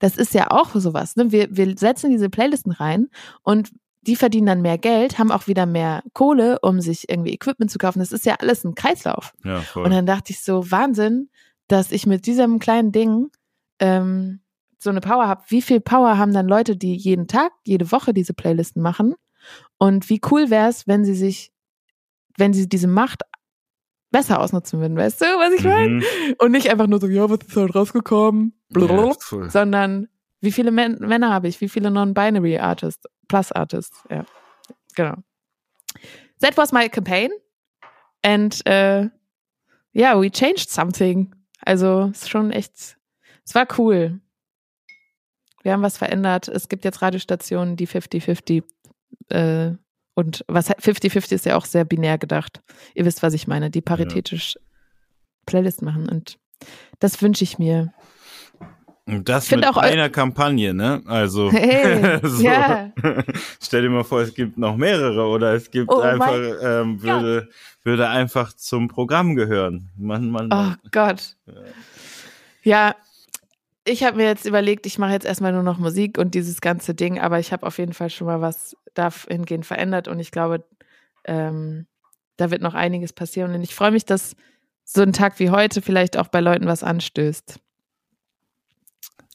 [0.00, 1.16] Das ist ja auch sowas.
[1.16, 1.30] Ne?
[1.32, 3.08] Wir, wir setzen diese Playlisten rein
[3.42, 3.70] und
[4.02, 7.78] die verdienen dann mehr Geld, haben auch wieder mehr Kohle, um sich irgendwie Equipment zu
[7.78, 8.00] kaufen.
[8.00, 9.32] Das ist ja alles ein Kreislauf.
[9.44, 9.62] Ja.
[9.74, 11.30] Und dann dachte ich so, Wahnsinn,
[11.68, 13.30] dass ich mit diesem kleinen Ding
[13.78, 14.40] ähm,
[14.78, 15.42] so eine Power habe.
[15.48, 19.14] Wie viel Power haben dann Leute, die jeden Tag, jede Woche diese Playlisten machen?
[19.84, 21.52] Und wie cool wäre es, wenn sie sich,
[22.38, 23.20] wenn sie diese Macht
[24.10, 25.96] besser ausnutzen würden, weißt du, was ich meine?
[25.96, 26.04] Mhm.
[26.38, 29.12] Und nicht einfach nur so, ja, was ist halt rausgekommen, ja,
[29.50, 30.08] sondern
[30.40, 34.24] wie viele Män Männer habe ich, wie viele Non-Binary Artists, Plus Artists, ja,
[34.96, 35.16] genau.
[36.40, 37.30] That was my campaign
[38.22, 39.10] and uh,
[39.94, 41.34] yeah, we changed something.
[41.60, 42.96] Also es ist schon echt,
[43.44, 44.18] es war cool.
[45.62, 46.48] Wir haben was verändert.
[46.48, 48.64] Es gibt jetzt Radiostationen, die 50-50
[49.28, 49.72] äh,
[50.14, 52.62] und was 50-50 ist ja auch sehr binär gedacht.
[52.94, 54.60] Ihr wisst, was ich meine, die paritätisch ja.
[55.46, 56.08] Playlist machen.
[56.08, 56.38] Und
[57.00, 57.92] das wünsche ich mir.
[59.06, 61.02] Und das mit auch einer Kampagne, ne?
[61.06, 62.42] Also hey, so.
[62.42, 62.92] yeah.
[63.60, 67.48] stell dir mal vor, es gibt noch mehrere oder es gibt oh einfach ähm, würde
[67.82, 69.90] würde einfach zum Programm gehören.
[69.98, 71.36] Man, man, oh Gott.
[71.44, 71.54] Ja.
[72.62, 72.94] ja,
[73.84, 76.94] ich habe mir jetzt überlegt, ich mache jetzt erstmal nur noch Musik und dieses ganze
[76.94, 80.64] Ding, aber ich habe auf jeden Fall schon mal was dahingehend verändert und ich glaube,
[81.24, 81.86] ähm,
[82.36, 84.36] da wird noch einiges passieren und ich freue mich, dass
[84.84, 87.60] so ein Tag wie heute vielleicht auch bei Leuten was anstößt.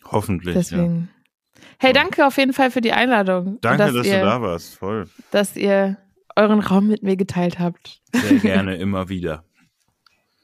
[0.06, 0.56] Hoffentlich.
[0.56, 1.10] Deswegen.
[1.12, 1.64] Ja.
[1.80, 3.58] Hey, danke auf jeden Fall für die Einladung.
[3.62, 4.76] Danke, dass, dass ihr, du da warst.
[4.76, 5.08] Voll.
[5.32, 5.98] Dass ihr
[6.36, 8.02] euren Raum mit mir geteilt habt.
[8.14, 9.44] Sehr gerne, immer wieder.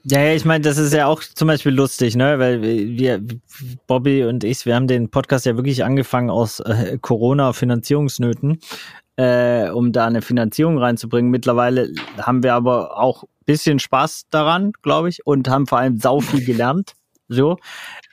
[0.08, 2.38] Ja, ja, ich meine, das ist ja auch zum Beispiel lustig, ne?
[2.38, 3.22] Weil wir,
[3.88, 8.60] Bobby und ich, wir haben den Podcast ja wirklich angefangen aus äh, Corona-Finanzierungsnöten,
[9.16, 11.32] äh, um da eine Finanzierung reinzubringen.
[11.32, 16.20] Mittlerweile haben wir aber auch bisschen Spaß daran, glaube ich, und haben vor allem sau
[16.20, 16.94] viel gelernt.
[17.28, 17.58] So.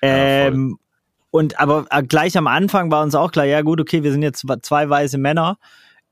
[0.00, 0.76] Ähm, ja,
[1.30, 4.22] und aber äh, gleich am Anfang war uns auch klar, ja gut, okay, wir sind
[4.22, 5.58] jetzt zwei weiße Männer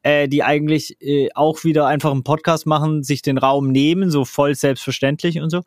[0.02, 4.24] äh, die eigentlich äh, auch wieder einfach einen Podcast machen, sich den Raum nehmen, so
[4.24, 5.62] voll selbstverständlich und so.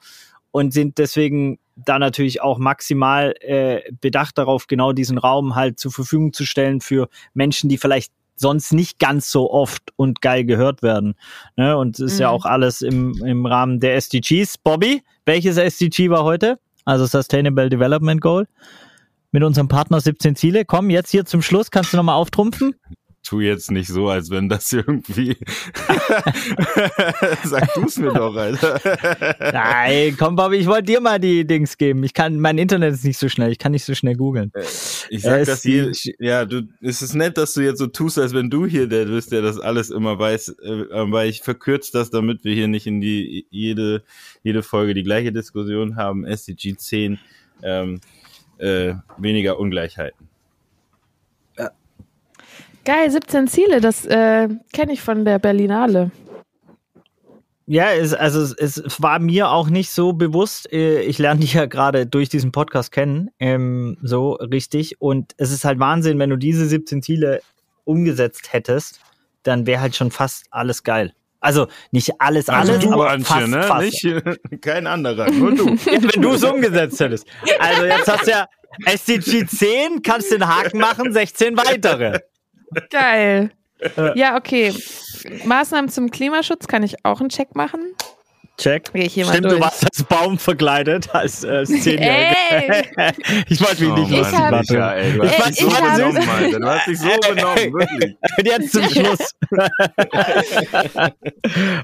[0.52, 5.92] Und sind deswegen da natürlich auch maximal äh, bedacht darauf, genau diesen Raum halt zur
[5.92, 10.82] Verfügung zu stellen für Menschen, die vielleicht sonst nicht ganz so oft und geil gehört
[10.84, 11.16] werden.
[11.56, 11.78] Ne?
[11.78, 12.22] Und es ist mhm.
[12.22, 14.58] ja auch alles im, im Rahmen der SDGs.
[14.58, 16.60] Bobby, welches SDG war heute?
[16.86, 18.48] Also Sustainable Development Goal.
[19.32, 20.66] Mit unserem Partner 17 Ziele.
[20.66, 22.76] Komm, jetzt hier zum Schluss, kannst du nochmal auftrumpfen?
[23.24, 25.36] Tu jetzt nicht so, als wenn das irgendwie.
[27.44, 28.80] Sag du es mir doch, Alter.
[29.40, 32.04] Nein, komm, Bobby, ich wollte dir mal die Dings geben.
[32.04, 34.52] Ich kann, mein Internet ist nicht so schnell, ich kann nicht so schnell googeln.
[34.54, 34.62] Äh,
[35.10, 38.20] ich sag äh, das hier, ja, du, es ist nett, dass du jetzt so tust,
[38.20, 41.92] als wenn du hier der bist, der das alles immer weiß, äh, weil ich verkürze
[41.94, 44.04] das, damit wir hier nicht in die, jede,
[44.44, 46.26] jede Folge die gleiche Diskussion haben.
[46.26, 47.20] SDG 10,
[47.62, 48.02] ähm,
[48.58, 50.33] äh, weniger Ungleichheiten.
[52.86, 56.12] Geil, 17 Ziele, das äh, kenne ich von der Berlinale.
[57.66, 60.72] Ja, es, also es, es, war mir auch nicht so bewusst.
[60.74, 65.00] Äh, ich lerne dich ja gerade durch diesen Podcast kennen, ähm, so richtig.
[65.00, 67.42] Und es ist halt Wahnsinn, wenn du diese 17 Ziele
[67.86, 69.00] umgesetzt hättest,
[69.44, 71.14] dann wäre halt schon fast alles geil.
[71.40, 73.64] Also nicht alles, also alles, du, aber Antje, fast, ne?
[73.64, 74.04] fast.
[74.04, 75.66] Nicht kein anderer, nur du.
[75.66, 77.28] wenn du es umgesetzt hättest.
[77.60, 78.48] Also jetzt hast du ja
[78.86, 82.20] SDG 10, kannst den Haken machen, 16 weitere.
[82.90, 83.52] Geil.
[84.16, 84.74] Ja, okay.
[85.46, 87.80] Maßnahmen zum Klimaschutz kann ich auch einen Check machen.
[88.58, 88.92] Check.
[88.94, 93.12] ich hier Stimmt, mal du warst als Baum verkleidet, als äh, Zehnjähriger.
[93.50, 96.60] ich wollte mich oh nicht ich hab, Micha, ey, du hast dich so benommen, Alter.
[96.60, 98.16] Du hast dich so benommen, wirklich.
[98.38, 99.34] Und jetzt zum Schluss.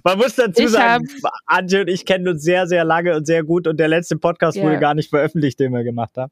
[0.04, 1.08] Man muss dazu Ich sagen,
[1.48, 4.58] Antje und ich kennen uns sehr, sehr lange und sehr gut und der letzte Podcast
[4.58, 4.64] Ja.
[4.64, 6.32] wurde gar nicht veröffentlicht, den wir gemacht haben.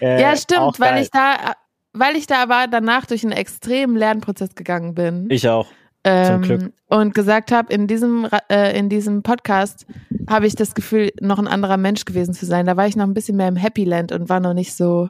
[0.00, 1.54] Äh, Ja, stimmt, weil ich da,
[1.92, 5.26] weil ich da aber danach durch einen extremen Lernprozess gegangen bin.
[5.30, 5.68] Ich auch.
[6.04, 6.72] ähm, Glück.
[6.88, 9.86] Und gesagt habe, in diesem, äh, in diesem Podcast
[10.28, 12.66] habe ich das Gefühl, noch ein anderer Mensch gewesen zu sein.
[12.66, 15.08] Da war ich noch ein bisschen mehr im Happy Land und war noch nicht so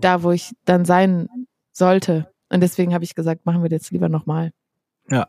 [0.00, 1.28] da, wo ich dann sein
[1.72, 2.30] sollte.
[2.48, 4.52] Und deswegen habe ich gesagt, machen wir das jetzt lieber nochmal.
[5.08, 5.28] Ja.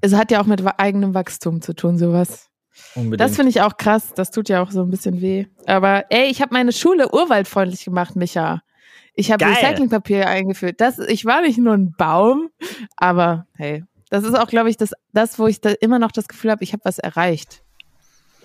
[0.00, 2.48] Es hat ja auch mit eigenem Wachstum zu tun, sowas.
[2.94, 3.20] Unbedingt.
[3.20, 4.12] Das finde ich auch krass.
[4.14, 5.46] Das tut ja auch so ein bisschen weh.
[5.66, 8.62] Aber ey, ich habe meine Schule urwaldfreundlich gemacht, Micha.
[9.14, 9.44] Ich habe.
[9.44, 10.80] Recyclingpapier eingeführt.
[10.80, 12.50] Das, ich war nicht nur ein Baum,
[12.96, 16.28] aber hey, das ist auch, glaube ich, das, das, wo ich da immer noch das
[16.28, 17.62] Gefühl habe, ich habe was erreicht.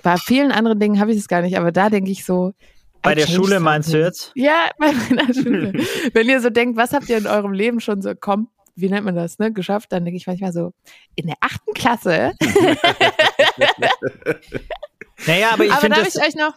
[0.03, 2.53] Bei vielen anderen Dingen habe ich es gar nicht, aber da denke ich so.
[3.01, 4.07] Bei I der Schule meinst du something.
[4.07, 4.31] jetzt?
[4.35, 5.73] Ja, bei meiner Schule.
[6.13, 8.49] Wenn ihr so denkt, was habt ihr in eurem Leben schon so kom
[8.79, 10.71] wie nennt man das, ne, geschafft, dann denke ich manchmal so,
[11.15, 12.33] in der achten Klasse.
[15.25, 16.53] Naja, aber ich aber finde darf das, ich euch noch.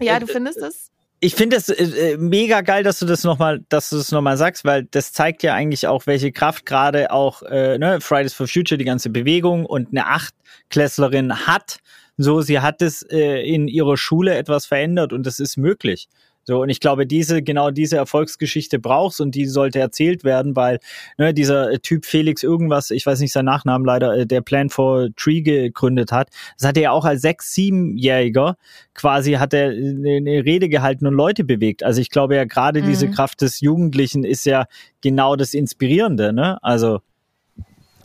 [0.00, 0.90] Ja, du findest es?
[1.24, 4.36] Ich finde es äh, äh, mega geil, dass du das nochmal, dass du das nochmal
[4.36, 8.48] sagst, weil das zeigt ja eigentlich auch, welche Kraft gerade auch äh, ne, Fridays for
[8.48, 11.78] Future, die ganze Bewegung und eine Achtklässlerin hat.
[12.16, 16.08] So, sie hat es äh, in ihrer Schule etwas verändert und das ist möglich.
[16.44, 20.80] So, und ich glaube, diese, genau diese Erfolgsgeschichte brauchst und die sollte erzählt werden, weil
[21.18, 24.68] ne, dieser äh, Typ Felix irgendwas, ich weiß nicht seinen Nachnamen leider, äh, der Plan
[24.68, 28.56] for Tree gegründet hat, das hat er ja auch als sechs-, siebenjähriger
[28.94, 31.82] quasi hat er eine eine Rede gehalten und Leute bewegt.
[31.82, 32.86] Also ich glaube ja gerade Mhm.
[32.86, 34.66] diese Kraft des Jugendlichen ist ja
[35.00, 36.62] genau das Inspirierende, ne?
[36.62, 37.00] Also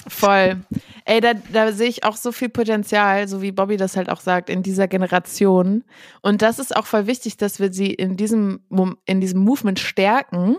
[0.07, 0.61] Voll.
[1.05, 4.21] Ey, da, da sehe ich auch so viel Potenzial, so wie Bobby das halt auch
[4.21, 5.83] sagt, in dieser Generation.
[6.21, 8.61] Und das ist auch voll wichtig, dass wir sie in diesem,
[9.05, 10.57] in diesem Movement stärken.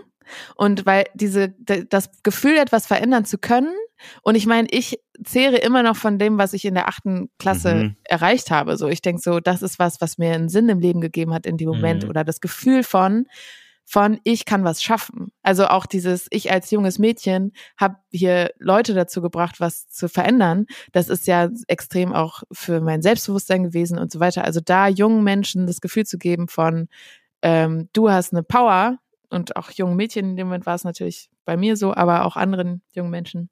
[0.55, 3.73] Und weil diese, das Gefühl, etwas verändern zu können.
[4.21, 7.73] Und ich meine, ich zehre immer noch von dem, was ich in der achten Klasse
[7.73, 7.95] Mhm.
[8.03, 8.77] erreicht habe.
[8.77, 11.47] So, ich denke so, das ist was, was mir einen Sinn im Leben gegeben hat
[11.47, 12.03] in dem Moment.
[12.03, 12.09] Mhm.
[12.11, 13.25] Oder das Gefühl von,
[13.91, 15.31] von ich kann was schaffen.
[15.41, 20.67] Also auch dieses, ich als junges Mädchen habe hier Leute dazu gebracht, was zu verändern.
[20.91, 24.43] Das ist ja extrem auch für mein Selbstbewusstsein gewesen und so weiter.
[24.43, 26.87] Also da jungen Menschen das Gefühl zu geben von,
[27.41, 28.99] ähm, du hast eine Power
[29.31, 32.35] und auch jungen Mädchen, in dem Moment war es natürlich bei mir so, aber auch
[32.35, 33.49] anderen jungen Menschen.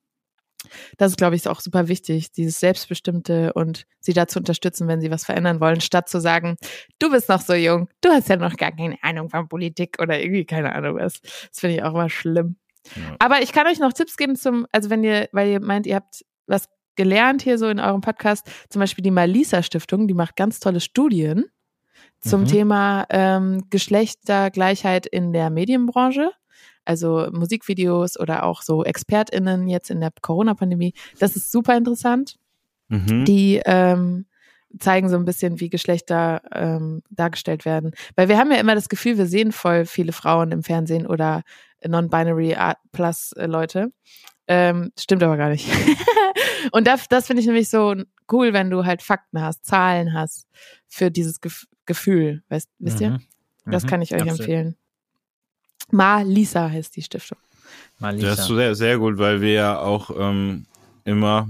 [0.97, 5.11] Das ist, glaube ich, auch super wichtig, dieses Selbstbestimmte und sie dazu unterstützen, wenn sie
[5.11, 6.57] was verändern wollen, statt zu sagen,
[6.99, 10.19] du bist noch so jung, du hast ja noch gar keine Ahnung von Politik oder
[10.19, 11.21] irgendwie keine Ahnung was.
[11.21, 12.57] Das finde ich auch immer schlimm.
[12.95, 13.15] Ja.
[13.19, 15.95] Aber ich kann euch noch Tipps geben zum, also wenn ihr, weil ihr meint, ihr
[15.95, 20.35] habt was gelernt hier so in eurem Podcast, zum Beispiel die Malisa Stiftung, die macht
[20.35, 21.45] ganz tolle Studien
[22.19, 22.47] zum Mhm.
[22.47, 26.31] Thema ähm, Geschlechtergleichheit in der Medienbranche.
[26.88, 30.93] Also Musikvideos oder auch so ExpertInnen jetzt in der Corona-Pandemie.
[31.19, 32.38] Das ist super interessant
[32.89, 33.26] Mhm.
[33.26, 34.26] die ähm,
[34.80, 37.91] zeigen so ein bisschen, wie Geschlechter ähm, dargestellt werden.
[38.15, 41.43] Weil wir haben ja immer das Gefühl, wir sehen voll viele Frauen im Fernsehen oder
[41.85, 42.55] Non-Binary
[42.93, 43.91] Plus äh, Leute.
[44.47, 45.68] Ähm, stimmt aber gar nicht.
[46.72, 47.93] Und das, das finde ich nämlich so
[48.31, 50.47] cool, wenn du halt Fakten hast, Zahlen hast
[50.88, 52.43] für dieses Gef Gefühl.
[52.49, 53.11] Weißt, wisst ihr?
[53.11, 53.22] Mhm.
[53.65, 53.88] Das Mhm.
[53.88, 54.39] kann ich euch Absolut.
[54.39, 54.76] empfehlen.
[55.91, 57.38] Ma Lisa heißt die Stiftung.
[57.99, 58.27] Malisa.
[58.27, 60.65] Das ist sehr, sehr gut, weil wir ja auch ähm,
[61.03, 61.49] immer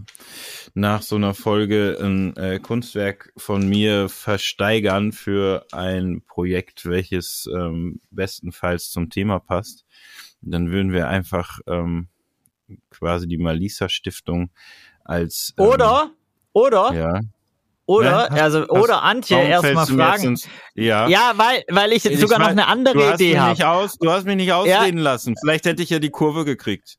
[0.74, 8.00] nach so einer Folge ein äh, Kunstwerk von mir versteigern für ein Projekt, welches ähm,
[8.12, 9.86] bestenfalls zum Thema passt.
[10.42, 12.08] Dann würden wir einfach ähm,
[12.92, 14.52] quasi die Malisa Stiftung
[15.04, 16.12] als ähm, Oder,
[16.54, 17.20] oder, ja.
[17.88, 20.24] Oder, Ja, also, oder Antje erstmal fragen.
[20.24, 21.08] ins- ja.
[21.08, 23.40] Ja, weil, weil ich jetzt Ich sogar noch mein, eine andere du hast Idee mich
[23.40, 23.50] habe.
[23.52, 25.34] nicht aus, du hast mich nicht ausreden lassen.
[25.42, 26.98] Vielleicht hätte ich ja die Kurve gekriegt.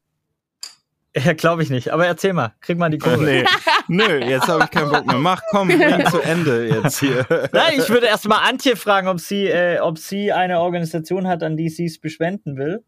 [1.16, 1.90] Ja, glaube ich nicht.
[1.90, 3.24] Aber erzähl mal, krieg mal die Kurve.
[3.24, 3.44] Nee.
[3.88, 5.16] Nö, jetzt habe ich keinen Bock mehr.
[5.16, 7.26] Mach, komm, bring zu Ende jetzt hier.
[7.52, 11.56] Nein, ich würde erstmal Antje fragen, ob sie, äh, ob sie eine Organisation hat, an
[11.56, 12.84] die sie es bespenden will.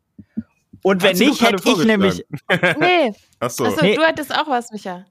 [0.83, 2.25] Und wenn nicht, hätte ich nämlich,
[2.79, 3.65] Nee, Achso.
[3.67, 3.97] achso, Nee.
[3.97, 5.05] du hattest auch was, Micha.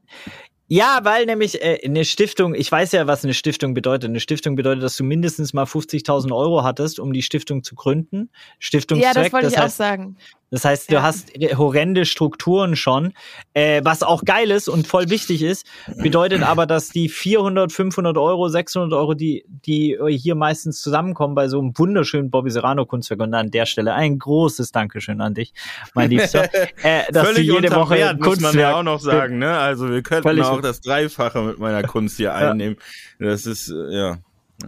[0.70, 4.10] Ja, weil nämlich äh, eine Stiftung, ich weiß ja, was eine Stiftung bedeutet.
[4.10, 8.30] Eine Stiftung bedeutet, dass du mindestens mal 50.000 Euro hattest, um die Stiftung zu gründen.
[8.60, 10.16] Stiftungszweck, Ja, das wollte ich auch heißt, sagen.
[10.52, 11.04] Das heißt, du Ja.
[11.04, 13.14] hast horrende Strukturen schon,
[13.54, 15.66] äh, was auch geil ist und voll wichtig ist,
[15.98, 21.48] bedeutet aber, dass die 400, 500 Euro, 600 Euro, die, die hier meistens zusammenkommen bei
[21.48, 25.54] so einem wunderschönen Bobby Serrano Kunstwerk und an der Stelle ein großes Dankeschön an dich,
[25.94, 26.50] mein Liebster,
[26.84, 29.58] äh, dass Völlig du jede Woche Wert, muss man ja Kunstwerk auch noch sagen, ne?
[29.58, 32.78] Also wir könnten auch das Dreifache mit meiner Kunst hier einnehmen.
[33.20, 34.18] Das ist, äh, ja.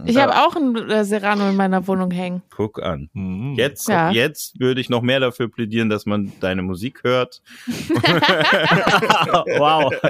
[0.06, 2.42] Ich habe auch ein äh, Serrano in meiner Wohnung hängen.
[2.56, 3.10] Guck an.
[3.12, 3.54] Mhm.
[3.56, 4.10] Jetzt, Ja.
[4.10, 7.42] jetzt würde ich noch mehr dafür plädieren, dass man deine Musik hört.
[9.58, 9.92] wow.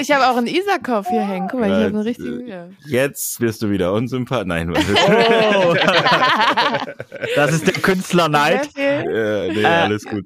[0.00, 1.48] Ich habe auch einen Isakov hier hängen.
[1.50, 2.46] Guck mal, ich habe einen Äh, richtigen.
[2.46, 2.66] Ja.
[2.86, 4.46] Jetzt wirst du wieder unsympath.
[4.46, 5.74] Nein, was Oh.
[7.34, 8.68] Das ist der Künstlerneid.
[8.76, 10.24] Äh, nee, alles gut.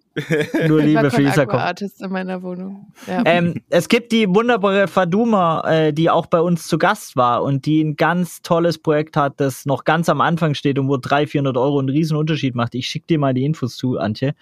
[0.68, 1.60] Nur Liebe für Isakov.
[1.60, 2.92] Artist in meiner Wohnung.
[3.06, 3.22] Ja.
[3.24, 7.66] Ähm, es gibt die wunderbare Faduma, äh, die auch bei uns zu Gast war und
[7.66, 11.30] die ein ganz tolles Projekt hat, das noch ganz am Anfang steht und wo 300,
[11.30, 12.74] 400 Euro einen riesen Unterschied macht.
[12.74, 14.34] Ich schicke dir mal die Infos zu, Antje.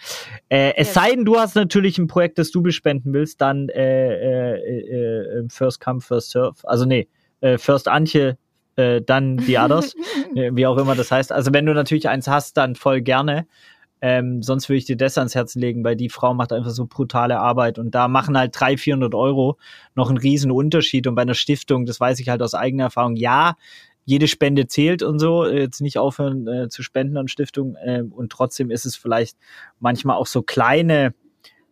[0.48, 0.94] Äh, es Yes.
[0.94, 5.48] sei denn, du hast natürlich ein Projekt, das du bespenden willst, dann äh, äh, äh,
[5.48, 6.56] First Come, First Serve.
[6.64, 7.08] Also nee,
[7.40, 8.38] äh, First Antje,
[8.76, 9.94] äh, dann die Others,
[10.34, 11.32] äh, wie auch immer das heißt.
[11.32, 13.46] Also wenn du natürlich eins hast, dann voll gerne.
[14.02, 16.86] Ähm, sonst würde ich dir das ans Herz legen, weil die Frau macht einfach so
[16.86, 19.58] brutale Arbeit und da machen halt 300, 400 Euro
[19.94, 23.16] noch einen riesen Unterschied und bei einer Stiftung, das weiß ich halt aus eigener Erfahrung,
[23.16, 23.56] ja,
[24.06, 28.12] jede Spende zählt und so, äh, jetzt nicht aufhören äh, zu spenden an Stiftungen ähm,
[28.12, 29.36] und trotzdem ist es vielleicht
[29.78, 31.14] manchmal auch so kleine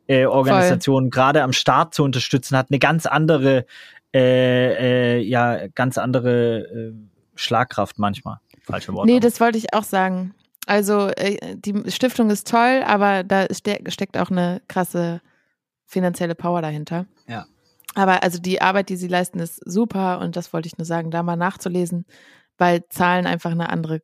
[0.06, 3.66] äh, Organisationen gerade am Start zu unterstützen, hat eine ganz andere,
[4.14, 6.92] äh, äh, ja, ganz andere äh,
[7.34, 8.38] Schlagkraft manchmal.
[8.62, 9.10] Falsche Worte.
[9.10, 10.34] Nee, das wollte ich auch sagen.
[10.68, 15.22] Also äh, die Stiftung ist toll, aber da ste steckt auch eine krasse
[15.86, 17.06] finanzielle Power dahinter.
[17.26, 17.46] Ja.
[17.94, 21.10] Aber also die Arbeit, die sie leisten, ist super und das wollte ich nur sagen,
[21.10, 22.04] da mal nachzulesen,
[22.58, 24.02] weil Zahlen einfach eine andere,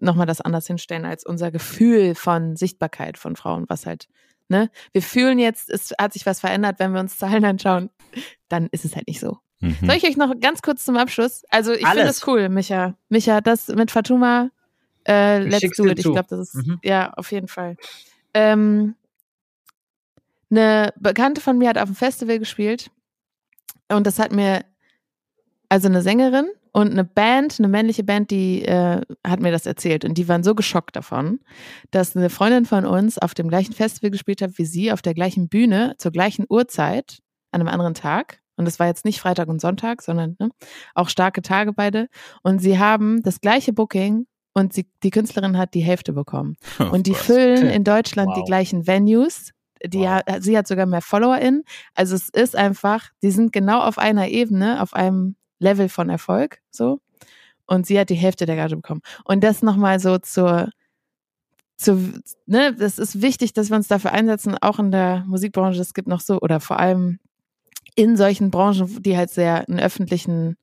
[0.00, 4.08] nochmal das anders hinstellen als unser Gefühl von Sichtbarkeit von Frauen, was halt,
[4.48, 4.70] ne?
[4.92, 7.90] Wir fühlen jetzt, es hat sich was verändert, wenn wir uns Zahlen anschauen,
[8.48, 9.36] dann ist es halt nicht so.
[9.60, 9.76] Mhm.
[9.84, 11.42] Soll ich euch noch ganz kurz zum Abschluss?
[11.50, 12.94] Also ich finde es cool, Micha.
[13.10, 14.50] Micha, das mit Fatuma,
[15.08, 15.98] äh, Ich let's do it.
[15.98, 16.78] Ich glaube, das ist, Mhm.
[16.82, 17.76] ja, auf jeden Fall.
[18.34, 18.94] Ähm,
[20.50, 22.90] eine Bekannte von mir hat auf dem Festival gespielt
[23.88, 24.64] und das hat mir,
[25.68, 30.04] also eine Sängerin und eine Band, eine männliche Band, die äh, hat mir das erzählt
[30.04, 31.40] und die waren so geschockt davon,
[31.90, 35.14] dass eine Freundin von uns auf dem gleichen Festival gespielt hat wie sie, auf der
[35.14, 37.18] gleichen Bühne, zur gleichen Uhrzeit,
[37.50, 38.40] an einem anderen Tag.
[38.56, 40.50] Und das war jetzt nicht Freitag und Sonntag, sondern ne,
[40.94, 42.08] auch starke Tage beide.
[42.42, 44.26] Und sie haben das gleiche Booking
[44.58, 46.56] und sie, die Künstlerin hat die Hälfte bekommen.
[46.78, 47.22] Oh, Und die was.
[47.22, 48.46] füllen in Deutschland die Wow.
[48.46, 49.52] gleichen Venues.
[49.84, 50.06] Die Wow.
[50.26, 51.62] hat, sie hat sogar mehr FollowerInnen.
[51.94, 56.58] Also es ist einfach, die sind genau auf einer Ebene, auf einem Level von Erfolg,
[56.70, 57.00] so.
[57.66, 59.02] Und sie hat die Hälfte der Gage bekommen.
[59.24, 60.70] Und das nochmal so zur,
[61.76, 62.14] zu,
[62.46, 65.80] ne, das ist wichtig, dass wir uns dafür einsetzen, auch in der Musikbranche.
[65.80, 67.18] Es gibt noch so, oder vor allem
[67.94, 70.56] in solchen Branchen, die halt sehr einen öffentlichen,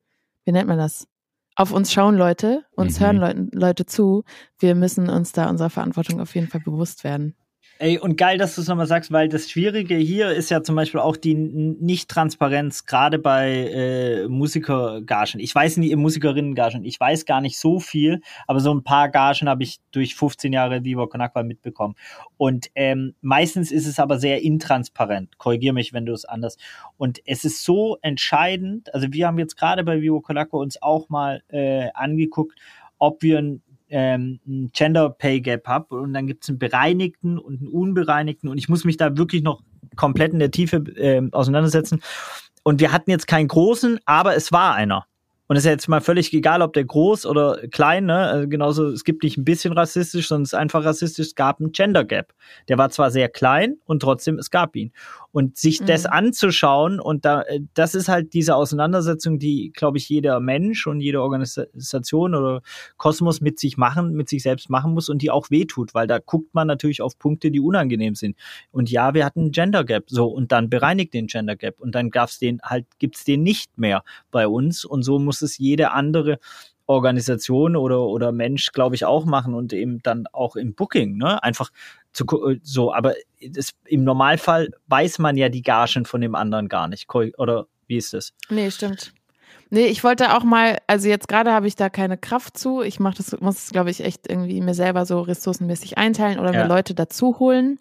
[0.45, 1.07] wie nennt man das?
[1.55, 3.03] Auf uns schauen Leute, uns Mhm.
[3.03, 4.23] hören Leute, Leute zu.
[4.59, 7.35] Wir müssen uns da unserer Verantwortung auf jeden Fall bewusst werden.
[7.77, 10.77] Ey, und geil, dass du es nochmal sagst, weil das Schwierige hier ist ja zum
[10.77, 15.41] Beispiel auch die Nicht-Transparenz, gerade bei äh, Musikergagen.
[15.41, 19.49] Ich weiß nicht, Musikerinnen-Gagen, ich weiß gar nicht so viel, aber so ein paar Gagen
[19.49, 21.95] habe ich durch 15 Jahre Viva Con Agua mitbekommen.
[22.37, 25.37] Und ähm, meistens ist es aber sehr intransparent.
[25.37, 26.55] Korrigier mich, wenn du es anders.
[26.95, 30.81] Und es ist so entscheidend, also wir haben jetzt gerade bei Viva Con Agua uns
[30.81, 32.57] auch mal äh, angeguckt,
[32.99, 33.61] ob wir ein
[33.97, 34.41] ähm,
[34.73, 38.67] Gender Pay Gap habe und dann gibt es einen bereinigten und einen unbereinigten und ich
[38.67, 39.61] muss mich da wirklich noch
[39.95, 42.01] komplett in der Tiefe äh, auseinandersetzen.
[42.63, 45.05] Und wir hatten jetzt keinen großen, aber es war einer.
[45.47, 48.17] Und es ist jetzt mal völlig egal, ob der groß oder klein, ne?
[48.17, 51.27] Also genauso, es gibt nicht ein bisschen rassistisch, sondern es ist einfach rassistisch.
[51.27, 52.33] Es gab einen Gender Gap.
[52.67, 54.91] Der war zwar sehr klein und trotzdem, es gab ihn.
[55.35, 55.87] Und sich mhm.
[55.87, 60.87] das anzuschauen und da, äh, das ist halt diese Auseinandersetzung, die, glaube ich, jeder Mensch
[60.87, 62.61] und jede Organisation oder
[62.95, 66.19] Kosmos mit sich machen, mit sich selbst machen muss und die auch wehtut, weil da
[66.19, 68.37] guckt man natürlich auf Punkte, die unangenehm sind.
[68.71, 72.11] Und ja, wir hatten Gender Gap, so, und dann bereinigt den Gender Gap und dann
[72.11, 76.39] gab's den halt, gibt's den nicht mehr bei uns und so muss es jede andere
[76.87, 81.43] Organisation oder, oder Mensch, glaube ich, auch machen und eben dann auch im Booking, ne?
[81.43, 81.71] Einfach
[82.13, 82.25] zu,
[82.61, 83.15] so, aber
[83.49, 87.13] das, im Normalfall weiß man ja die Gagen von dem anderen gar nicht.
[87.13, 88.33] Oder wie ist das?
[88.49, 89.13] Nee, stimmt.
[89.69, 92.81] Nee, ich wollte auch mal, also jetzt gerade habe ich da keine Kraft zu.
[92.81, 96.53] Ich mache das, muss es, glaube ich, echt irgendwie mir selber so ressourcenmäßig einteilen oder
[96.53, 96.63] ja.
[96.63, 97.79] mir Leute dazu holen.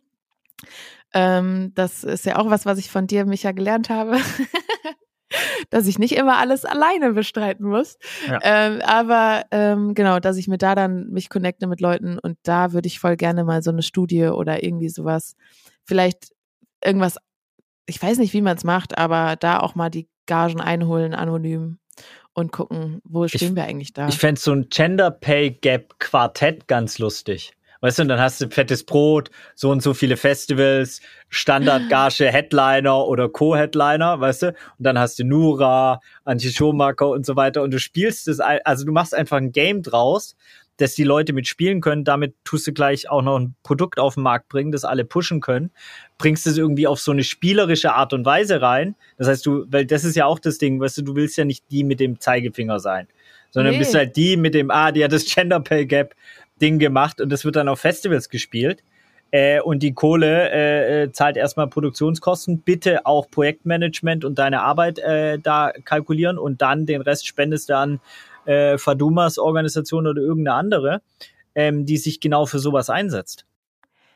[1.13, 4.17] Ähm, das ist ja auch was, was ich von dir, Micha, gelernt habe.
[5.71, 7.99] dass ich nicht immer alles alleine bestreiten muss.
[8.29, 8.39] Ja.
[8.43, 12.73] Ähm, aber ähm, genau, dass ich mir da dann mich connecte mit Leuten und da
[12.73, 15.35] würde ich voll gerne mal so eine Studie oder irgendwie sowas,
[15.85, 16.33] vielleicht
[16.85, 17.19] irgendwas,
[17.87, 21.79] ich weiß nicht, wie man es macht, aber da auch mal die Gagen einholen, anonym
[22.33, 24.09] und gucken, wo stehen ich, wir eigentlich da.
[24.09, 27.53] Ich fände so ein Gender Pay Gap Quartett ganz lustig.
[27.85, 33.07] Weißt du, und dann hast du fettes Brot, so und so viele Festivals, Standardgage Headliner
[33.07, 34.47] oder Co-Headliner, weißt du?
[34.49, 37.61] Und dann hast du Nura, Antje Schumacher und so weiter.
[37.61, 40.35] Und du spielst es, also du machst einfach ein Game draus,
[40.79, 42.05] dass die Leute mitspielen können.
[42.05, 45.43] Damit tust du gleich auch noch ein Produkt auf den Markt bringen, das alle pushen
[45.43, 45.71] können.
[46.17, 48.95] Bringst es irgendwie auf so eine spielerische Art und Weise rein.
[49.19, 51.45] Das heißt, du, weil das ist ja auch das Ding, weißt du, du willst ja
[51.45, 53.09] nicht die mit dem Zeigefinger sein,
[53.51, 53.81] sondern nee.
[53.81, 56.15] bist halt die mit dem, ah, die hat das Gender Pay Gap
[56.61, 58.83] Ding gemacht und das wird dann auf Festivals gespielt.
[59.31, 62.61] Äh, und die Kohle äh, äh, zahlt erstmal Produktionskosten.
[62.61, 67.77] Bitte auch Projektmanagement und deine Arbeit äh, da kalkulieren und dann den Rest spendest du
[67.77, 68.01] an
[68.45, 71.03] äh, Fadumas Organisation oder irgendeine andere,
[71.57, 73.45] ähm, die sich genau für sowas einsetzt.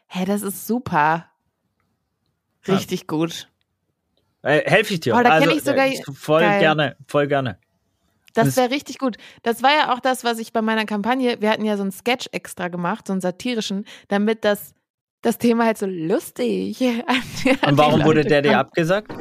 [0.06, 1.26] Hä, hey, das ist super.
[2.68, 3.06] Richtig ja.
[3.08, 3.48] gut.
[4.42, 5.16] Äh, helfe ich dir.
[5.16, 6.60] Oh, da also, ich sogar äh, voll geil.
[6.60, 7.58] gerne, voll gerne.
[8.46, 9.16] Das wäre richtig gut.
[9.42, 11.92] Das war ja auch das, was ich bei meiner Kampagne, wir hatten ja so einen
[11.92, 14.74] Sketch extra gemacht, so einen satirischen, damit das,
[15.22, 16.80] das Thema halt so lustig.
[17.66, 19.12] Und warum wurde der dir abgesagt?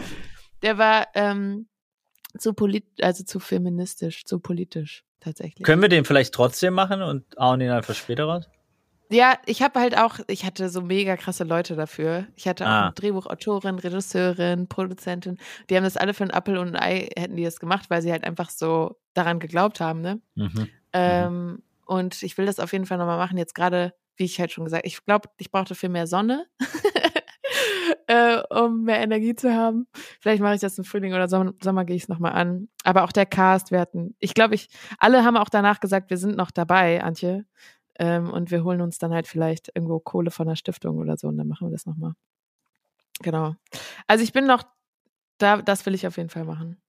[0.61, 1.68] Der war ähm,
[2.38, 5.64] zu polit, also zu feministisch, zu politisch tatsächlich.
[5.64, 8.48] Können wir den vielleicht trotzdem machen und hauen ihn einfach später raus?
[9.10, 12.27] Ja, ich habe halt auch, ich hatte so mega krasse Leute dafür.
[12.35, 12.84] Ich hatte auch ah.
[12.85, 15.38] eine Drehbuchautorin, Regisseurin, Produzentin.
[15.69, 18.02] Die haben das alle für ein Apple und ein Ei, hätten die das gemacht, weil
[18.02, 20.22] sie halt einfach so daran geglaubt haben, ne?
[20.35, 20.69] Mhm.
[20.94, 21.64] Ähm, mhm.
[21.85, 23.38] Und ich will das auf jeden Fall nochmal machen.
[23.38, 26.45] Jetzt gerade, wie ich halt schon gesagt, ich glaube, ich brauchte viel mehr Sonne,
[28.07, 29.88] äh, um mehr Energie zu haben.
[30.19, 32.68] Vielleicht mache ich das im Frühling oder Sommer, Sommer gehe ich es nochmal an.
[32.84, 34.69] Aber auch der Cast, wir hatten, ich glaube, ich,
[34.99, 37.45] alle haben auch danach gesagt, wir sind noch dabei, Antje.
[37.99, 41.27] Ähm, und wir holen uns dann halt vielleicht irgendwo Kohle von der Stiftung oder so
[41.27, 42.14] und dann machen wir das nochmal.
[43.22, 43.56] Genau.
[44.06, 44.64] Also ich bin noch,
[45.39, 46.80] da, das will ich auf jeden Fall machen.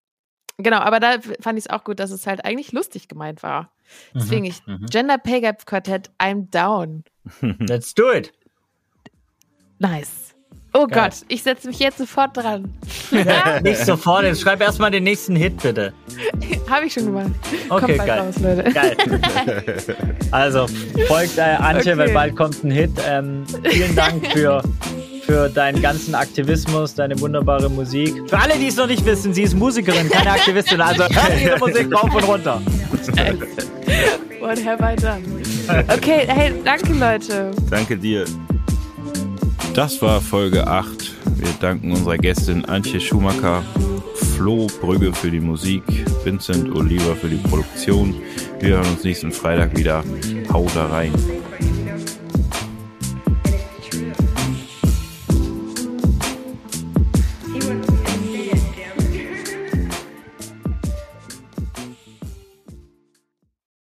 [0.59, 3.71] Genau, aber da fand ich es auch gut, dass es halt eigentlich lustig gemeint war.
[4.13, 4.87] Deswegen mhm, ich, mhm.
[4.87, 7.05] Gender Pay Gap Quartett, I'm down.
[7.41, 8.33] Let's do it.
[9.79, 10.35] Nice.
[10.75, 11.05] Oh Geil.
[11.05, 12.73] Gott, ich setze mich jetzt sofort dran.
[13.63, 15.93] Nicht sofort, jetzt schreib erstmal den nächsten Hit bitte.
[16.71, 17.31] Habe ich schon gemacht.
[17.71, 18.21] Okay, kommt geil.
[18.21, 18.73] Raus, Leute.
[18.73, 18.97] Geil.
[20.31, 20.67] Also,
[21.07, 21.99] folgt äh, Antje, okay.
[21.99, 22.91] weil bald kommt ein Hit.
[23.09, 24.63] Ähm, vielen Dank für,
[25.23, 28.15] für deinen ganzen Aktivismus, deine wunderbare Musik.
[28.29, 30.83] Für alle, die es noch nicht wissen, sie ist Musikerin, keine Aktivistin.
[30.83, 32.61] Also hört ihre Musik rauf und runter.
[34.41, 35.23] What have I done?
[35.89, 37.53] Okay, hey, danke Leute.
[37.71, 38.27] Danke dir.
[39.79, 41.15] Das war Folge 8.
[41.37, 43.63] Wir danken unserer Gästin Antje Schumacher,
[44.17, 45.85] Flo Brügge für die Musik,
[46.25, 48.17] Vincent Oliver für die Produktion.
[48.59, 50.03] Wir hören uns nächsten Freitag wieder.
[50.53, 51.13] Hau da rein.